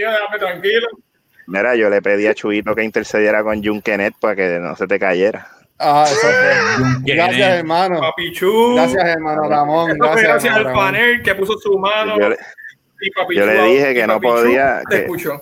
[1.47, 4.99] mira, yo le pedí a Chubito que intercediera con Junkenet para que no se te
[4.99, 5.47] cayera.
[5.79, 7.01] Ah, eso fue.
[7.05, 7.99] ¿Quién Gracias, hermano.
[8.01, 8.75] Papichu.
[8.75, 9.97] Gracias, hermano Ramón.
[9.97, 12.19] Gracias, gracias al panel que puso su mano.
[12.19, 12.37] Yo le-
[13.01, 15.41] y Papichu, yo le dije que no podía, Te que- escuchó.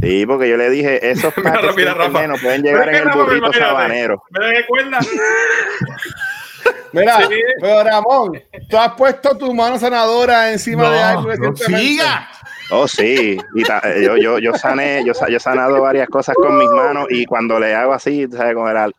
[0.00, 2.26] Sí, porque yo le dije, esos Rafa.
[2.26, 4.22] no pueden llegar en el burrito sabanero.
[4.30, 5.08] ¿Me recuerdas?
[6.92, 7.34] Mira, Sí.
[7.60, 11.76] pero Ramón, tú has puesto tu mano sanadora encima de algo No, no recientemente.
[11.88, 12.28] siga.
[12.70, 13.38] Oh, sí.
[13.54, 16.68] Y ta- yo, yo, yo sané, yo, sa- yo he sanado varias cosas con mis
[16.70, 18.54] manos y cuando le hago así, ¿sabes?
[18.54, 18.92] Con el ah.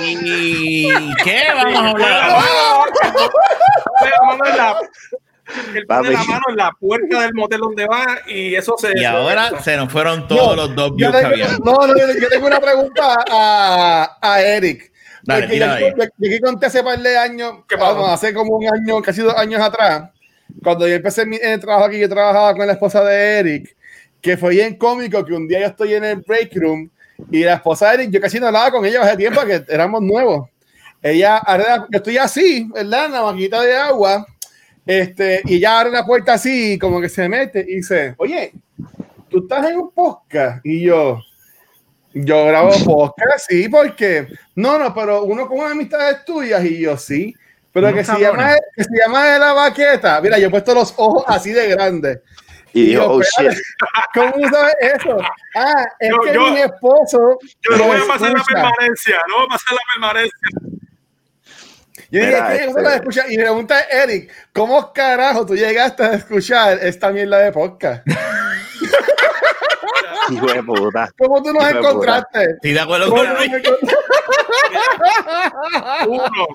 [0.00, 2.42] ¿Y qué vamos a hablar?
[5.74, 6.08] Él pone Papi.
[6.10, 8.92] la mano en la puerta del motel donde va y eso se.
[8.98, 11.58] Y ahora se nos fueron todos No, los dos views que habían.
[11.62, 14.90] no, no, yo, yo tengo una pregunta a, a Eric.
[15.22, 15.92] Dale, yo, ahí.
[16.18, 17.54] yo- conté hace par de años,
[18.08, 20.10] hace como un año, casi dos años atrás,
[20.62, 23.76] cuando yo empecé mi- el trabajo aquí, yo trabajaba con la esposa de Eric,
[24.20, 26.90] que fue bien cómico que un día yo estoy en el break room
[27.30, 30.00] y la esposa de Eric, yo casi no hablaba con ella hace tiempo que éramos
[30.02, 30.48] nuevos.
[31.02, 31.42] Ella,
[31.90, 33.06] yo estoy así, ¿verdad?
[33.06, 34.26] En la maquinita de agua,
[34.86, 38.52] este, y ella abre la puerta así, como que se mete y dice, oye,
[39.28, 41.20] tú estás en un podcast, y yo,
[42.14, 46.96] yo grabo podcast, sí, porque no, no, pero uno con unas amistades tuyas y yo
[46.96, 47.34] sí,
[47.74, 50.20] pero que se, llama, que se llama de la baqueta.
[50.22, 52.20] Mira, yo he puesto los ojos así de grandes.
[52.72, 53.52] Y dijo, yo, oh shit.
[54.14, 55.16] ¿Cómo sabes eso?
[55.56, 57.38] Ah, es Yo- que yo- mi esposo.
[57.60, 60.48] Yo no voy a pasar la permanencia, no voy a pasar la permanencia.
[62.10, 62.54] Yo dije, Mira, ¿qué?
[62.54, 63.24] este- ¿Cómo la escucha?
[63.28, 68.06] Y me pregunta Eric, ¿cómo carajo tú llegaste a escuchar esta mierda de podcast?
[70.30, 71.10] Hijo de puta.
[71.18, 72.44] ¿Cómo tú nos encontraste?
[72.54, 73.36] Estoy de acuerdo ¿Cómo con?
[76.08, 76.46] Uno,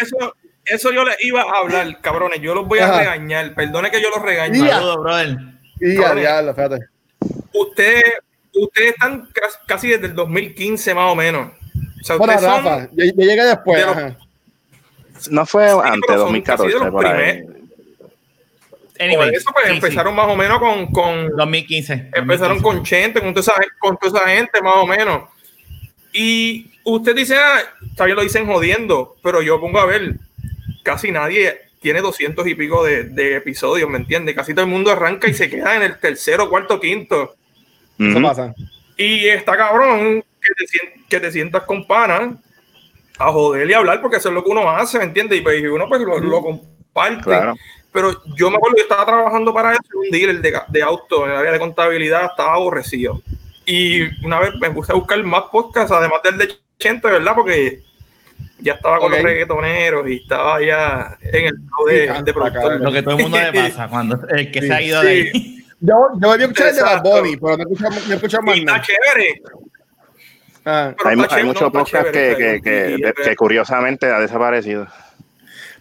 [0.00, 0.34] eso,
[0.70, 2.40] eso yo les iba a hablar, cabrones.
[2.40, 2.98] Yo los voy a Ajá.
[3.00, 3.54] regañar.
[3.54, 4.58] Perdone que yo los regañe.
[4.68, 5.36] Saludos, brother.
[5.80, 6.86] Y ya, diablo, espérate.
[7.52, 8.04] Ustedes,
[8.54, 11.52] ustedes están cas- casi desde el 2015 más o menos.
[12.00, 13.80] O sea, Bueno, Rafa, yo, yo llegué después.
[13.80, 14.16] de los- ajá.
[15.30, 17.32] No fue pero antes, son 2014, casi de los por ahí.
[17.42, 17.56] primeros.
[18.98, 19.76] Anyway, por eso pues, sí, sí.
[19.76, 22.10] empezaron más o menos con, con 2015.
[22.14, 25.24] empezaron con Chente, con toda, esa, con toda esa gente más o menos.
[26.12, 27.60] Y usted dice, ah,
[27.96, 30.16] también lo dicen jodiendo, pero yo pongo a ver,
[30.82, 34.34] casi nadie tiene 200 y pico de, de episodios, ¿me entiende?
[34.34, 37.34] Casi todo el mundo arranca y se queda en el tercero, cuarto, quinto.
[37.98, 38.22] Eso Ujú.
[38.22, 38.54] pasa.
[38.96, 42.36] Y está cabrón que te, que te sientas con pana
[43.18, 45.38] a joder y hablar, porque eso es lo que uno hace, ¿me entiendes?
[45.38, 47.24] Y pues uno pues lo, lo comparte.
[47.24, 47.54] Claro.
[47.92, 51.32] Pero yo me acuerdo que estaba trabajando para eso, un dealer de, de auto en
[51.32, 53.20] el área de contabilidad, estaba aborrecido.
[53.66, 57.34] Y una vez me puse a buscar más podcasts, además del de Chente, ¿verdad?
[57.34, 57.82] Porque
[58.62, 62.80] ya estaba con los reggaetoneros y estaba ya en el flow de, Sí, de productor.
[62.80, 65.56] Lo que todo el mundo le pasa cuando el que se ha ido de ahí.
[65.80, 67.02] Yo, yo debí escuchar el de Bad.
[67.02, 68.82] Bunny, pero no escuchamos, no escuchamos más nada.
[68.82, 69.42] chévere.
[70.66, 73.00] Ah, Hay, está hay chévere, muchos no, podcasts que, que, está que, bien.
[73.00, 74.86] de- que curiosamente ha desaparecido.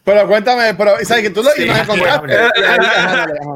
[0.06, 2.34] Pero cuéntame, pero ¿sabes que tú lo encontraste?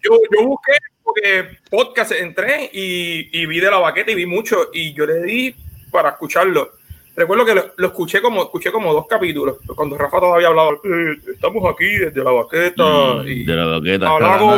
[0.00, 4.68] yo, yo busqué porque podcast entré y, y vi de la baqueta y vi mucho
[4.72, 5.54] y yo le di
[5.90, 6.70] para escucharlo.
[7.14, 10.70] Recuerdo que lo, lo escuché como escuché como dos capítulos cuando Rafa todavía hablaba.
[10.84, 12.82] "Eh, estamos aquí desde la baqueta
[13.26, 14.08] y De la boqueta.
[14.08, 14.56] hablaba como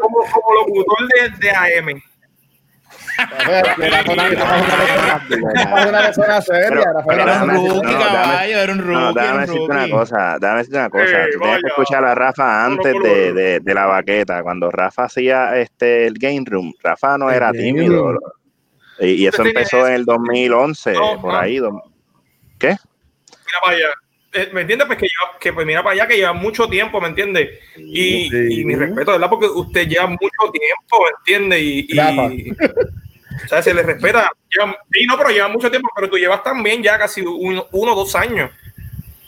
[0.00, 2.02] como, como locutor de, de AM.
[3.16, 4.02] Era
[5.88, 6.66] una- persona seria,
[7.12, 9.20] era un rookie, caballo, era un rookie.
[9.20, 11.04] déjame decirte una cosa, déjame decirte una cosa.
[11.24, 14.42] Eh, Tú tienes que escuchar a Rafa antes de, lo- de, de la baqueta.
[14.42, 18.18] Cuando Rafa hacía este el game room, Rafa no era tímido.
[19.00, 21.38] Y, y eso empezó en el 2011, No, por no.
[21.38, 21.58] ahí.
[21.58, 21.82] do-
[22.58, 22.68] ¿Qué?
[22.68, 23.86] Mira para allá.
[24.32, 24.86] Eh, ¿Me entiendes?
[24.86, 27.58] Pues que, lleva- que pues mira para allá que lleva mucho tiempo, ¿me entiendes?
[27.76, 28.60] Y, Sí.
[28.60, 29.28] y mi respeto, ¿verdad?
[29.30, 31.60] Porque usted lleva mucho tiempo, ¿me entiendes?
[31.62, 32.50] Y, y-
[33.44, 34.30] o sea, se le respeta.
[34.50, 37.92] Lleva- sí, no, pero lleva mucho tiempo, pero tú llevas también ya casi uno, uno
[37.92, 38.50] o dos años.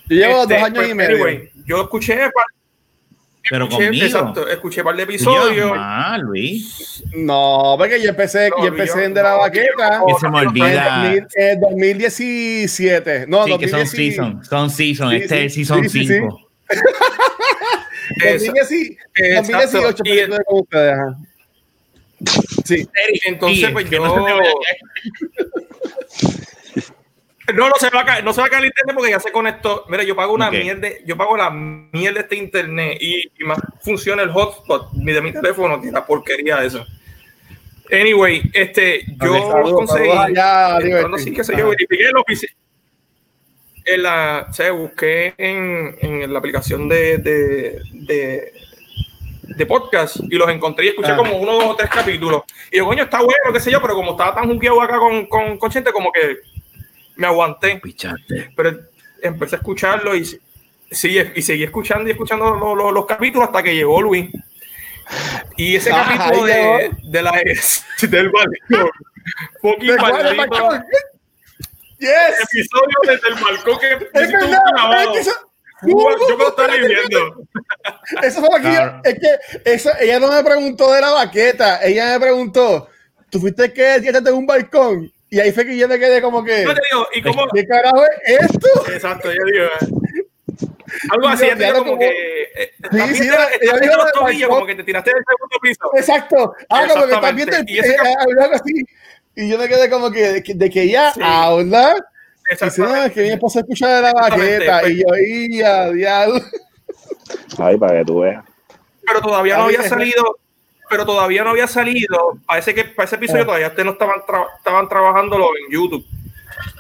[0.09, 1.15] Yo llevo Este, dos años pues, y medio.
[1.17, 2.31] anyway, yo escuché,
[3.49, 4.07] Pero escuché- conmigo.
[4.07, 5.71] exacto, escuché un par de episodios.
[5.71, 7.05] más, Luis.
[7.15, 10.47] No, porque yo empecé, No, yo empecé en de la no, Que se me en
[10.49, 11.03] olvida.
[11.05, 13.27] 2000 en 2017.
[13.29, 14.45] No, Sí, que son 2010 season.
[14.45, 15.11] Son season.
[15.11, 16.41] Sí, Este es season sí, sí, 5.
[18.25, 19.79] 2010 Exacto.
[19.79, 21.17] 2018 Y- películas con ustedes, ajá.
[22.65, 22.89] Sí.
[23.27, 24.03] Entonces, Sí, pues yo.
[27.55, 29.21] No No, se va a caer, no se va a caer el internet porque ya
[29.21, 29.85] se conectó.
[29.89, 30.55] Mira, yo pago una Ok.
[30.55, 35.21] mierda, yo pago la mierda de este internet y, y más funciona el hotspot de
[35.23, 36.85] mi teléfono, que la porquería eso.
[37.93, 40.77] Anyway, este, yo Ok, saludos, conseguí, allá,
[41.15, 42.53] así, qué sé yo, verifiqué el ofici-
[43.85, 48.53] en la, o sea, busqué en, en la aplicación de, de, de,
[49.43, 51.17] de podcast y los encontré y escuché Ah.
[51.17, 52.43] como uno, dos o tres capítulos.
[52.73, 55.27] Y yo, coño, está bueno, qué sé yo, pero como estaba tan jugueado acá con,
[55.27, 56.39] con, con gente, como que
[57.17, 58.53] me aguanté Pichaste.
[58.57, 58.79] pero
[59.23, 63.63] empecé a escucharlo y sí, y seguí escuchando y escuchando los, los- los capítulos hasta
[63.63, 64.31] que llegó Luis.
[65.57, 67.33] Y ese Ah, capítulo de, de la
[68.11, 68.91] del balcón,
[69.63, 70.85] fucking ¿De cuál maldito balcón?
[71.99, 72.11] Yes.
[72.43, 75.03] episodio desde el balcón que Es verdad, grabado.
[75.03, 75.33] es que eso,
[75.83, 77.43] Yo me lo estaba viviendo.
[78.23, 79.01] eso fue Claro.
[79.05, 82.89] es que eso, ella no me preguntó de la baqueta, ella me preguntó,
[83.31, 85.11] ¿tú fuiste que tiraste en un balcón?
[85.31, 87.47] Y ahí fue que yo me quedé como que, Yo te digo, ¿y cómo?
[87.53, 88.69] ¿qué carajo es esto?
[88.93, 89.65] Exacto, yo digo.
[89.65, 90.25] eh,
[91.11, 92.09] Algo así, Yo- te ya digo como como- que.
[92.09, 95.11] eh, Sí, también sí, te- estás dijo en lo los tobillos, como que te tiraste
[95.11, 95.91] del segundo piso.
[95.97, 96.55] Exacto.
[96.71, 97.51] Ah, como que Exactamente.
[97.51, 97.97] viendo el- Y eh,
[98.41, 98.85] algo así.
[99.35, 101.21] Y yo me quedé como que de que, de que ella Sí.
[101.23, 101.95] habla.
[101.95, 103.11] Dice, no, Exactamente.
[103.15, 104.81] que mi esposa escucha de la baqueta.
[104.81, 106.41] Exactamente, Y yo, ¡ia, diablo!
[107.59, 108.45] Ay, para que tú veas.
[109.07, 110.39] pero todavía no A había me- salido,
[110.89, 112.39] pero todavía no había salido.
[112.47, 113.47] Parece que para ese episodio Ah.
[113.47, 116.05] todavía ustedes no estaban, tra- estaban trabajándolo en YouTube.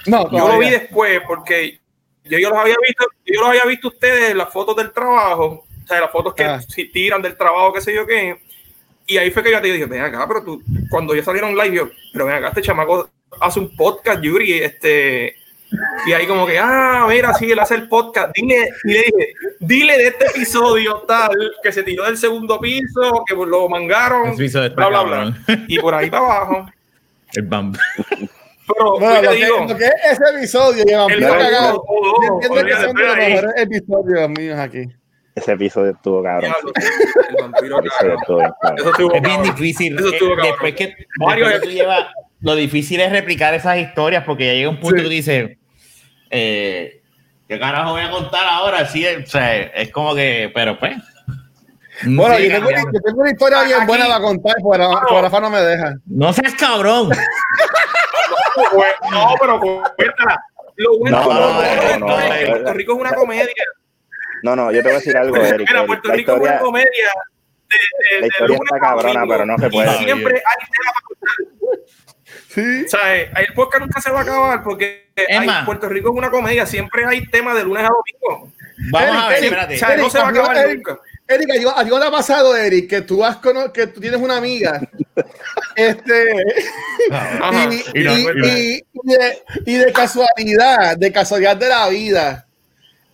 [0.07, 0.71] No, Yo lo vi todavía.
[0.71, 1.81] después porque
[2.25, 5.65] yo, yo los había visto, yo los había visto ustedes en las fotos del trabajo,
[5.85, 6.61] o sea, las fotos que Ah.
[6.61, 8.41] si tiran del trabajo, qué sé yo qué.
[9.07, 11.77] Y ahí fue que yo te dije, ven acá, pero tú, cuando ya salieron live,
[11.77, 13.09] yo, pero ven acá, este chamaco
[13.41, 15.37] hace un podcast, Yuri, este,
[16.07, 19.35] y ahí como que, ah, mira, sí, él hace el podcast, dile, y le dije,
[19.61, 21.31] dile de este episodio tal,
[21.63, 25.37] que se tiró del segundo piso, que lo mangaron, El piso de bla, bla, bla,
[25.69, 26.71] y por ahí para abajo.
[27.35, 27.73] El bam.
[28.69, 32.35] Pero, Bueno, yo lo que, digo, lo que es ese episodio, y el cagado, yo
[32.35, 34.85] entiendo que son de los mejores episodios míos aquí.
[35.35, 36.53] Ese episodio estuvo cabrón.
[37.29, 38.17] El vampiro, cabrón.
[38.19, 38.79] estuvo bien cabrón.
[38.79, 39.99] Eso estuvo Es bien difícil.
[39.99, 40.47] Eso estuvo Eh, cabrón.
[40.51, 42.07] después que, que tú llevas,
[42.47, 45.03] lo difícil es replicar esas historias porque ya llega un punto Sí.
[45.03, 45.59] que tú dices,
[46.31, 47.03] eh,
[47.49, 48.87] ¿qué carajo voy a contar ahora?
[48.87, 50.97] Sí, o sea, es como que, pero pues.
[52.05, 52.91] no Bueno, yo tengo, cambiando.
[52.93, 55.95] yo tengo una historia bien Aquí- buena para contar, pero por Rafa no me deja.
[56.07, 57.11] No seas cabrón.
[59.13, 60.41] No, pero cuéntala.
[60.77, 62.51] Lo bueno No, lo no, bueno no, es no, que no.
[62.51, 63.65] Puerto Rico es una comedia.
[64.43, 65.69] No, no, yo te voy a decir algo, Eric.
[65.71, 66.87] Mira, Puerto la Rico es una historia, comedia.
[67.69, 69.99] De, de, la de historia lunes está cabrona, pero no se Y puede.
[69.99, 72.06] siempre hay tema para contar.
[72.49, 72.85] Sí.
[72.85, 75.65] O sea, eh, el podcast nunca se va a acabar porque hay-.
[75.65, 76.67] Puerto Rico es una comedia.
[76.67, 78.53] Siempre hay tema de lunes a domingo.
[78.91, 79.75] Vamos Eric, a ver, Eric, espérate.
[79.75, 81.01] O sea, no se va a Eric, acabar Eric, nunca.
[81.29, 84.21] Erika, ¿a ti no te ha pasado, Eric, que tú, has cono- que tú tienes
[84.21, 84.81] una amiga
[85.77, 86.25] este,
[87.11, 87.69] Ajá.
[87.95, 92.47] y, no- no- de, y de casualidad, de casualidad de la vida,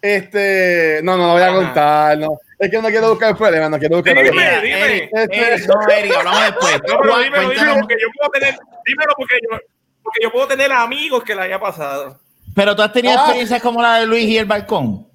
[0.01, 1.55] este, no, no lo voy a Ajá.
[1.57, 2.39] contar, no.
[2.63, 4.63] Es que no quiero buscar problemas, no quiero buscar Dime, problemas.
[4.63, 4.85] Mira, dime.
[4.95, 6.81] Eric, Este- Eric, no, Eric, hablamos después.
[6.89, 8.55] No, pero dímelo, dímelo, porque yo puedo tener,
[8.87, 9.59] dímelo porque yo,
[10.03, 12.21] porque yo puedo tener amigos que la haya pasado.
[12.55, 13.23] Pero tú has tenido Ah.
[13.23, 15.09] experiencias como la de Luis y el balcón.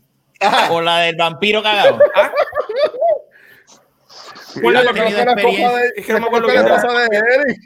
[0.72, 2.00] O la del vampiro cagado.
[2.16, 2.32] ¿Ah?
[4.62, 6.48] ¿Cuál Mira, es yo lo que tenido la esposa de, Es que no me acuerdo
[6.48, 7.58] conozco la de Eric.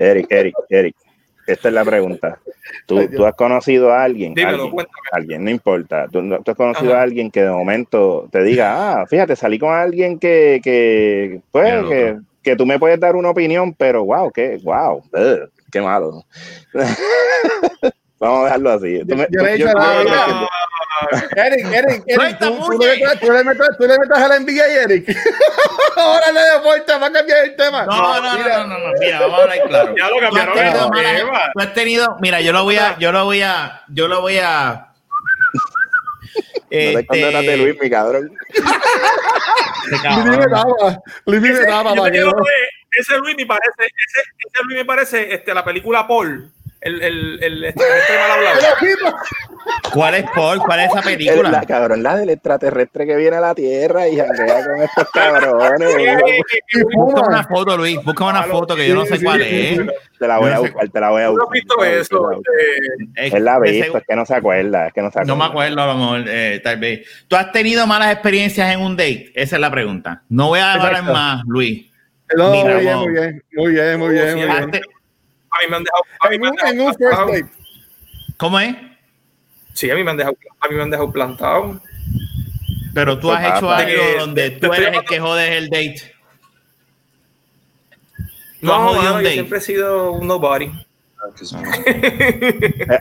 [0.00, 0.96] Eric, Eric, Eric.
[1.46, 2.38] Esta es la pregunta.
[2.86, 4.34] ¿Tú, Ay, tú has conocido a alguien?
[4.34, 6.06] Dímelo, alguien, alguien, no importa.
[6.10, 7.00] ¿Tú, no- tú has conocido Ajá.
[7.00, 11.82] a alguien que de momento te diga, ah, fíjate, salí con alguien que, que pues,
[11.82, 15.80] Mira que, que tú me puedes dar una opinión, pero wow, qué, wow, ugh, qué
[15.80, 16.24] malo.
[18.20, 19.00] Vamos a dejarlo así.
[19.08, 20.48] Tú me- Yo le he tú- dicho a la yo- yo-
[21.36, 24.36] Eric, Eric, Eric, tú, tú le metas, tú, le metas, tú le metas a la
[24.36, 25.08] NBA, Eric.
[25.96, 27.86] Ahora le deporta, va a cambiar el tema.
[27.86, 29.94] No, no, Mira, no, no, no, mira, vamos a hablar claro.
[29.96, 30.54] Ya lo Tú has cambiaron
[30.92, 34.20] tenido tú has tenido, mira, yo lo voy a, yo lo voy a, yo lo
[34.20, 34.88] voy a.
[36.52, 38.30] No te escondas de Luis, mi cabrón.
[38.52, 42.42] este Luis me daba, Luis me Ese, daba, yo no.
[42.92, 46.52] ese Luis me parece, ese, ese Luis me parece este, la película Paul.
[46.82, 48.58] El, el, el, este mal hablado.
[49.92, 50.58] ¿Cuál es Paul?
[50.60, 51.50] ¿Cuál es esa El- película?
[51.50, 55.94] la cabrón, la del extraterrestre que viene a la Tierra y janguea con estos cabrones.
[56.94, 58.02] Busca una foto, Luis.
[58.02, 59.78] Busca una foto que yo no sé cuál es.
[60.18, 61.46] Te la voy a no buscar, te la voy a ¿Tú buscar.
[61.48, 62.30] has visto eso?
[63.14, 65.32] Es- Él la visto, es que no se acuerda, es que no se acuerda.
[65.34, 67.06] No me acuerdo, a lo mejor, eh, tal vez.
[67.28, 69.32] ¿Tú has tenido malas experiencias en un date?
[69.34, 70.22] Esa es la pregunta.
[70.30, 71.12] No voy a hablar Exacto.
[71.12, 71.86] más, Luis.
[72.36, 74.82] No, Mira, muy bien, muy bien, muy bien, muy bien, muy Sí, bien.
[75.50, 76.04] A mí me han dejado.
[76.20, 77.26] A mí En me han dejado en un first plantado.
[77.32, 77.46] date.
[78.36, 78.76] ¿Cómo es?
[79.74, 81.80] Sí, a mí me han dejado, a mí me han dejado plantado.
[82.94, 86.12] Pero tú has hecho algo donde tú eres el que jodes el date.
[88.60, 90.70] No, has jodido mano, un yo siempre he sido un nobody.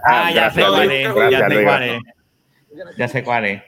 [0.03, 1.07] Ah, ya sé cuál es.
[1.31, 2.01] Ya sé cuál es.
[2.97, 3.63] Ya sé cuál es.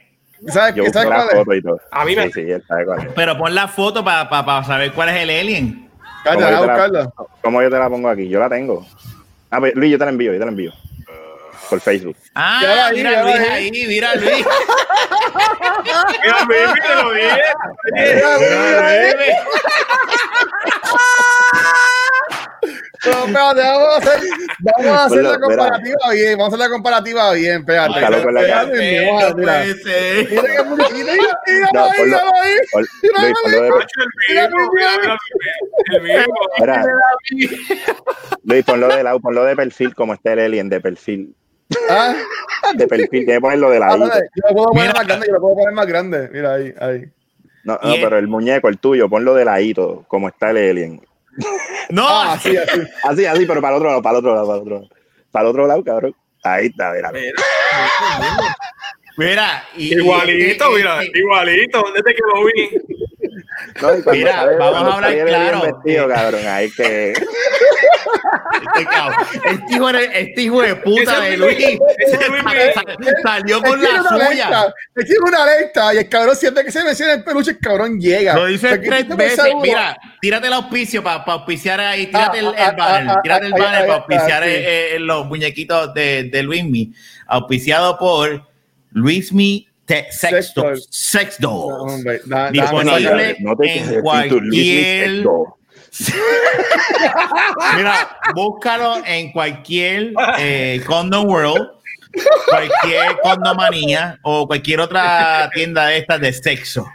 [0.48, 1.64] ¿Sabes, Yo qué- busqué ¿sabes la cuál es?
[1.92, 3.12] A mí me- Sí, sí, él sabe cuál es.
[3.14, 5.81] Pero pon la foto para saber cuál es el alien.
[6.24, 7.12] ¿Cómo yo te la- buscarla.
[7.42, 8.28] ¿Cómo yo te la pongo aquí?
[8.28, 8.86] Yo la tengo.
[9.50, 10.72] Ah, pues, Luis, yo te la envío, yo te la envío.
[11.68, 12.16] Por Facebook.
[12.34, 14.46] Ah, mira Luis ahí, mira Luis.
[16.22, 17.42] Mira, baby, te lo dije.
[17.92, 18.38] Mira,
[19.16, 19.34] Luis.
[23.04, 24.20] No, espérate, vamos a hacer,
[24.60, 27.88] vamos a hacer Ponlo, la comparativa bien, vamos a hacer la comparativa bien, espérate.
[27.94, 29.34] Búscalo con la Espérate, cara.
[29.34, 29.64] mira, mira.
[30.30, 32.22] Mira mira, mira, mira, Mira,
[33.24, 33.70] Luis, ponlo de,
[34.28, 34.48] Mira,
[38.44, 41.34] mira, mira, lado, ponlo de perfil como está el alien, de perfil.
[41.90, 42.14] Ah,
[42.74, 44.04] De perfil, tiene que ponerlo de ah, ladito.
[44.06, 44.94] espérate, yo lo puedo poner Mira.
[44.94, 46.28] más grande, yo lo puedo poner más grande.
[46.32, 47.04] Mira ahí, ahí.
[47.64, 51.00] No, no, pero el muñeco, el tuyo, ponlo de ladito, como está el alien.
[51.90, 52.80] No, Ah, así, así.
[53.04, 54.88] Así, así, pero para el otro lado, para el otro lado, para el otro lado.
[55.30, 56.14] Para el otro lado, cabrón.
[56.44, 57.10] Ahí está, mira.
[57.12, 57.32] Mira,
[59.16, 59.64] mira.
[59.76, 62.78] y- Igualito, y- mira, y- igualito, desde que lo vi.
[63.80, 65.62] No, Mira, sale- vamos a hablar claro.
[65.62, 67.12] vestido, cabrón, ahí que...
[68.74, 71.78] Este, cabrón, este hijo de, este hijo de puta de Luis es
[73.22, 74.74] salió con la suya.
[74.94, 78.34] tiene una alerta y el cabrón siempre que se menciona el peluche, el cabrón llega.
[78.34, 79.44] Lo dice tres veces.
[79.62, 82.06] Mira, tírate el auspicio para auspiciar ahí.
[82.06, 83.10] Tírate el, Ah, el ah, banner.
[83.16, 84.48] ah, tírate el banner para auspiciar sí.
[84.50, 86.92] eh, eh, los muñequitos de, de Luismi.
[87.26, 88.46] Auspiciado por
[88.90, 89.68] Luismi
[90.10, 90.86] Sex Dolls.
[90.90, 92.04] Sex No, Dolls.
[92.52, 95.24] Disponible No te en cualquier.
[97.76, 101.68] Mira, búscalo en cualquier eh, Condom World,
[102.48, 106.86] cualquier condomanía o cualquier otra tienda de estas de sexo.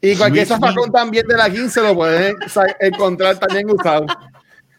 [0.00, 4.06] Y cualquier zafacón también de la 15 lo puedes sa- encontrar también usado.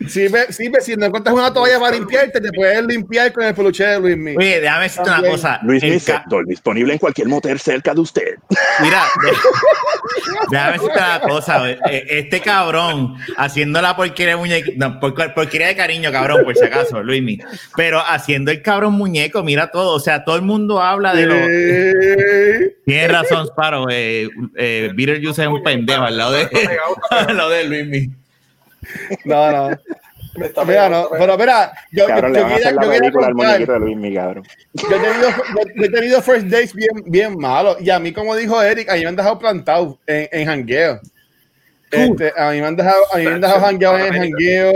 [0.10, 3.86] Si, ve, si, no encuentras una toalla para limpiarte, te puedes limpiar con el peluche
[3.86, 4.38] de Luis Miguel.
[4.38, 5.60] Oye, déjame decirte una cosa.
[5.64, 8.36] Luis el Miguel, disponible en cualquier motel cerca de usted.
[8.82, 9.04] Mira,
[10.52, 11.70] déjame decirte una cosa.
[11.72, 16.56] Eh, Este cabrón haciendo la porquería de muñeco, no, por- porquería de cariño, cabrón, por
[16.56, 17.40] si acaso, Luismi.
[17.78, 19.96] Pero haciendo el cabrón muñeco, mira todo.
[19.96, 22.76] O sea, todo el mundo habla de lo.
[22.86, 23.86] Tienes razón, Sparo.
[23.90, 24.28] Eh,
[24.58, 26.50] eh, Beetlejuice es un pendejo al lado de,
[27.12, 28.10] al lado de Luismi.
[29.24, 29.78] No, no.
[30.68, 33.34] Mira, no, pero mira, yo, Cabrón, yo, le van a quería, hacer la yo al
[33.36, 34.44] muñequito de Luis Miguel, cabrón.
[34.74, 37.78] yo he tenido, yo- yo he tenido first dates bien, bien malos.
[37.80, 41.00] Y a mí, como dijo Eric, a mí me han dejado plantado en, en jangueo.
[41.90, 44.74] Este, a mí me han dejado, a mí me han dejado jangueado en jangueo.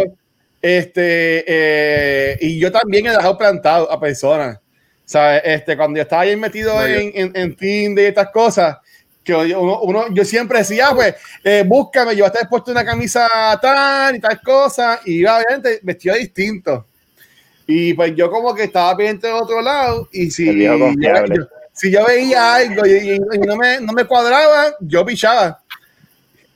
[0.62, 4.60] Este, eh, y yo también he dejado plantado a personas.
[5.04, 5.42] ¿Sabes?
[5.44, 8.78] Este, cuando yo estaba ahí metido No, yo- en, en, en Tinder y estas cosas,
[9.38, 12.84] que uno, uno- yo siempre decía, "Ah, pues, eh, búscame, yo hasta he puesto una
[12.86, 13.28] camisa
[13.62, 16.86] tal y tal cosa, y iba obviamente vestido distinto.
[17.68, 21.36] Y pues yo como que estaba pendiente de otro lado, y si, confiable.
[21.38, 25.62] yo, si yo veía algo y, y- y no, me, no me cuadraba, yo pichaba.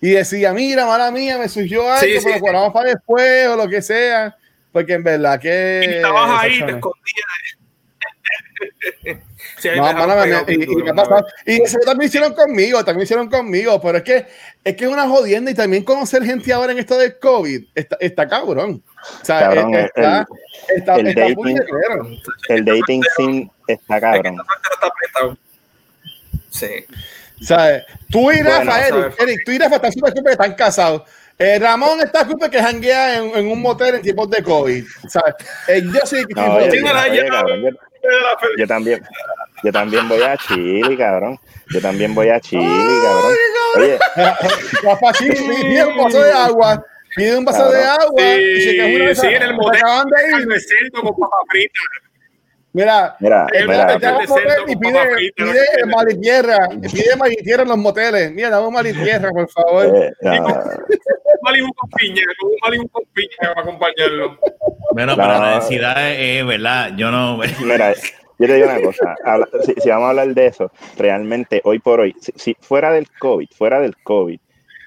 [0.01, 2.41] Y decía, mira, mala mía, me surgió algo, Sí, sí, pero sí.
[2.41, 4.35] cuadramos para después o lo que sea.
[4.71, 5.81] Porque en verdad que...
[5.85, 7.25] Y estabas ahí, te escondías.
[9.63, 14.27] Sí, No, me- y, eso también hicieron conmigo, también hicieron conmigo, pero es que
[14.61, 17.95] es que es una jodienda y también conocer gente ahora en esto del COVID está,
[18.01, 18.83] está cabrón.
[19.21, 20.27] O sea, Cabrón, es- está,
[20.75, 21.61] está, el está dating-.
[22.49, 24.37] El dating scene está cabrón.
[26.49, 26.85] Sí.
[27.41, 29.15] O sea, tú y Bueno, Rafa, Eric.
[29.21, 31.03] Eric, tú y Rafa están súper súper, están casados.
[31.39, 34.83] Eh, Ramón está súper que janguea en, en un motel en tiempos de COVID.
[35.07, 35.35] ¿sabes?
[35.69, 36.59] Eh, yo sí que No,
[38.57, 39.01] yo también,
[39.63, 41.39] yo también voy a Chile, cabrón.
[41.69, 42.63] Yo también voy a Chile,
[43.03, 43.33] cabrón.
[43.77, 43.99] Oye,
[44.83, 46.85] Rafa, sí, pide un vaso de agua.
[47.15, 48.01] Pide un vaso de Cabrón.
[48.01, 48.21] agua.
[48.35, 49.81] y se una Sí, vez- sí, en el motel.
[49.81, 50.47] acaban de ir.
[50.47, 51.79] De cerdo con papa frita.
[52.75, 55.13] Mira, mira, el mira, motel te va a de mover cerdo y con pide, papas
[55.13, 55.63] fritas, pide
[56.89, 58.31] pide mar y tierra en los moteles.
[58.31, 59.85] Mira, dame mar y tierra, por favor.
[59.95, 64.39] eh, no, Un Malibu con piña, con un Malibu con piña para acompañarlo.
[64.91, 65.21] Bueno, No.
[65.23, 66.91] pero la necesidad es, es, verdad.
[66.97, 67.37] Yo no.
[67.61, 67.93] Mira,
[68.39, 71.79] yo te digo una cosa, habla- si, si vamos a hablar de eso, realmente hoy
[71.79, 74.39] por hoy, si, si fuera del COVID, fuera del COVID,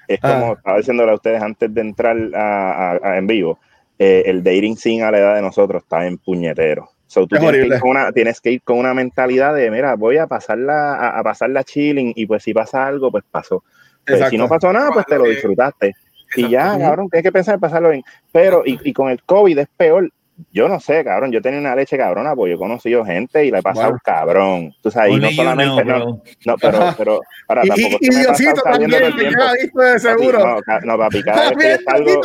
[0.07, 0.53] es como Ah.
[0.57, 3.59] estaba diciéndole a ustedes antes de entrar a, a- a en vivo,
[3.99, 6.89] eh, el dating scene a la edad de nosotros está en puñetero.
[7.07, 9.71] So, tú Es tienes que, ir con una, tienes que ir con una mentalidad de,
[9.71, 13.63] mira, voy a pasarla, a, a pasarla chilling y pues si pasa algo, pues pasó.
[14.05, 15.93] Pues, si no pasó nada, pues te lo disfrutaste.
[16.35, 18.03] Y ya, cabrón, tienes que pensar en pasarlo bien.
[18.33, 20.09] Pero, y, y con el COVID es peor.
[20.51, 21.31] Yo no sé, cabrón.
[21.31, 24.01] Yo tenía una leche cabrona, porque yo he conocido gente y la he pasado Bueno.
[24.05, 24.75] cabrón.
[24.83, 25.83] Tú sabes, y no you solamente.
[25.83, 27.97] know, no, no, pero, pero ahora Y, tampoco.
[28.01, 29.39] y, es que y Diosito también, el que tiempo.
[29.43, 30.39] ya visto de Papi, seguro.
[30.67, 32.09] No, no, papi, cada vez que yo salgo.
[32.11, 32.21] Yo-.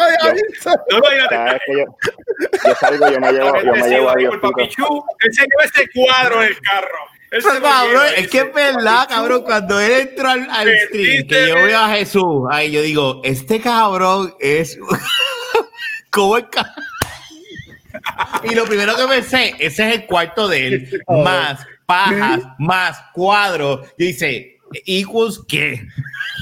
[0.91, 1.01] No
[1.67, 1.85] que yo,
[2.69, 6.41] yo salgo, yo me llevo, yo me llevo a papichú, él se lleva ese cuadro
[6.41, 6.99] del carro.
[7.63, 9.43] Cabrón, lleva, es que es verdad, cabrón.
[9.43, 13.59] Cuando él entró al, al stream, que yo veo a Jesús, ahí yo digo, este
[13.59, 14.79] cabrón es.
[16.11, 16.75] ¿Cómo es ca-
[18.45, 23.87] Y lo primero que pensé, ese es el cuarto de él, más pajas, más cuadros.
[23.99, 25.81] Y dice, ¿equals qué?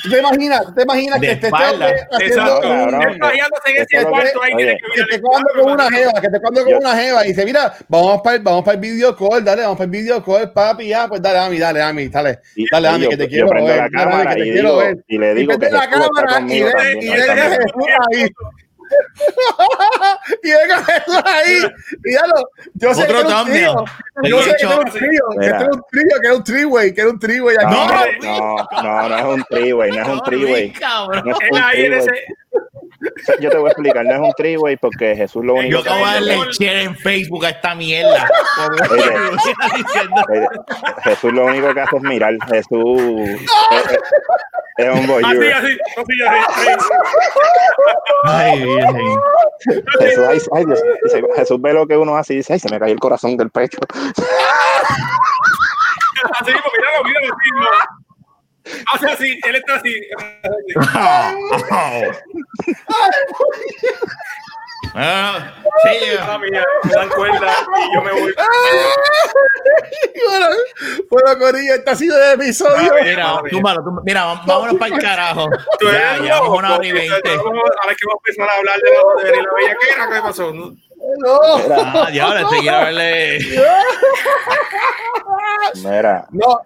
[0.02, 1.90] ¿Tú te imaginas, tú te imaginas De que este espalda.
[2.12, 6.94] haciendo ahí, oye, tiene que te cuando con una jeva, que te cuando con una
[6.96, 9.84] jeva y dice, mira, vamos para el, vamos para el video call, dale, vamos para
[9.86, 13.16] el video call, papi, ya, pues dale, Ami, dale, Ami, dale, Y- dale, Ami, que
[13.16, 15.04] te quiero ver, dale, que te y quiero digo- ver.
[15.08, 17.50] y le digo que la cámara y ahí deja.
[17.50, 18.28] Jesús ahí.
[20.42, 21.62] y deja a Jesús ahí.
[22.04, 23.84] Y ya lo, yo sé que era un trío.
[24.24, 27.00] Yo sé que era un trío, que era un trío, que era un three-way, que
[27.00, 27.56] era un three-way.
[27.62, 27.86] No,
[28.22, 30.72] no, no, no es un three-way, no es un No.
[31.24, 31.38] No.
[33.40, 36.06] Yo te voy a explicar, no es un triway porque Jesús lo único Yo acabo
[36.06, 38.28] de darle share en Facebook a esta mierda.
[38.90, 39.12] Oye,
[41.04, 42.34] Jesús lo único que hace es mirar.
[42.48, 43.00] Jesús
[44.76, 46.68] es, un así, así, así.
[48.24, 48.64] Ay.
[50.00, 52.70] Jesús, ay, ay, Dios, dice, Jesús ve lo que uno hace y dice, ay, se
[52.70, 53.78] me cayó el corazón del pecho.
[56.32, 58.09] Así, míralo, míralo, así, no.
[58.92, 59.94] Hace así, él está así.
[64.94, 65.52] Ah,
[65.84, 68.34] sí, Ah, mira, me dan cuerda y yo me voy.
[70.28, 70.46] bueno,
[71.10, 72.92] bueno, Corillo, este ha sido el episodio.
[72.92, 74.02] Ah, mira, túmbalo, túmbalo.
[74.04, 75.48] mira, vam- vámonos para el carajo.
[75.78, 77.30] Tú Ya, loco, llevamos una hora y veinte.
[77.30, 80.52] Ahora es que vamos a empezar a hablar de la, de la bellaquera, ¿qué pasó?
[80.52, 80.72] No.
[81.18, 81.40] No,
[81.74, 83.38] Ah, ya ahora te quiero verle.
[85.76, 86.60] Mira, no.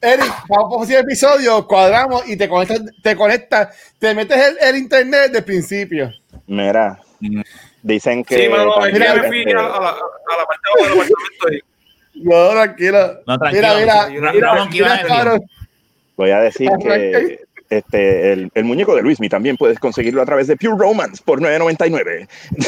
[0.00, 4.76] Eric, vamos hacer el episodio, cuadramos y te conectas, te conectas, te metes el, el
[4.76, 6.10] internet del principio.
[6.46, 6.98] mira.
[7.82, 10.84] Dicen que Sí, mano, ya me fui a la, a la, a la parte de
[10.84, 13.20] abajo del apartamento y No, tranquilo.
[13.26, 13.68] No, tranquilo.
[13.78, 15.16] Mira, mira, Ra- mira, Ramón, ¿qué ibas a mira, decir?
[15.24, 15.42] cabrón.
[16.16, 17.40] voy a decir que
[17.70, 21.40] este, el, el muñeco de Luismi también puedes conseguirlo a través de Pure Romance por
[21.40, 22.28] 9.99.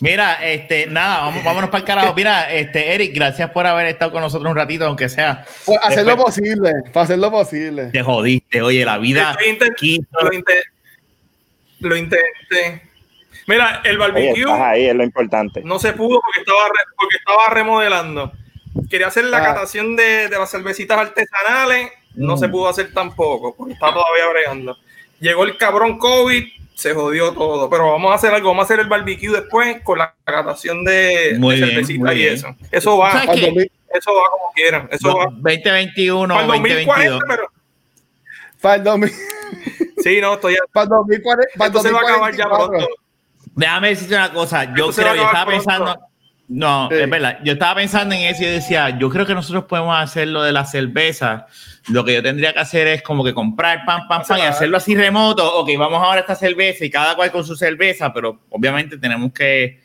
[0.00, 2.14] Mira, este, nada, vamos, vámonos para el carajo.
[2.14, 5.44] Mira, este, Eric, gracias por haber estado con nosotros un ratito, aunque sea.
[5.64, 7.86] Por hacer lo posible, para hacer lo posible.
[7.86, 9.36] Te jodiste, oye, la vida.
[9.40, 9.46] Lo,
[10.30, 10.62] inten-
[11.80, 12.82] lo intenté.
[13.46, 15.62] Mira, el barbecue estás ahí, es lo importante.
[15.64, 18.32] no se pudo porque estaba, porque estaba remodelando.
[18.90, 19.54] Quería hacer la Ah.
[19.54, 22.38] catación de, de las cervecitas artesanales, no Mm.
[22.38, 24.76] se pudo hacer tampoco, porque está todavía bregando.
[25.20, 26.44] Llegó el cabrón COVID,
[26.74, 27.70] se jodió todo.
[27.70, 30.92] Pero vamos a hacer algo, vamos a hacer el barbecue después con la catación de,
[30.92, 32.34] de bien, cervecita muy y bien.
[32.34, 32.48] eso.
[32.70, 33.46] Eso va, ¿Sabes Para el qué?
[33.46, 34.88] 2000 eso va como quieran.
[34.90, 37.22] Eso va 2021, para el 2040, 2022.
[37.28, 37.48] pero
[38.60, 39.12] Para el 2000
[40.02, 42.68] sí, no, estoy para el 2040, para el Esto se va a acabar ya 2044.
[42.68, 42.88] pronto.
[43.56, 44.64] Déjame decirte una cosa.
[44.74, 45.64] Yo Esto creo, yo estaba pronto.
[45.64, 46.00] pensando.
[46.46, 46.96] No, Sí.
[46.98, 47.38] es verdad.
[47.42, 50.52] Yo estaba pensando en eso y decía, yo creo que nosotros podemos hacer lo de
[50.52, 51.46] la cerveza.
[51.88, 54.76] Lo que yo tendría que hacer es como que comprar pan, pan, pan y hacerlo
[54.76, 55.56] así remoto.
[55.56, 59.32] Ok, vamos ahora a esta cerveza y cada cual con su cerveza, pero obviamente tenemos
[59.32, 59.82] que.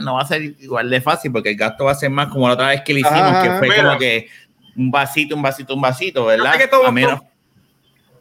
[0.00, 2.46] No va a ser igual de fácil porque el gasto va a ser más como
[2.48, 3.82] la otra vez que lo hicimos, Ajá, que fue mira.
[3.84, 4.28] como que
[4.76, 6.52] un vasito, un vasito, un vasito, ¿verdad?
[6.54, 7.20] sé que a menos.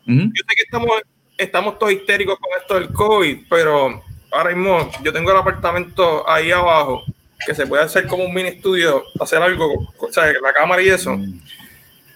[0.06, 0.90] Yo sé que estamos,
[1.38, 6.52] estamos todos histéricos con esto del COVID, pero ahora mismo yo tengo el apartamento ahí
[6.52, 7.04] abajo
[7.46, 10.90] que se puede hacer como un mini estudio, hacer algo, o sea, la cámara y
[10.90, 11.18] eso.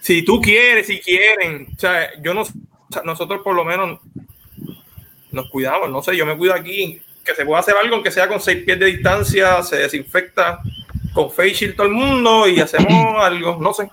[0.00, 2.44] Si tú quieres, si quieren, o sea, yo no,
[3.04, 4.00] nosotros por lo menos
[5.30, 8.28] nos cuidamos, no sé, yo me cuido aquí, que se pueda hacer algo aunque sea
[8.28, 10.60] con seis pies de distancia, se desinfecta
[11.12, 12.88] con face shield todo el mundo y hacemos
[13.22, 13.88] algo, no sé.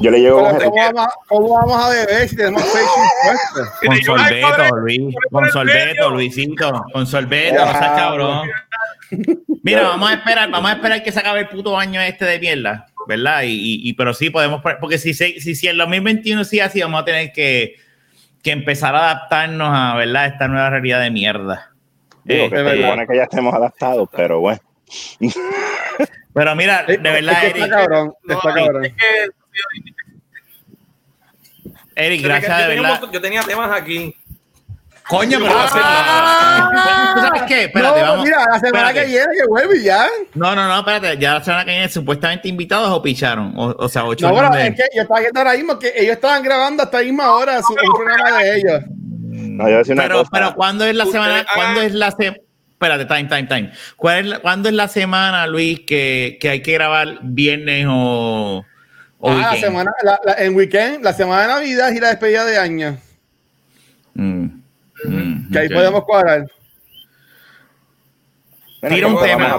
[0.00, 3.72] Yo le llevo ¿Cómo, vamos, a- cómo vamos a beber si tenemos Facebook puesto?
[3.86, 5.14] Con sorbeto, Luis.
[5.30, 6.10] Con sorbeto.
[6.10, 6.84] Luisito.
[6.92, 8.48] Con sorbeto, no seas cabrón.
[9.62, 12.38] Mira, vamos a esperar, vamos a esperar que se acabe el puto año este de
[12.38, 13.42] mierda, ¿verdad?
[13.42, 16.80] Y, y- y- pero sí podemos, porque si, se- si, si el 2021 sigue así,
[16.80, 17.74] vamos a tener que,
[18.42, 20.26] que empezar a adaptarnos a, ¿verdad?
[20.26, 21.72] Esta nueva realidad de mierda.
[22.24, 24.60] Digo, que Este, se supone que ya estemos adaptados, pero bueno.
[26.34, 28.82] Pero mira, de Es verdad, que está Eric, cabrón, No, está es cabrón.
[28.82, 29.30] que-
[31.96, 33.00] Eric, gracias de verdad.
[33.12, 34.14] yo tenía temas aquí.
[35.08, 37.64] Coño, pero no voy a Ah, ¿Tú sabes qué?
[37.64, 38.24] Espérate, no, vamos.
[38.24, 39.00] mira, la semana espérate.
[39.00, 40.06] que viene que vuelve y ya.
[40.34, 41.18] No, no, no, espérate.
[41.18, 43.52] Ya la semana que viene supuestamente invitados o picharon.
[43.56, 46.12] O, o sea, ocho No, pero es que yo estaba viendo ahora mismo que ellos
[46.12, 48.80] estaban grabando hasta la misma hora su, un programa de ellos.
[48.88, 50.30] No, yo voy a decir una pero, cosa.
[50.32, 51.44] pero ¿cuándo es la semana?
[51.54, 52.36] ¿Cuándo es la semana?
[52.82, 53.72] Espérate, time, time, time.
[53.96, 58.64] ¿Cuál es la- ¿Cuándo es la semana, Luis, que, que hay que grabar viernes o,
[59.18, 59.60] o Ah, la weekend?
[59.60, 62.96] semana, la, la- en weekend, la semana de Navidad y la despedida de año.
[64.14, 64.44] Mm,
[65.04, 66.46] mm, Que ahí podemos cuadrar.
[68.88, 69.58] Tira un tema.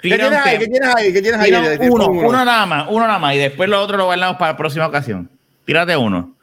[0.00, 0.58] ¿Qué tienes ahí?
[0.58, 1.12] ¿Qué tienes ahí?
[1.12, 1.52] ¿Qué tienes ahí?
[1.90, 4.56] Uno, uno nada más, uno nada más, y después lo otro lo guardamos para la
[4.56, 5.30] próxima ocasión.
[5.66, 6.34] Tírate uno.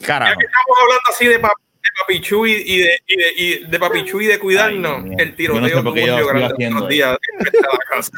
[0.00, 0.38] Ya Carajo.
[0.38, 1.63] que estamos hablando así de, pa- de
[2.00, 5.54] papichú y, y de, y de, y de papichú y de cuidarnos, Ay, el Yo
[5.60, 8.12] no tiroteo sé yo Grande haciendo unos días a la casa.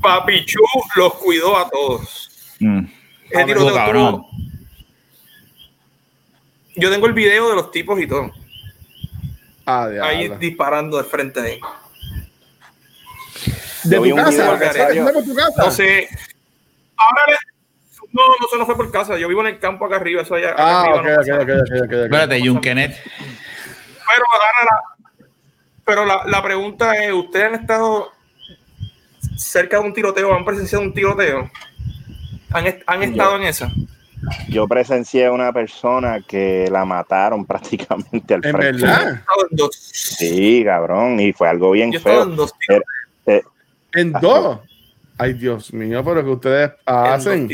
[0.00, 0.60] Papichú
[0.96, 2.56] los cuidó a todos.
[2.60, 2.84] Mm.
[3.46, 4.26] Tiroteo
[6.76, 8.32] Yo tengo el video de los tipos y todo.
[9.66, 11.60] Ah, Ahí disparando de frente de ahí.
[13.84, 14.30] ¿De tu casa?
[14.30, 15.64] video que ¿Eso salió- fue por tu casa?
[15.64, 16.08] No sé.
[16.96, 17.51] Ahora le-
[18.12, 19.16] No, no, eso no fue por casa.
[19.18, 20.22] Yo vivo en el campo acá arriba.
[20.22, 21.34] Eso allá, acá Ah, arriba ok, no ok, pasa.
[21.34, 21.92] ok, ok, ok, ok.
[21.92, 22.96] Espérate, Junkenet.
[24.06, 24.24] Pero
[24.64, 24.82] la,
[25.84, 28.10] pero la, la pregunta es, ¿ustedes han estado
[29.36, 31.50] cerca de un tiroteo, han presenciado un tiroteo?
[32.50, 33.70] ¿Han, han estado en esa?
[34.48, 38.82] yo presencié a una persona que la mataron prácticamente al En frente.
[38.86, 39.08] verdad.
[39.50, 39.70] En dos.
[39.74, 42.22] Sí, cabrón, y fue algo bien Yo feo.
[42.24, 42.80] en dos Eh,
[43.26, 43.42] eh,
[43.94, 44.60] En dos.
[45.22, 47.48] Ay, Dios mío, pero que ustedes hacen.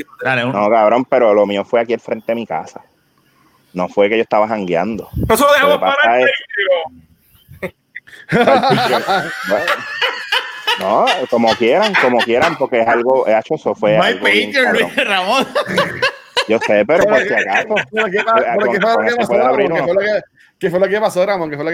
[0.53, 2.81] No, cabrón, pero lo mío fue aquí al frente de mi casa.
[3.75, 5.09] No fue que yo estaba jangueando.
[5.29, 7.75] Eso lo dejamos para el es-
[9.49, 9.73] Bueno,
[10.81, 14.53] no, como quieran, como quieran, porque es algo, hecho, eso fue bien.
[14.73, 15.47] Luis Ramón.
[16.49, 17.75] Yo sé, pero por si acaso.
[17.85, 19.61] ¿Qué fue lo que pasó, Ramón?
[19.71, 20.23] ¿Qué fue lo que-
[20.59, 21.73] ¿Qué fue lo que pasó, lo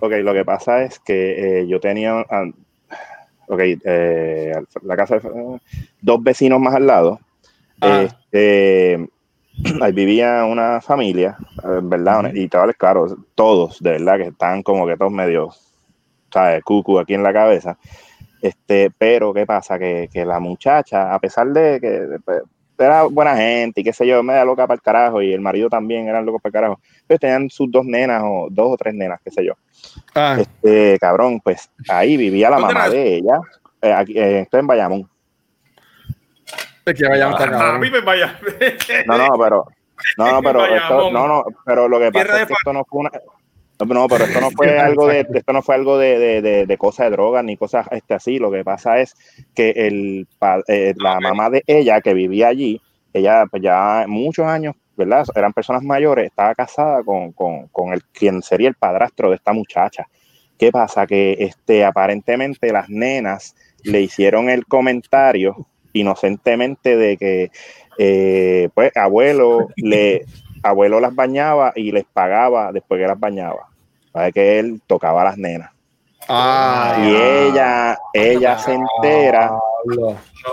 [0.00, 2.44] ok, lo que pasa es que eh, yo tenía, ah,
[3.48, 4.52] ok, eh,
[4.82, 5.60] la casa, de-
[6.00, 7.20] dos vecinos más al lado.
[7.80, 8.02] Ah.
[8.02, 9.08] Este,
[9.80, 12.32] ahí vivía una familia, eh, ¿verdad?
[12.34, 15.50] Y chavales, claro, todos, de verdad, que estaban como que todos medio,
[16.32, 16.62] ¿sabes?
[16.64, 17.78] Cucu aquí en la cabeza.
[18.42, 19.78] Este, pero ¿qué pasa?
[19.78, 22.42] Que, que la muchacha, a pesar de que pues,
[22.78, 25.68] era buena gente y qué sé yo, media loca para el carajo, y el marido
[25.68, 28.94] también eran locos para el carajo, pero tenían sus dos nenas o dos o tres
[28.94, 29.54] nenas, qué sé yo.
[30.14, 33.40] Ah, Este, cabrón, pues ahí vivía la ¿Dónde mamá de ella,
[33.82, 35.08] eh, aquí, eh, esto en Bayamón.
[36.86, 37.80] es que vayamos a A cabrón.
[37.80, 38.38] mí me vaya.
[39.06, 39.66] No, no, pero,
[40.18, 40.82] no, no, pero Bayamón.
[40.82, 43.10] esto, no, no, pero lo que pasa es que esto no fue una,
[43.86, 46.78] no, pero esto no fue algo de, esto no fue algo de, de, de, de
[46.78, 48.38] cosas de drogas ni cosas este, así.
[48.38, 49.14] Lo que pasa es
[49.54, 50.26] que el,
[50.68, 52.80] eh, la mamá de ella que vivía allí,
[53.12, 55.26] ella pues ya muchos años, ¿verdad?
[55.34, 59.52] Eran personas mayores, estaba casada con, con, con el quien sería el padrastro de esta
[59.52, 60.06] muchacha.
[60.58, 61.06] ¿Qué pasa?
[61.06, 67.50] Que este, aparentemente las nenas le hicieron el comentario inocentemente de que
[67.98, 70.24] eh, pues abuelo le
[70.62, 73.68] abuelo las bañaba y les pagaba después que las bañaba.
[74.14, 75.72] Para que él tocaba a las nenas.
[76.28, 79.58] Ah, Y ella, ella se entera,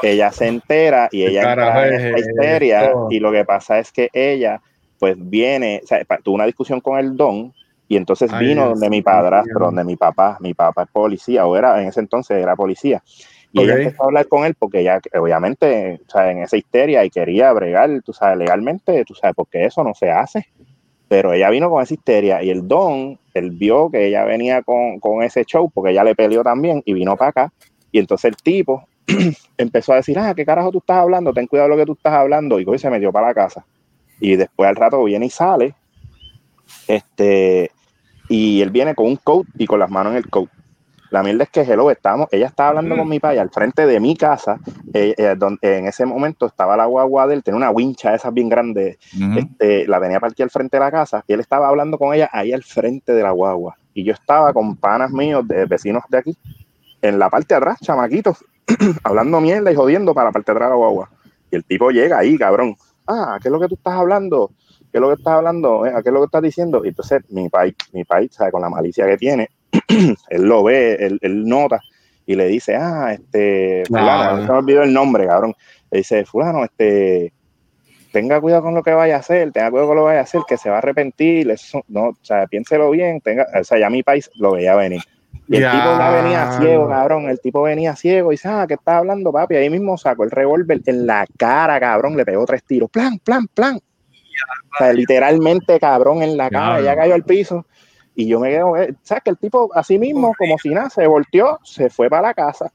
[0.01, 2.81] ella se entera y ella entra en esta histeria.
[2.87, 3.07] esto?
[3.11, 4.59] Y lo que pasa es que ella,
[4.99, 7.53] pues viene, o sea, pa- tuvo una discusión con el don.
[7.87, 11.55] Y entonces Ay, vino donde mi padrastro, donde mi papá, mi papá es policía, o
[11.55, 13.03] era en ese entonces era policía.
[13.53, 17.05] Y ella empezó a hablar con él porque ella, obviamente, o sea, en esa histeria
[17.05, 20.47] y quería bregar, tú sabes, legalmente, tú sabes, porque eso no se hace.
[21.11, 24.97] Pero ella vino con esa histeria y el don, él vio que ella venía con,
[25.01, 27.53] con ese show porque ella le peleó también y vino para acá.
[27.91, 28.87] Y entonces el tipo
[29.57, 31.33] empezó a decir, ah, ¿qué carajo tú estás hablando?
[31.33, 32.61] Ten cuidado lo que tú estás hablando.
[32.61, 33.65] Y se metió para la casa.
[34.21, 35.75] Y después al rato viene y sale.
[36.87, 37.71] Este,
[38.29, 40.47] y él viene con un coat y con las manos en el coat.
[41.11, 43.99] La mierda es que hello, estábamos, ella estaba hablando con mi padre al frente de
[43.99, 44.57] mi casa,
[44.93, 48.15] eh, eh, donde en ese momento estaba la guagua de él, tenía una wincha de
[48.15, 49.39] esas bien grandes, Ujú.
[49.39, 52.29] este, la tenía partida al frente de la casa, y él estaba hablando con ella
[52.31, 53.75] ahí al frente de la guagua.
[53.93, 56.37] Y yo estaba con panas míos, de vecinos de aquí,
[57.01, 58.45] en la parte de atrás, chamaquitos,
[59.03, 61.09] hablando mierda y jodiendo para la parte de atrás de la guagua.
[61.51, 62.73] Y el tipo llega ahí, cabrón.
[63.05, 64.51] Ah, ¿qué es lo que tú estás hablando?
[64.89, 65.85] ¿Qué es lo que estás hablando?
[65.85, 66.85] Eh, ¿Qué es lo que estás diciendo?
[66.85, 68.51] Y entonces mi país, mi país, ¿sabe?
[68.51, 69.49] con la malicia que tiene,
[70.29, 71.79] él lo ve, él, él nota
[72.25, 74.45] y le dice, ah, este, fulano, Ah.
[74.45, 75.53] se me olvidó el nombre, cabrón.
[75.89, 77.33] Le dice, fulano, este,
[78.11, 80.23] tenga cuidado con lo que vaya a hacer, tenga cuidado con lo que vaya a
[80.23, 83.79] hacer, que se va a arrepentir, eso, no, o sea, piénselo bien, tenga, o sea,
[83.79, 85.01] ya mi país lo veía venir.
[85.47, 85.71] Y el Ya.
[85.71, 89.31] tipo ya venía ciego, cabrón, el tipo venía ciego y dice, ah, ¿qué estás hablando,
[89.33, 89.55] papi?
[89.55, 93.47] Ahí mismo sacó el revólver en la cara, cabrón, le pegó tres tiros, plan, plan,
[93.47, 93.75] plan.
[93.77, 97.65] O sea, literalmente, cabrón, en la cara, ya cayó al piso.
[98.15, 99.23] Y yo me quedo, eh, ¿sabes?
[99.23, 102.71] Que el tipo, así mismo, como si nada, se volteó, se fue para la casa.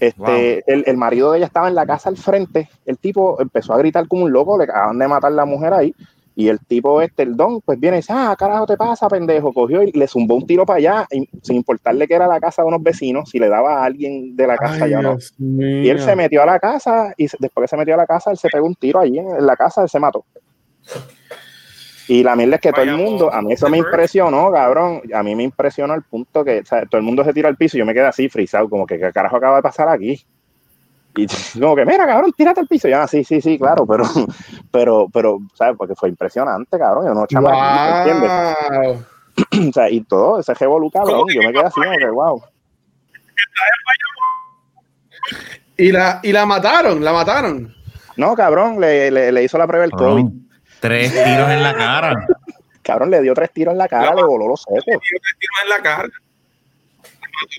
[0.00, 0.34] Este, Wow.
[0.66, 2.68] el, el marido de ella estaba en la casa al frente.
[2.86, 5.94] El tipo empezó a gritar como un loco, le acaban de matar la mujer ahí.
[6.34, 9.52] Y el tipo, este, el don, pues viene y dice, ah, carajo te pasa, pendejo.
[9.52, 11.06] Cogió y le zumbó un tiro para allá,
[11.42, 14.46] sin importarle que era la casa de unos vecinos, si le daba a alguien de
[14.46, 15.18] la casa Ay, ya o no.
[15.38, 18.30] Y él se metió a la casa y después que se metió a la casa,
[18.30, 20.24] él se pegó un tiro allí en, en la casa, él se mató.
[22.10, 25.00] Y la mierda es que todo el mundo, a mí eso me impresionó, cabrón.
[25.14, 27.56] A mí me impresionó al punto que o sea, todo el mundo se tira al
[27.56, 30.20] piso y yo me quedé así frisado, como que qué carajo acaba de pasar aquí.
[31.14, 31.26] Y
[31.60, 32.88] como que, mira, cabrón, tírate al piso.
[32.88, 34.02] Y yo, ah, sí, sí, sí, claro, pero,
[34.72, 35.76] pero, pero, ¿sabes?
[35.78, 37.06] Porque fue impresionante, cabrón.
[37.06, 38.30] Yo no ¿entiendes?
[38.72, 39.04] Wow.
[39.68, 41.12] O sea, y todo ese revolú, cabrón.
[41.12, 42.42] ¿Cómo que Yo me quedé así, como que, wow.
[45.76, 47.72] Y la, y la mataron, la mataron.
[48.16, 50.49] No, cabrón, le, le, le hizo la prueba del COVID.
[50.80, 52.26] Tres tiros en la cara.
[52.82, 54.84] Cabrón, le dio tres tiros en la cara, le voló los secos.
[54.84, 56.08] Tiro que tiro en la cara.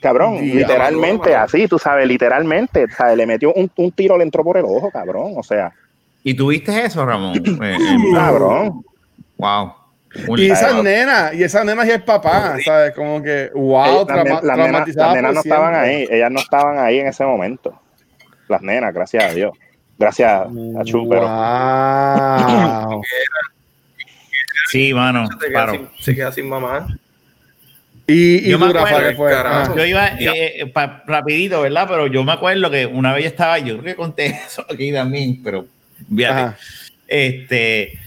[0.01, 3.17] Cabrón, literalmente, así, tú sabes, literalmente, ¿sabes?
[3.17, 5.33] Le metió un, un tiro, le entró por el ojo, cabrón.
[5.35, 5.73] O sea,
[6.23, 7.33] ¿Y tuviste eso, Ramón?
[7.63, 8.83] Eh, eh, cabrón.
[9.37, 9.73] wow.
[10.37, 10.83] Y esas Claro.
[10.83, 12.93] nenas, y esas nenas y el papá, ¿sabes?
[12.93, 14.25] Como que, wow, las,
[14.57, 17.79] nenas, no estaban ahí, ellas no estaban ahí en ese momento.
[18.49, 19.53] Las nenas, gracias a Dios.
[20.01, 23.01] Gracias a Chu, pero Wow.
[24.71, 25.27] Sí, mano.
[25.27, 25.73] Se queda, paro.
[25.73, 26.87] sin, se queda sin mamá.
[28.07, 29.31] Y, y Yo me acuerdo, ¿qué fue?
[29.31, 29.71] carajo.
[29.73, 29.75] Ah.
[29.77, 31.85] Yo iba eh, eh, pa- rapidito, ¿verdad?
[31.89, 34.91] Pero yo me acuerdo que una vez yo estaba, yo creo que conté eso aquí
[34.91, 35.65] también, pero
[36.15, 36.57] fíjate.
[37.07, 37.99] Este,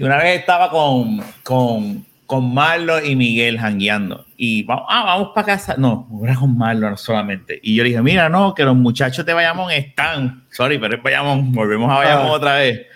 [0.00, 4.24] una vez estaba con, con, con Marlo y Miguel jangueando.
[4.36, 5.74] Y vamos, ah, vamos para casa.
[5.76, 7.58] No, era con Marlo solamente.
[7.60, 11.02] Y yo le dije, mira, no, que los muchachos de Bayamón están, sorry, pero es
[11.02, 12.32] Bayamón, volvemos a Bayamón Ah.
[12.32, 12.86] otra vez.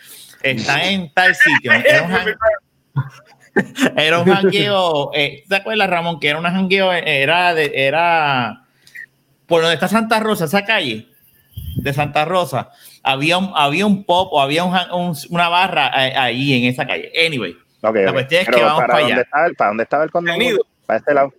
[0.40, 1.73] Están en tal sitio.
[1.85, 2.36] Era un, jan-
[3.97, 5.11] era un jangueo.
[5.15, 6.20] eh, ¿Te acuerdas, Ramón?
[6.20, 8.62] Que era un jangueo, eh, era, de, era
[9.47, 11.09] por donde está Santa Rosa, esa calle
[11.77, 12.70] de Santa Rosa,
[13.02, 16.65] había un, había un pop o había un jan- un- una barra eh, ahí en
[16.70, 17.11] esa calle.
[17.27, 17.56] Anyway,
[17.90, 19.23] ok, La cuestión es que Pero vamos para para dónde allá.
[19.23, 20.66] estaba el, para dónde estaba el nido.
[20.86, 21.32] Para este lado.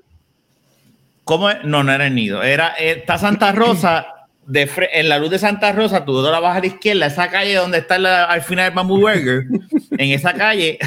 [1.24, 1.64] ¿cómo es?
[1.64, 2.44] No, no era el nido.
[2.44, 4.06] Era, eh, está Santa Rosa,
[4.46, 7.30] de fre- en la luz de Santa Rosa, tú la bajas a la izquierda, esa
[7.30, 9.44] calle donde está la- al final el Bamboo Burger,
[9.98, 10.78] en esa calle,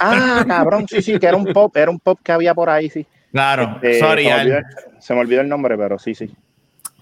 [0.00, 2.88] Ah, cabrón, sí, sí, que era un pop, era un pop que había por ahí,
[2.88, 3.06] sí.
[3.30, 4.58] claro, Eh, sorry, se, me olvidó,
[4.98, 6.34] se me olvidó el nombre, pero sí, sí.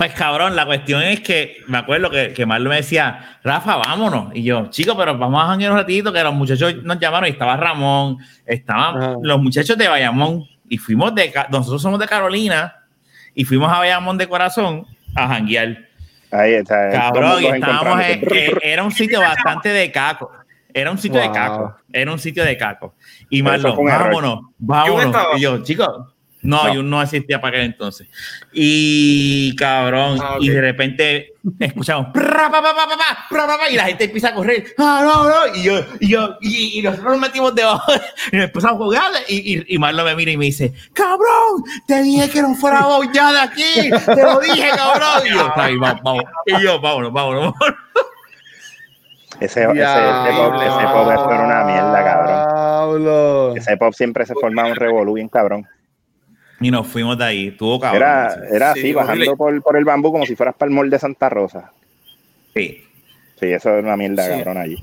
[0.01, 4.35] Pues cabrón, la cuestión es que me acuerdo que, que Marlo me decía, Rafa, vámonos.
[4.35, 7.33] Y yo, chicos, pero vamos a janguear un ratito, que los muchachos nos llamaron y
[7.33, 8.17] estaba Ramón,
[8.47, 12.77] estaban los muchachos de Bayamón y fuimos de, nosotros somos de Carolina
[13.35, 15.77] y fuimos a Bayamón de corazón a janguear.
[16.31, 16.87] Ahí está.
[16.87, 20.33] dos Cabrón, y estábamos en, eh, era un sitio bastante de caco.
[20.73, 21.77] Era un sitio de caco.
[21.93, 22.95] Era un sitio de caco.
[23.29, 24.07] Y Pero eso Marlo, fue un error.
[24.07, 25.17] vámonos, vámonos.
[25.37, 26.75] Y yo, chicos, no, No.
[26.75, 28.09] yo no existía para aquel entonces.
[28.53, 33.59] Y cabrón, Ah, y de repente escuchamos pra, pa, pa, pa, pa, pa, pra, pa,
[33.59, 34.75] pa, y la gente empieza a correr.
[34.79, 35.55] Ah, no, no.
[35.57, 37.93] Y yo, y yo, y, y nosotros nos metimos debajo
[38.33, 39.13] y nos empezamos a jugar.
[39.29, 42.87] Y, y, y Marlo me mira y me dice: Cabrón, te dije que no fuera
[43.13, 43.91] ya de aquí.
[44.07, 45.27] Te lo dije, cabrón.
[45.27, 46.25] Y yo, "Está bien, vamos, vamos.
[46.47, 47.53] Y yo, vámonos, vámonos.
[47.59, 47.79] vámonos.
[49.41, 53.57] Ese, ese, ese pop, ese pop era una mierda, cabrón.
[53.57, 55.67] Ese pop siempre se formaba un revolú bien cabrón.
[56.61, 57.51] Y nos fuimos de ahí.
[57.53, 58.03] Tuvo cabrón.
[58.03, 58.95] Era, era Sí, así, horrible.
[58.95, 61.73] bajando por, por el bambú como si fueras para el mall de Santa Rosa.
[62.55, 62.85] Sí.
[63.39, 64.31] Sí, eso es una mierda, Sí.
[64.33, 64.77] cabrón, allí.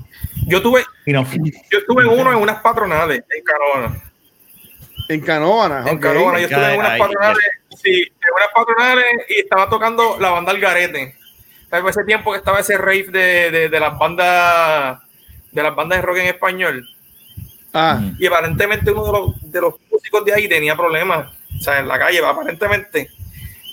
[0.46, 4.02] Yo tuve, yo estuve en uno en unas patronales en Canóvana.
[5.08, 5.84] En Canóvana.
[5.88, 6.02] En ok.
[6.02, 7.44] Canóvana, yo estuve en unas patronales,
[7.82, 11.14] sí, en unas patronales y estaba tocando la banda Algarete.
[11.70, 14.98] Fue ese tiempo que estaba ese rave de, de, de las bandas
[15.52, 16.84] de las bandas de rock en español.
[17.72, 21.78] Ah, Y aparentemente uno de los, de los músicos de ahí tenía problemas, o sea,
[21.80, 23.10] en la calle, aparentemente.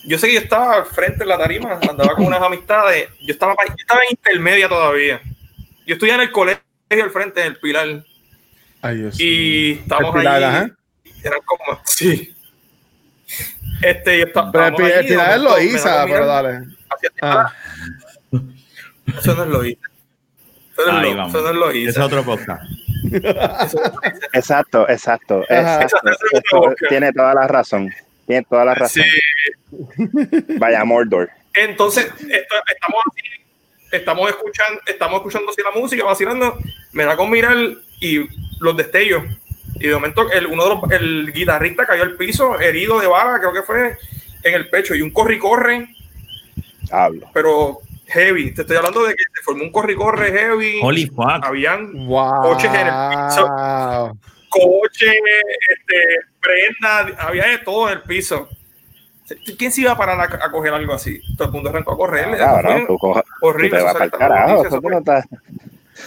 [0.05, 3.33] Yo sé que yo estaba al frente en la tarima, andaba con unas amistades, yo
[3.33, 5.21] estaba, yo estaba en intermedia todavía.
[5.87, 8.03] Yo estudiaba en el colegio al frente, en el Pilar,
[8.81, 9.19] ay, Dios.
[9.19, 10.69] y estábamos Pilar, ahí, ajá.
[11.23, 12.35] eran como, sí.
[13.81, 16.49] Este, yo estaba, Pero el, el de Pilar es con pero dale.
[16.89, 17.53] hacia Ah.
[19.17, 19.87] Eso no es Loíza.
[20.77, 21.75] Eso no es Ahí Lo- vamos.
[21.75, 22.63] es otro podcast.
[24.33, 25.43] Exacto, exacto,
[26.89, 27.89] tiene toda la razón.
[28.27, 29.03] Tiene toda la razón.
[29.03, 30.07] Sí.
[30.57, 31.29] Vaya Mordor.
[31.53, 33.21] Entonces, esto- estamos así,
[33.91, 36.57] estamos escuchando, estamos escuchando así la música, vacilando,
[36.91, 37.55] me da con mirar
[38.01, 38.27] y
[38.59, 39.23] los destellos.
[39.75, 43.39] Y de momento el, uno de los, el guitarrista cayó al piso, herido de bala,
[43.39, 43.97] creo que fue
[44.43, 45.87] en el pecho, y un corre y corre,
[46.91, 47.29] Hablo.
[47.33, 48.53] pero heavy.
[48.53, 50.79] Te estoy hablando de que se formó un corre y corre heavy.
[50.83, 51.43] Holy fuck.
[51.43, 52.41] Habían wow.
[52.43, 52.93] Coches en el
[53.27, 53.47] piso.
[54.49, 55.13] coches,
[55.69, 56.03] este,
[56.41, 58.47] prendas, había de todo en el piso.
[59.57, 61.19] ¿Quién se iba a parar a, a coger algo así?
[61.35, 62.27] Todo el mundo arrancó a correr.
[62.35, 63.77] Ah, cabrón, Fue tú, coja- tú horrible.
[63.79, 64.65] te vas para el carajo.
[64.67, 65.01] eso no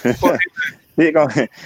[0.98, 1.12] Sí,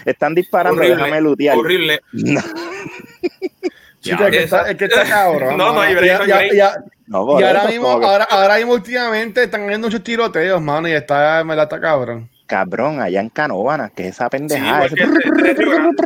[0.05, 1.57] están disparando, horrible, déjame lutear.
[1.57, 2.01] horrible.
[2.13, 2.41] No,
[4.03, 5.57] Chico, el que está, el que está cabrón.
[5.57, 6.53] No, no Y- no y- break.
[6.55, 6.61] y-
[7.07, 10.61] no, por Y ahora eso, mismo, que, ahora, ahora mismo últimamente están habiendo muchos tiroteos,
[10.61, 12.29] mano, y está, me la está cabrón.
[12.47, 14.89] Cabrón, allá en Canóvana, que esa pendejada.
[14.89, 15.65] Sí, ese-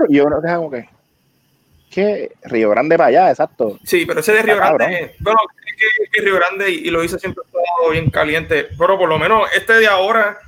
[0.08, 0.88] y uno deja como que.
[1.90, 2.32] ¿Qué?
[2.44, 3.78] Río Grande para allá, exacto.
[3.84, 6.90] Sí, pero ese de Río Está Grande, bueno, es que, que Río Grande y, y
[6.90, 10.38] lo hizo siempre todo bien caliente, pero por lo menos este de ahora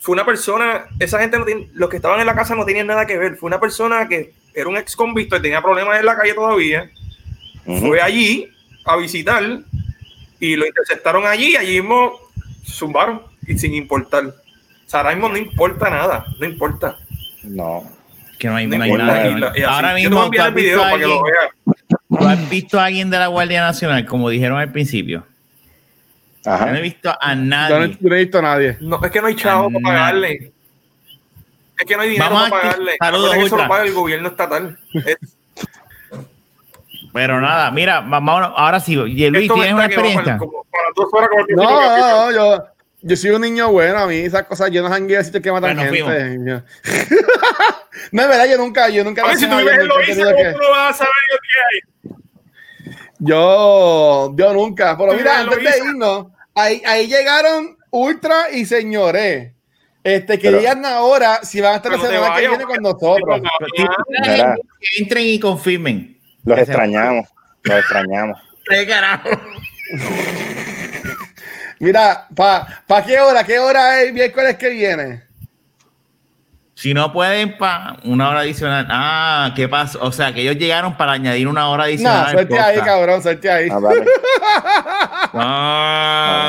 [0.00, 2.86] fue una persona, esa gente, no tiene- los que estaban en la casa no tenían
[2.86, 6.06] nada que ver, fue una persona que era un ex convicto y tenía problemas en
[6.06, 6.90] la calle todavía,
[7.80, 8.48] fue allí
[8.84, 9.42] a visitar
[10.40, 12.12] y lo interceptaron allí y allí mismo
[12.64, 14.26] zumbaron y sin importar.
[14.26, 14.34] O
[14.86, 16.96] sea, ahora mismo no importa nada, no importa.
[17.44, 17.84] No.
[18.38, 19.28] Que no hay, No no nada.
[19.28, 19.62] Y la- y así.
[19.62, 21.06] Ahora Yo te voy a mismo, ¿tú enviar has, el video visto a para que
[21.06, 21.76] lo alguien, veas.
[22.18, 25.24] tú has visto a alguien de la Guardia Nacional, como dijeron al principio.
[26.44, 27.96] Yo no he visto a no, nadie.
[28.00, 28.76] yo no he visto a nadie.
[28.80, 30.52] No, es que no hay chavo para pagarle.
[31.82, 32.68] Es que no hay dinero Vamos para aquí.
[32.78, 32.96] pagarle.
[32.98, 33.62] Saludos, que eso Ultra.
[33.62, 34.78] lo paga el gobierno estatal.
[34.94, 35.16] Es-
[37.12, 38.52] Pero nada, mira, va- vámonos.
[38.56, 38.96] Ahora sí, y
[39.30, 40.38] Luis, esto ¿tienes una experiencia?
[40.38, 42.64] como para dos horas No, no, no, yo,
[43.02, 45.52] yo soy un niño bueno, a mí esas cosas, yo no jangueo a sitios que
[45.52, 46.36] matan Bueno, gente.
[48.12, 50.36] No, es verdad, yo nunca, yo nunca A ver, si tú vives en Loíza, ¿cómo
[50.36, 52.14] que- tú no vas a saber lo que hay?
[53.18, 54.96] Yo, yo nunca.
[54.96, 59.52] Pero mira, antes de irnos, ahí, ahí llegaron Ultra y Señores.
[60.04, 63.40] Este, que Pero- digan ahora si van a estar la semana que viene con nosotros.
[64.26, 64.54] Mira.
[64.80, 66.18] Que entren y confirmen.
[66.44, 67.28] Los Que extrañamos,
[67.62, 68.38] los extrañamos.
[68.68, 69.28] ¿Qué carajo?
[71.78, 73.44] Mira, ¿para pa qué hora?
[73.44, 75.22] ¿Qué hora es el miércoles que viene?
[76.82, 78.88] Si no pueden, pa, una hora adicional.
[78.90, 80.00] Ah, ¿qué pasó?
[80.02, 82.24] O sea, que ellos llegaron para añadir una hora adicional.
[82.24, 83.68] No, suerte ahí, cabrón, suerte ahí.
[83.70, 84.04] Ah, vale.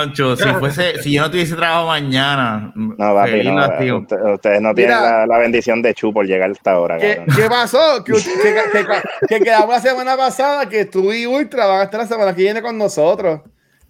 [0.04, 3.98] Concho, si fuese, si yo no tuviese trabajo mañana, No, papi, no.
[4.00, 5.20] Usted- ustedes no tienen Mira.
[5.20, 7.36] la, la bendición de Chu por llegar hasta ahora, ¿Qué, cabrón.
[7.36, 8.04] qué pasó?
[8.04, 8.20] Que, que,
[8.86, 12.34] que- que quedamos la semana pasada que tú y Ultra van a estar la semana
[12.36, 13.42] que viene con nosotros.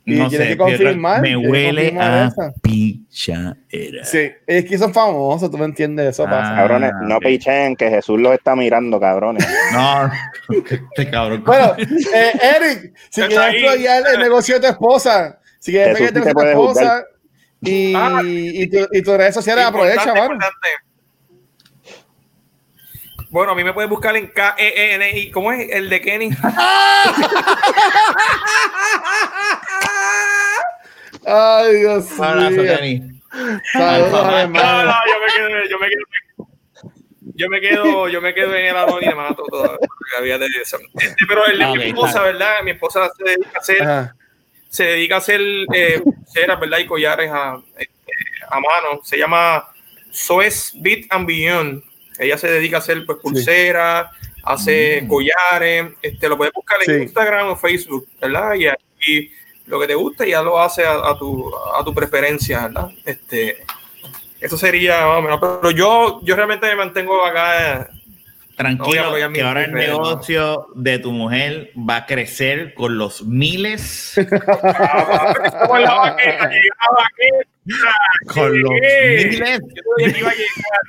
[0.06, 1.22] Y No tienes sé, que confirmar.
[1.22, 4.04] me que huele confirmar a pichadera.
[4.04, 6.30] Sí, es que son famosos, tú me entiendes, eso Ah.
[6.30, 6.56] pasa.
[6.58, 9.48] Cabrones, no pichen que Jesús los está mirando, cabrones.
[9.74, 10.12] No,
[10.50, 11.44] este cabrón.
[11.46, 11.74] Bueno,
[12.14, 13.56] eh, Eric, si quieres ahí.
[13.64, 17.06] explorar el negocio de tu esposa, si quieres de tu esposa
[17.62, 18.22] y, Ah.
[18.26, 20.34] y, tu- y tus redes sociales, aprovecha, mano.
[20.34, 20.68] importante.
[23.30, 25.32] Bueno, a mí me puedes buscar en K-E-N-I.
[25.32, 26.30] ¿Cómo es el de Kenny?
[31.26, 32.64] Ay, Dios Abrazo, mío.
[32.78, 33.22] Kenny.
[33.72, 34.84] Saludos, Alfa, hermano.
[34.84, 36.06] No, no, yo me quedo, yo me quedo,
[37.36, 39.78] yo me quedo, yo me quedo en el anonimato todavía.
[40.12, 40.78] todavía de eso.
[40.96, 42.22] Este, pero el de mi esposa.
[42.24, 42.62] ¿verdad?
[42.64, 44.16] Mi esposa se dedica a hacer, Ajá.
[44.70, 45.42] se dedica a hacer
[45.74, 46.78] eh, pulseras, ¿verdad?
[46.80, 47.88] Y collares a, eh,
[48.50, 49.00] a mano.
[49.04, 49.68] Se llama
[50.12, 51.84] Soes Beat and Beyond.
[52.20, 54.08] Ella se dedica a hacer pues pulseras,
[54.44, 55.94] hace collares.
[56.02, 57.02] Este, lo puedes buscar en Sí.
[57.04, 58.54] Instagram o Facebook, ¿verdad?
[58.54, 58.68] Y,
[59.12, 59.32] y
[59.74, 62.90] lo que te guste ya lo hace a, a tu, a tu preferencia, ¿verdad?
[63.04, 63.66] Este,
[64.40, 65.40] eso sería más o menos.
[65.42, 67.82] Pero yo, yo realmente me mantengo acá.
[67.82, 67.88] eh,
[68.56, 69.80] Tranquilo, No que ahora el no.
[69.80, 74.14] negocio de tu mujer va a crecer con los miles,
[78.28, 79.60] con los miles.
[79.74, 80.82] Yo sabía que iba a llegar.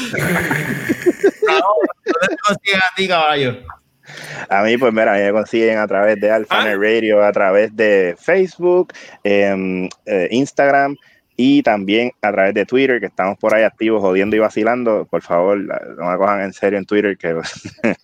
[2.06, 3.62] ¿Dónde te consiguen a ti, caballo?
[4.48, 7.74] A mí, pues mira, a mí me consiguen a través de Alphanet Radio, a través
[7.76, 8.92] de Facebook,
[9.24, 10.96] em, eh, Instagram
[11.42, 15.06] y también a través de Twitter, que estamos por ahí activos jodiendo y vacilando.
[15.10, 17.34] Por favor, no me cojan en serio en Twitter, que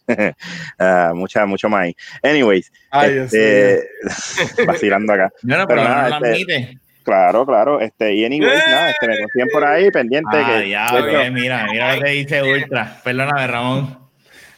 [0.78, 1.82] ah, mucha, mucho más.
[1.82, 1.96] ahí.
[2.22, 3.86] Anyways, Ay, este,
[4.66, 5.30] vacilando acá.
[5.42, 6.78] Bueno, Pero pero nada, no este-.
[7.04, 7.80] Claro, claro.
[7.80, 10.28] Este, y anyways, nada, este, me consiguen por ahí, pendiente.
[10.32, 13.00] Ah, que, ya, ve, mira, mira lo que dice Ultra.
[13.04, 14.05] Perdóname, Ramón.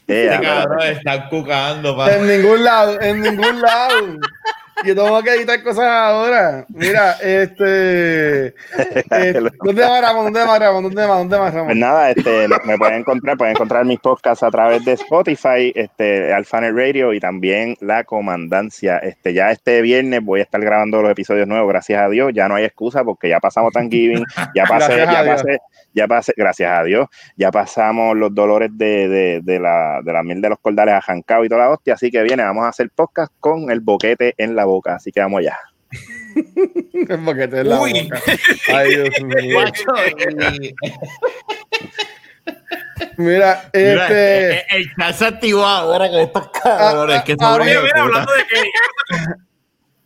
[0.08, 2.14] Este cabrón está cucando, pa.
[2.14, 4.18] En ningún lado, en ningún lado.
[4.84, 6.64] Yo tengo que editar cosas ahora.
[6.68, 8.46] Mira, este.
[9.10, 10.24] eh, ¿Dónde va Ramón?
[10.26, 10.82] ¿Dónde va Ramón?
[10.84, 11.16] ¿Dónde va?
[11.18, 11.78] ¿Dónde va Pues Ramón?
[11.78, 16.74] nada, este, me pueden encontrar, pueden encontrar mis podcasts a través de Spotify, este, Alphanet
[16.74, 18.98] Radio y también La Comandancia.
[18.98, 22.32] Este, ya este viernes voy a estar grabando los episodios nuevos, gracias a Dios.
[22.34, 24.24] Ya no hay excusa porque ya pasamos Thanksgiving,
[24.54, 25.58] ya pasé, ya pasé,
[25.92, 30.22] ya pasé, gracias a Dios, ya pasamos los dolores de, de, de la, de la
[30.22, 31.94] miel de los cordales a Jancao y toda la hostia.
[31.94, 34.94] Así que viene, vamos a hacer podcast con el boquete en la boca.
[34.96, 35.58] Así que vamos allá.
[37.08, 38.02] El boquete en la Uy.
[38.04, 38.22] boca.
[38.74, 39.54] Ay, Dios mío.
[39.54, 39.84] Guacho,
[40.60, 40.74] y-
[43.16, 44.76] Mira, Mira, eh, este.
[44.76, 47.82] el, el chat se activó ahora que estos cabrones que ah, son ah, Oye, hijos
[47.84, 48.02] de mira, puta.
[48.02, 48.70] hablando de Kenny.
[48.70, 48.78] ¿qué
[49.08, 49.38] pasa con-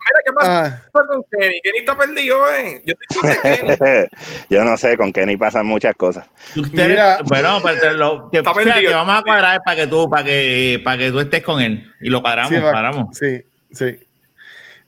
[0.03, 1.61] Mira, ¿qué pasa ah, con Kenny?
[1.63, 2.83] Kenny está perdido, ¿eh?
[2.85, 4.07] Yo estoy con Kenny.
[4.51, 6.27] Yo no sé, con Kenny pasan muchas cosas.
[6.57, 7.19] Ustedes- Mira.
[7.25, 10.25] bueno, pero lo, que, Está o sea, que vamos a cuadrar para que tú, para
[10.25, 13.17] que, para que tú estés con él y lo paramos, sí, paramos.
[13.19, 13.99] sí, sí.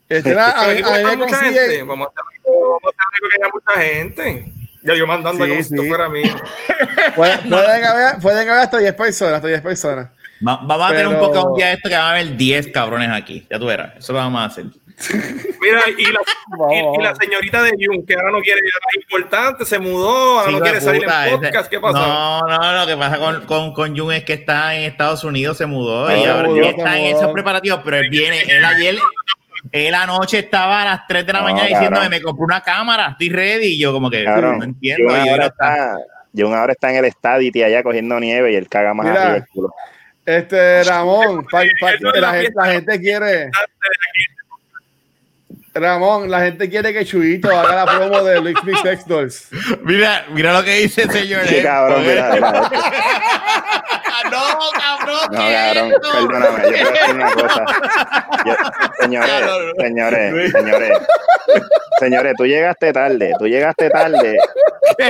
[0.09, 0.65] Este, nada, a,
[1.13, 1.83] a mucha gente.
[1.83, 4.53] Vamos a estar vamos a estar que haya mucha gente.
[4.83, 5.89] Ya yo mandando Sí, como si esto sí.
[5.89, 6.23] fuera mí.
[7.17, 10.09] Pueden, pueden haber, pueden haber hasta 10 personas, hasta 10 personas.
[10.47, 12.69] Va- vamos a tener un Pero- poco un día esto que van a haber 10
[12.69, 13.47] cabrones aquí.
[13.51, 13.93] Ya tú verás.
[13.97, 14.65] Eso lo vamos a hacer.
[15.61, 16.21] Mira, y la,
[16.75, 20.51] y, y la señorita de Jun, que ahora no quiere, es importante, se mudó, ahora
[20.51, 21.71] Hijo no quiere salir puta, en ese- podcast.
[21.71, 21.99] ¿Qué pasó?
[21.99, 25.57] No, no, lo que pasa con, con, con Jun es que está en Estados Unidos,
[25.57, 28.65] se mudó Ah, y se ahora ya está en esos preparativos, pero él viene, él
[28.65, 28.97] ayer,
[29.73, 31.81] él anoche estaba a las 3 de la No, mañana cabrón.
[31.81, 35.05] diciéndome, me compré una cámara, estoy ready, y yo como que Cabrón, no entiendo.
[35.25, 35.97] Y ahora está- está,
[36.37, 39.23] Jun ahora está en el estadio allá cogiendo nieve y él caga más Mira.
[39.23, 39.75] arriba el culo.
[40.27, 42.63] Este, Ramón, pa- pa- la, la gente, fiesta.
[42.67, 43.51] la gente quiere.
[45.75, 49.49] Ramón, la gente quiere que Chuyito haga la promo de Lick Me Sex Dolls.
[49.83, 51.43] Mira, mira lo que dice el señor.
[51.47, 52.31] Qué eh, cabrón, mira.
[54.31, 55.29] no, cabrón.
[55.31, 57.65] No, cabrón, perdóname, yo te voy a decir una cosa.
[58.45, 58.55] Yo-
[59.01, 59.43] señores,
[59.79, 60.99] señores, señores,
[62.01, 64.37] señores, tú llegaste tarde, tú llegaste tarde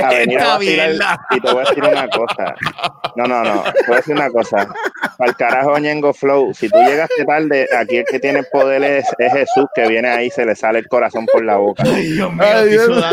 [0.03, 2.55] a venir a vacilar y te voy a decir una cosa.
[3.15, 4.67] No, no, no, te voy a decir una cosa.
[5.17, 9.05] Para el carajo Ñengo Flow, si tú llegaste tarde, aquí el que tiene poder es,
[9.17, 11.83] es Jesús, que viene ahí y se le sale el corazón por la boca.
[11.85, 13.05] Ay, Dios mío, Ay, estoy Dios.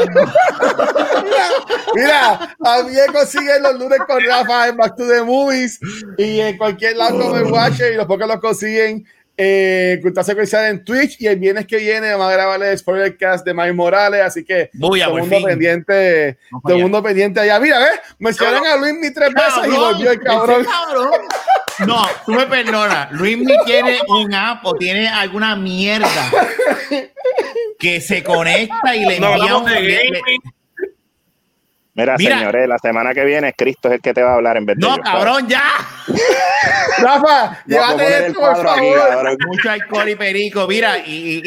[1.94, 5.78] Mira, a mí me consiguen los lunes con Rafa en Back to the Movies
[6.18, 9.04] y en cualquier lado como el Watcher y los pocos los consiguen
[9.36, 13.44] eh, Cultura Secuencial en Twitch y el viernes que viene vamos a grabar el spoilercast
[13.46, 15.46] de Miles Morales, así que Bulla, todo el por mundo fin.
[15.48, 17.58] pendiente, Vamos todo el mundo pendiente allá.
[17.58, 18.00] Mira, ¿ves?
[18.18, 20.66] Mencionan a Luis mi tres veces y volvió el cabrón.
[21.86, 23.10] No, tú me perdonas.
[23.12, 26.30] Luis Mi tiene un app o tiene alguna mierda
[27.78, 29.64] que se conecta y le No envía un.
[29.64, 30.40] de le- le- gaming.
[31.94, 32.38] Mira, Mira.
[32.38, 34.76] señores, la semana que viene Cristo es el que te va a hablar en vez
[34.76, 35.62] de No, yo, cabrón, ya.
[36.98, 39.08] Rafa, Voy a poner llévate el esto, por cuadro aquí, favor.
[39.10, 39.36] cabrón.
[39.46, 40.66] Mucho alcohol y perico.
[40.66, 41.42] Mira, y.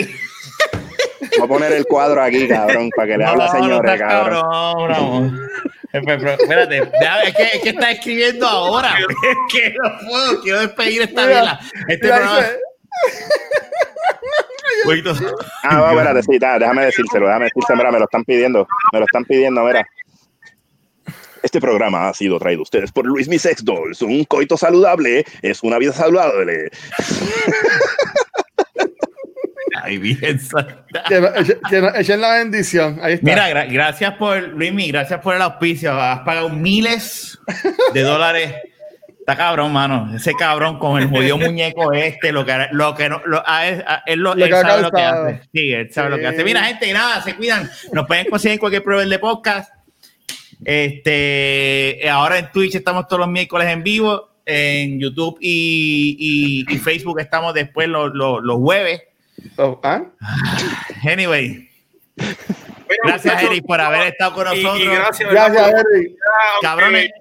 [1.38, 4.10] Voy a poner el cuadro aquí, cabrón, para que le hable a no, señores, seas
[4.10, 4.44] cabrón.
[4.88, 5.50] cabrón.
[5.94, 8.94] Eh, pero, Espérate, déjame, es, que, es que está escribiendo ahora.
[9.00, 11.60] Es que no puedo, quiero despedir esta Mira, vela.
[11.88, 12.48] Este Mira, programa.
[15.64, 19.00] Ah, va, espérate, sí, da, déjame decírselo, déjame decírselo, mira, me lo están pidiendo, me
[19.00, 19.88] lo están pidiendo, mira.
[21.46, 24.02] Este programa ha sido traído a ustedes por Luis Mi Sex Dolls.
[24.02, 26.72] Un coito saludable es una vida saludable.
[29.84, 32.98] Ay, bien echen- la bendición.
[33.04, 33.26] Ahí está.
[33.30, 35.92] Mira, gra- gracias por, Luismi, gracias por el auspicio.
[35.92, 37.38] Has pagado miles
[37.94, 38.56] de dólares.
[39.20, 40.16] Está cabrón, mano.
[40.16, 43.84] Ese cabrón con el jodido muñeco este, lo que, lo que no, lo, a él,
[43.86, 45.42] a él lo- Lo él sabe lo que hace.
[45.54, 46.28] Sí, él sabe lo que Sí.
[46.30, 46.44] hace.
[46.44, 47.70] Mira, gente, nada, se cuidan.
[47.92, 49.75] Nos pueden conseguir en cualquier proveedor de podcast.
[50.66, 54.30] Este, ahora en Twitch estamos todos los miércoles en vivo.
[54.48, 56.16] En YouTube y,
[56.70, 59.02] y- y Facebook estamos después los, los, los jueves.
[59.58, 60.04] Oh, ¿ah?
[61.04, 61.68] Anyway,
[62.16, 62.36] Mira,
[63.04, 64.96] gracias, Eric, por haber estado con y- y nosotros.
[64.96, 65.32] gracias.
[65.32, 65.84] Gracias, Eric.
[65.84, 66.16] aunque-
[66.62, 67.12] Cabrones.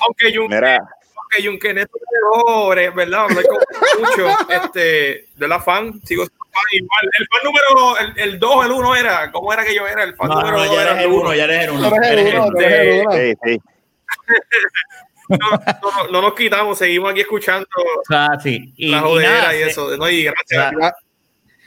[0.00, 1.88] Aunque Mira, aunque Junquenet
[2.22, 3.24] no ¿verdad?
[3.24, 3.58] Hablar con
[4.00, 6.26] mucho, este, de la fan, sigo
[6.72, 7.10] igual.
[7.18, 10.02] El fan número, el, el 2, el 1 era, ¿cómo era que yo era?
[10.04, 11.88] El fan No, número no, 2 ya era eres el uno, ya eres el uno.
[11.88, 12.52] Tú eres el Eres el uno, uno.
[12.52, 13.12] tú eres el uno.
[13.12, 13.60] sí, sí.
[15.28, 17.66] No, no, no, no nos quitamos, seguimos aquí escuchando
[18.10, 18.72] Ah, sí.
[18.76, 19.96] Y, la y jodera nada, y, eso.
[19.96, 20.72] No, y gracias.
[20.72, 20.94] Gra-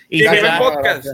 [0.09, 0.59] y Y Gracias.
[0.59, 1.05] podcast.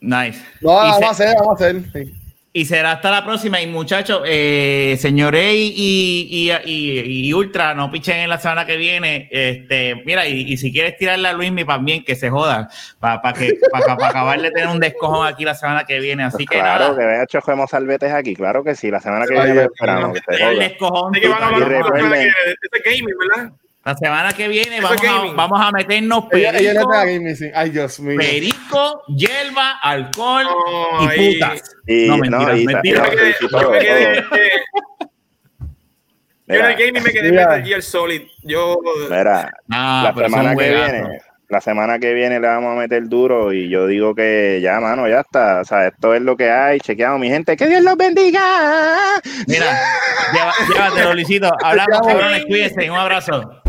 [0.00, 0.44] Nice.
[0.60, 1.82] No, y, vamos a hacer, vamos a hacer.
[1.92, 2.21] sí.
[2.54, 3.60] Y será hasta la próxima.
[3.62, 8.66] Y muchachos, eh, señor Ey y, y, y- y Ultra, no pichen en la semana
[8.66, 9.28] que viene.
[9.30, 12.68] Este, mira, y, y si quieres tirarle a Luismi también, que se joda,
[13.00, 16.24] para que para acabar de tener un descojón aquí la semana que viene.
[16.24, 19.38] Así que Claro, nada, que vean chojemos salvetes aquí, claro que sí, la semana que
[19.38, 21.12] Ay, viene esperamos, que se el descojón.
[21.14, 22.28] Que van a hablar de
[22.62, 23.52] este gaming, ¿verdad?
[23.84, 27.36] La semana que viene vamos a, vamos a meternos Ella, ella no perico, está gaming,
[27.36, 27.50] sí.
[27.52, 28.16] Ay, Dios mío.
[28.16, 30.46] perico, hierba, alcohol
[31.00, 31.76] y putas.
[31.86, 33.10] Y, No, no, mentira, y, mentira.
[33.40, 34.24] Yo no, yo me quedé,
[36.46, 37.34] yo en el gaming me quedé en.
[37.34, 38.22] Metal Gear Solid.
[38.42, 38.78] Yo,
[39.10, 43.52] mira, Ah, la semana que viene, la semana que viene le vamos a meter duro
[43.52, 45.60] y yo digo que ya, mano, ya está.
[45.60, 46.78] O sea, esto es lo que hay.
[46.80, 47.56] Chequeamos, mi gente.
[47.56, 48.42] Que Dios los bendiga.
[49.46, 49.66] Mira,
[50.68, 51.50] llévatelo, Luisito.
[51.62, 52.90] Hablamos, cabrones, cuídense.
[52.90, 53.61] Un abrazo.